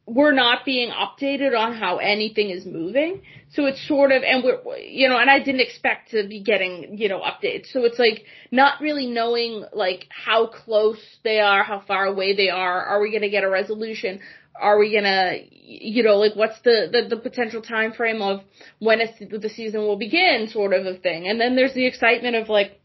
[0.07, 3.23] we're not being updated on how anything is moving.
[3.53, 6.99] So it's sort of, and we're, you know, and I didn't expect to be getting,
[6.99, 7.73] you know, updates.
[7.73, 12.51] So it's like not really knowing like how close they are, how far away they
[12.51, 12.85] are.
[12.85, 14.21] Are we going to get a resolution?
[14.61, 18.41] Are we gonna, you know, like what's the, the, the potential time frame of
[18.79, 21.29] when the season will begin sort of a thing.
[21.29, 22.81] And then there's the excitement of like,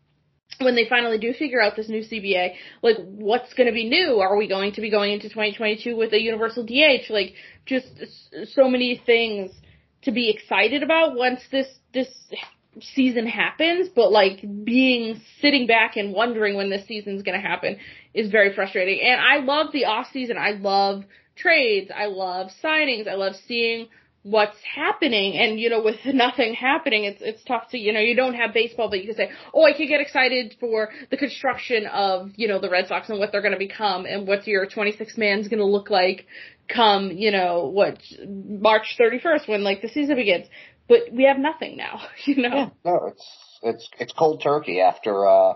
[0.59, 4.19] when they finally do figure out this new CBA, like what's going to be new?
[4.19, 7.09] Are we going to be going into 2022 with a universal DH?
[7.09, 7.33] Like
[7.65, 7.87] just
[8.53, 9.51] so many things
[10.01, 12.07] to be excited about once this this
[12.81, 17.77] season happens, but like being sitting back and wondering when this season's going to happen
[18.13, 19.01] is very frustrating.
[19.01, 20.37] And I love the off season.
[20.37, 21.03] I love
[21.41, 21.91] trades.
[21.95, 23.07] I love signings.
[23.07, 23.87] I love seeing
[24.23, 28.15] what's happening and you know with nothing happening it's it's tough to you know you
[28.15, 31.85] don't have baseball but you can say oh I could get excited for the construction
[31.87, 34.65] of you know the Red Sox and what they're going to become and what your
[34.65, 36.25] 26 man's going to look like
[36.67, 37.97] come you know what
[38.27, 40.47] March 31st when like the season begins
[40.89, 43.27] but we have nothing now you know yeah, no it's
[43.61, 45.53] it's it's cold turkey after uh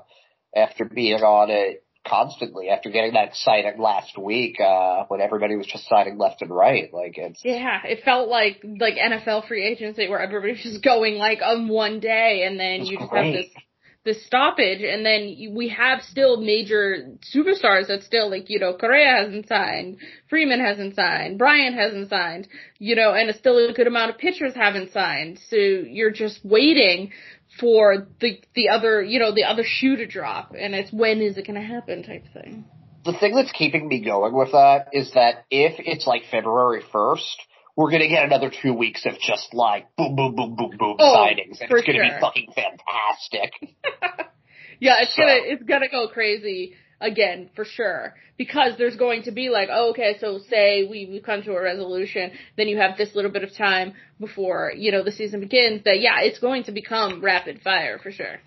[0.55, 5.65] after being on it constantly after getting that excited last week uh when everybody was
[5.65, 10.09] just signing left and right like it's yeah it felt like like NFL free agency
[10.09, 13.25] where everybody's just going like on one day and then you just great.
[13.25, 13.63] have this
[14.05, 19.23] this stoppage and then we have still major superstars that still like you know Correa
[19.23, 19.97] hasn't signed
[20.29, 22.47] Freeman hasn't signed Bryant hasn't signed
[22.79, 25.39] you know and still a good amount of pitchers haven't signed.
[25.49, 27.11] So you're just waiting
[27.59, 31.37] for the the other you know the other shoe to drop and it's when is
[31.37, 32.65] it going to happen type thing.
[33.05, 37.35] The thing that's keeping me going with that is that if it's like february 1st
[37.75, 40.95] we're going to get another two weeks of just like boom boom boom boom boom
[40.99, 42.03] oh, signings and it's going to sure.
[42.03, 43.53] be fucking fantastic
[44.79, 45.21] yeah it's so.
[45.21, 49.91] gonna it's gonna go crazy again for sure because there's going to be like oh,
[49.91, 53.43] okay so say we we come to a resolution then you have this little bit
[53.43, 57.61] of time before you know the season begins that yeah it's going to become rapid
[57.61, 58.39] fire for sure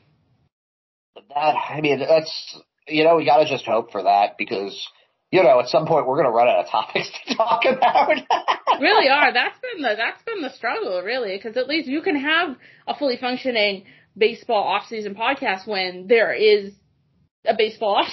[1.28, 4.88] that i mean that's you know we got to just hope for that because
[5.30, 8.10] you know at some point we're going to run out of topics to talk about
[8.80, 12.16] really are that's been the that's been the struggle really because at least you can
[12.16, 13.84] have a fully functioning
[14.16, 16.72] baseball off season podcast when there is
[17.44, 18.08] a baseball off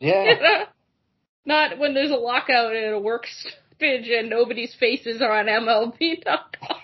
[0.00, 0.64] yeah.
[1.44, 6.76] Not when there's a lockout and a work stoppage and nobody's faces are on MLB.com.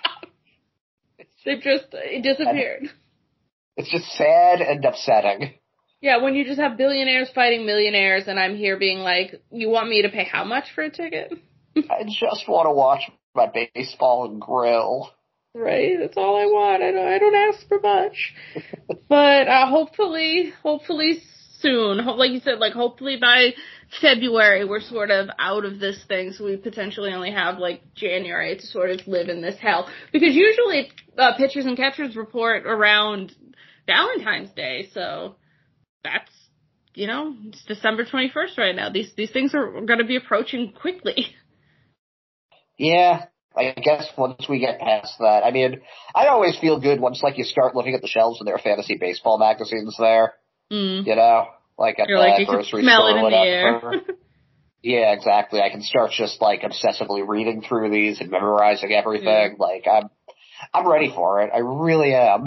[1.45, 1.91] They've just
[2.23, 2.85] disappeared.
[3.77, 5.55] It's just sad and upsetting.
[6.05, 9.89] Yeah, when you just have billionaires fighting millionaires and I'm here being like, you want
[9.89, 11.33] me to pay how much for a ticket?
[11.79, 15.09] I just want to watch my baseball and grill.
[15.55, 16.83] Right, that's all I want.
[16.83, 18.35] I don't, I don't ask for much.
[19.09, 21.23] but uh, hopefully, hopefully
[21.61, 22.05] soon.
[22.05, 23.55] Like you said, like hopefully by
[24.03, 28.55] February we're sort of out of this thing, so we potentially only have like January
[28.55, 29.89] to sort of live in this hell.
[30.13, 33.35] Because usually uh, pitchers and catchers report around
[33.87, 35.37] Valentine's Day, so
[36.05, 36.31] that's
[36.95, 38.91] you know it's December twenty first right now.
[38.91, 41.35] These these things are going to be approaching quickly.
[42.79, 43.27] Yeah,
[43.57, 45.81] I guess once we get past that, I mean,
[46.15, 48.61] I always feel good once like you start looking at the shelves and there are
[48.61, 50.35] fantasy baseball magazines there.
[50.73, 51.07] Mm.
[51.07, 51.47] You know,
[51.79, 53.91] like at You're the like, you grocery can smell store it in whatever.
[53.91, 54.17] the air.
[54.83, 55.61] yeah, exactly.
[55.61, 59.57] I can start just like obsessively reading through these and memorizing everything.
[59.59, 60.09] Like I'm,
[60.73, 61.51] I'm ready for it.
[61.55, 62.47] I really am.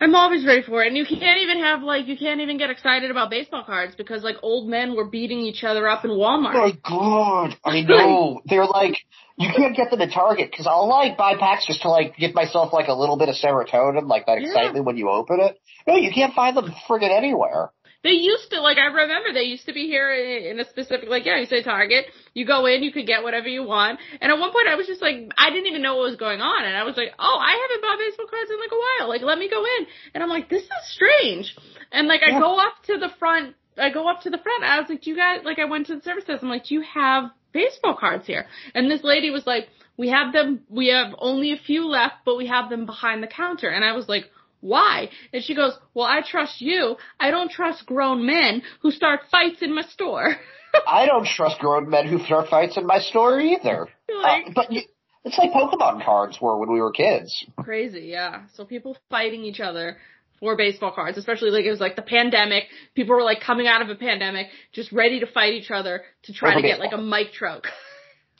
[0.00, 0.88] I'm always ready for it.
[0.88, 4.22] And you can't even have like you can't even get excited about baseball cards because
[4.22, 6.54] like old men were beating each other up in Walmart.
[6.54, 7.56] Oh my god!
[7.64, 8.96] I know they're like
[9.38, 12.34] you can't get them at Target because I'll like buy packs just to like give
[12.34, 14.48] myself like a little bit of serotonin, like that Yeah.
[14.48, 15.58] excitement when you open it.
[15.86, 17.70] No, you can't find them friggin' anywhere.
[18.04, 21.24] They used to, like, I remember they used to be here in a specific, like,
[21.24, 22.04] yeah, you say Target,
[22.34, 23.98] you go in, you could get whatever you want.
[24.20, 26.42] And at one point I was just like, I didn't even know what was going
[26.42, 26.64] on.
[26.64, 29.08] And I was like, oh, I haven't bought baseball cards in like a while.
[29.08, 29.86] Like, let me go in.
[30.12, 31.56] And I'm like, this is strange.
[31.92, 32.40] And like, I Yeah.
[32.40, 34.64] go up to the front, I go up to the front.
[34.64, 36.42] I was like, do you guys, like, I went to the service desk.
[36.42, 38.46] I'm like, do you have baseball cards here?
[38.74, 42.36] And this lady was like, we have them, we have only a few left, but
[42.36, 43.68] we have them behind the counter.
[43.68, 44.24] And I was like,
[44.64, 45.10] why?
[45.34, 46.96] And she goes, well, I trust you.
[47.20, 50.36] I don't trust grown men who start fights in my store.
[50.88, 53.88] I don't trust grown men who start fights in my store either.
[54.08, 54.80] Like- Uh, but you,
[55.24, 57.44] it's like Pokemon cards were when we were kids.
[57.62, 58.44] Crazy, yeah.
[58.54, 59.98] So people fighting each other
[60.40, 62.64] for baseball cards, especially like it was like the pandemic.
[62.94, 66.32] People were like coming out of a pandemic, just ready to fight each other to
[66.32, 67.66] try Over to get like a Mike Trout.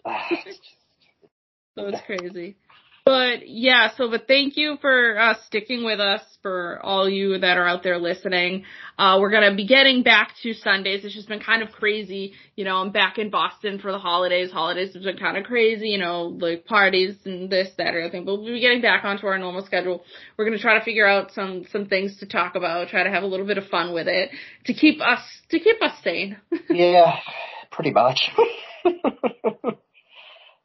[1.77, 2.57] So it's crazy.
[3.05, 7.59] But yeah, so but thank you for uh, sticking with us for all you that
[7.59, 8.65] are out there listening.
[8.99, 11.05] Uh, we're gonna be getting back to Sundays.
[11.05, 12.33] It's just been kind of crazy.
[12.57, 14.51] You know, I'm back in Boston for the holidays.
[14.51, 18.25] Holidays have been kind of crazy, you know, like parties and this, that, or everything.
[18.25, 20.03] But we'll be getting back onto our normal schedule.
[20.39, 23.23] We're gonna try to figure out some, some things to talk about, try to have
[23.23, 24.31] a little bit of fun with it
[24.65, 25.21] to keep us,
[25.51, 26.39] to keep us sane.
[26.71, 27.19] yeah,
[27.71, 28.31] pretty much.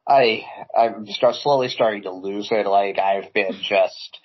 [0.10, 0.44] I
[0.78, 2.66] I'm start slowly starting to lose it.
[2.66, 4.20] Like I've been just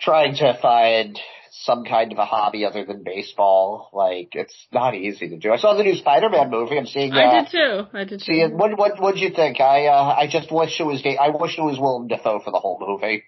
[0.00, 1.18] trying to find
[1.52, 3.90] some kind of a hobby other than baseball.
[3.92, 5.52] Like it's not easy to do.
[5.52, 6.76] I saw the new Spider-Man movie.
[6.76, 7.12] I'm seeing.
[7.12, 7.86] Uh, I did too.
[7.92, 8.24] I did too.
[8.24, 9.60] See, what what what'd you think?
[9.60, 12.58] I uh, I just wish it was I wish it was Willem Dafoe for the
[12.58, 13.24] whole movie.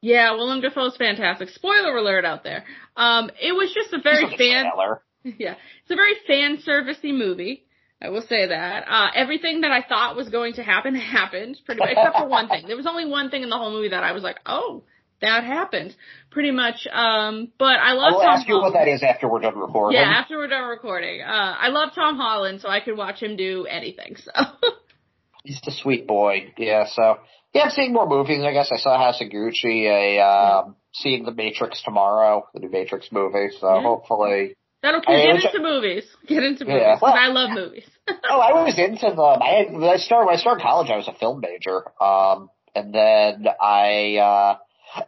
[0.00, 1.48] Yeah, Willem Dafoe's fantastic.
[1.48, 2.64] Spoiler alert out there.
[2.96, 4.66] Um, it was just a very fan.
[4.66, 5.02] Trailer.
[5.24, 7.66] Yeah, it's a very fan servicey movie.
[8.00, 8.84] I will say that.
[8.88, 12.48] Uh, everything that I thought was going to happen happened, pretty much, except for one
[12.48, 12.66] thing.
[12.66, 14.84] There was only one thing in the whole movie that I was like, oh,
[15.20, 15.96] that happened,
[16.30, 16.86] pretty much.
[16.92, 18.12] Um, but I love.
[18.12, 18.74] I will Tom ask you Holland.
[18.74, 20.00] what that is after we're done recording.
[20.00, 21.22] Yeah, after we're done recording.
[21.22, 21.26] Uh,
[21.58, 24.16] I love Tom Holland, so I could watch him do anything.
[24.16, 24.30] So.
[25.44, 26.52] He's the sweet boy.
[26.56, 26.84] Yeah.
[26.92, 27.18] So
[27.52, 28.44] yeah, I'm seeing more movies.
[28.44, 29.86] I guess I saw House of Gucci.
[29.86, 33.48] A um, seeing the Matrix tomorrow, the new Matrix movie.
[33.58, 33.82] So Yeah.
[33.82, 34.54] hopefully.
[34.82, 36.04] That'll get into movies.
[36.26, 36.82] Get into movies.
[36.82, 37.84] Yeah, well- I love movies.
[38.30, 39.42] Oh, I was into them.
[39.42, 40.88] I had, when I started when I started college.
[40.90, 41.82] I was a film major.
[42.02, 44.16] Um, and then I.
[44.16, 44.56] uh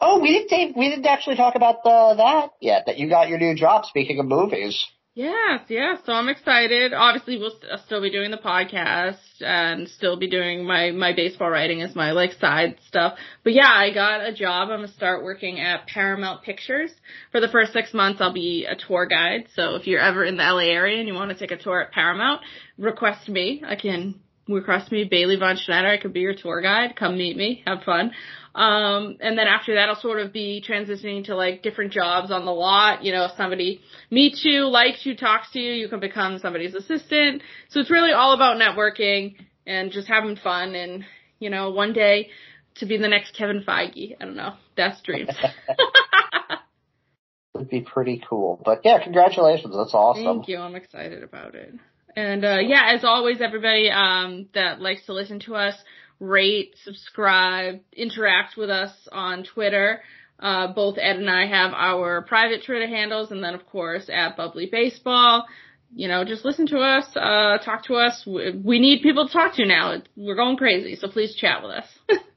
[0.03, 0.77] Oh, we didn't.
[0.77, 2.85] We didn't actually talk about the that yet.
[2.87, 3.87] That you got your new job.
[3.87, 4.85] Speaking of movies.
[5.21, 5.97] Yes, yeah.
[6.07, 6.95] So I'm excited.
[6.95, 11.13] Obviously, we'll st- uh, still be doing the podcast and still be doing my my
[11.13, 13.19] baseball writing as my like side stuff.
[13.45, 14.71] But yeah, I got a job.
[14.71, 16.91] I'm gonna start working at Paramount Pictures
[17.33, 18.23] for the first six months.
[18.23, 19.49] I'll be a tour guide.
[19.55, 21.83] So if you're ever in the LA area and you want to take a tour
[21.83, 22.41] at Paramount,
[22.79, 23.63] request me.
[23.67, 24.15] I can
[24.49, 25.89] request me Bailey Von Schneider.
[25.89, 26.97] I could be your tour guide.
[26.97, 27.63] Come meet me.
[27.67, 28.13] Have fun.
[28.55, 32.45] Um, and then after that, I'll sort of be transitioning to like different jobs on
[32.45, 33.05] the lot.
[33.05, 36.75] You know, if somebody meets you, likes you, talks to you, you can become somebody's
[36.75, 37.43] assistant.
[37.69, 39.37] So it's really all about networking
[39.67, 41.05] and just having fun and,
[41.39, 42.31] you know, one day
[42.77, 44.17] to be the next Kevin Feige.
[44.21, 44.55] I don't know.
[44.77, 45.31] That's dreams.
[47.55, 48.61] Would be pretty cool.
[48.65, 49.75] But yeah, congratulations.
[49.77, 50.25] That's awesome.
[50.25, 50.59] Thank you.
[50.59, 51.75] I'm excited about it.
[52.17, 55.75] And uh yeah, as always, everybody um that likes to listen to us,
[56.21, 60.03] rate, subscribe, interact with us on Twitter.
[60.39, 64.37] Uh both Ed and I have our private Twitter handles and then of course at
[64.37, 65.47] Bubbly Baseball.
[65.93, 68.25] You know, just listen to us, uh talk to us.
[68.27, 70.01] We we need people to talk to now.
[70.17, 71.87] We're going crazy, so please chat with us.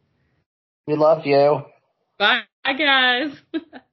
[0.85, 1.61] We love you.
[2.19, 3.31] Bye guys.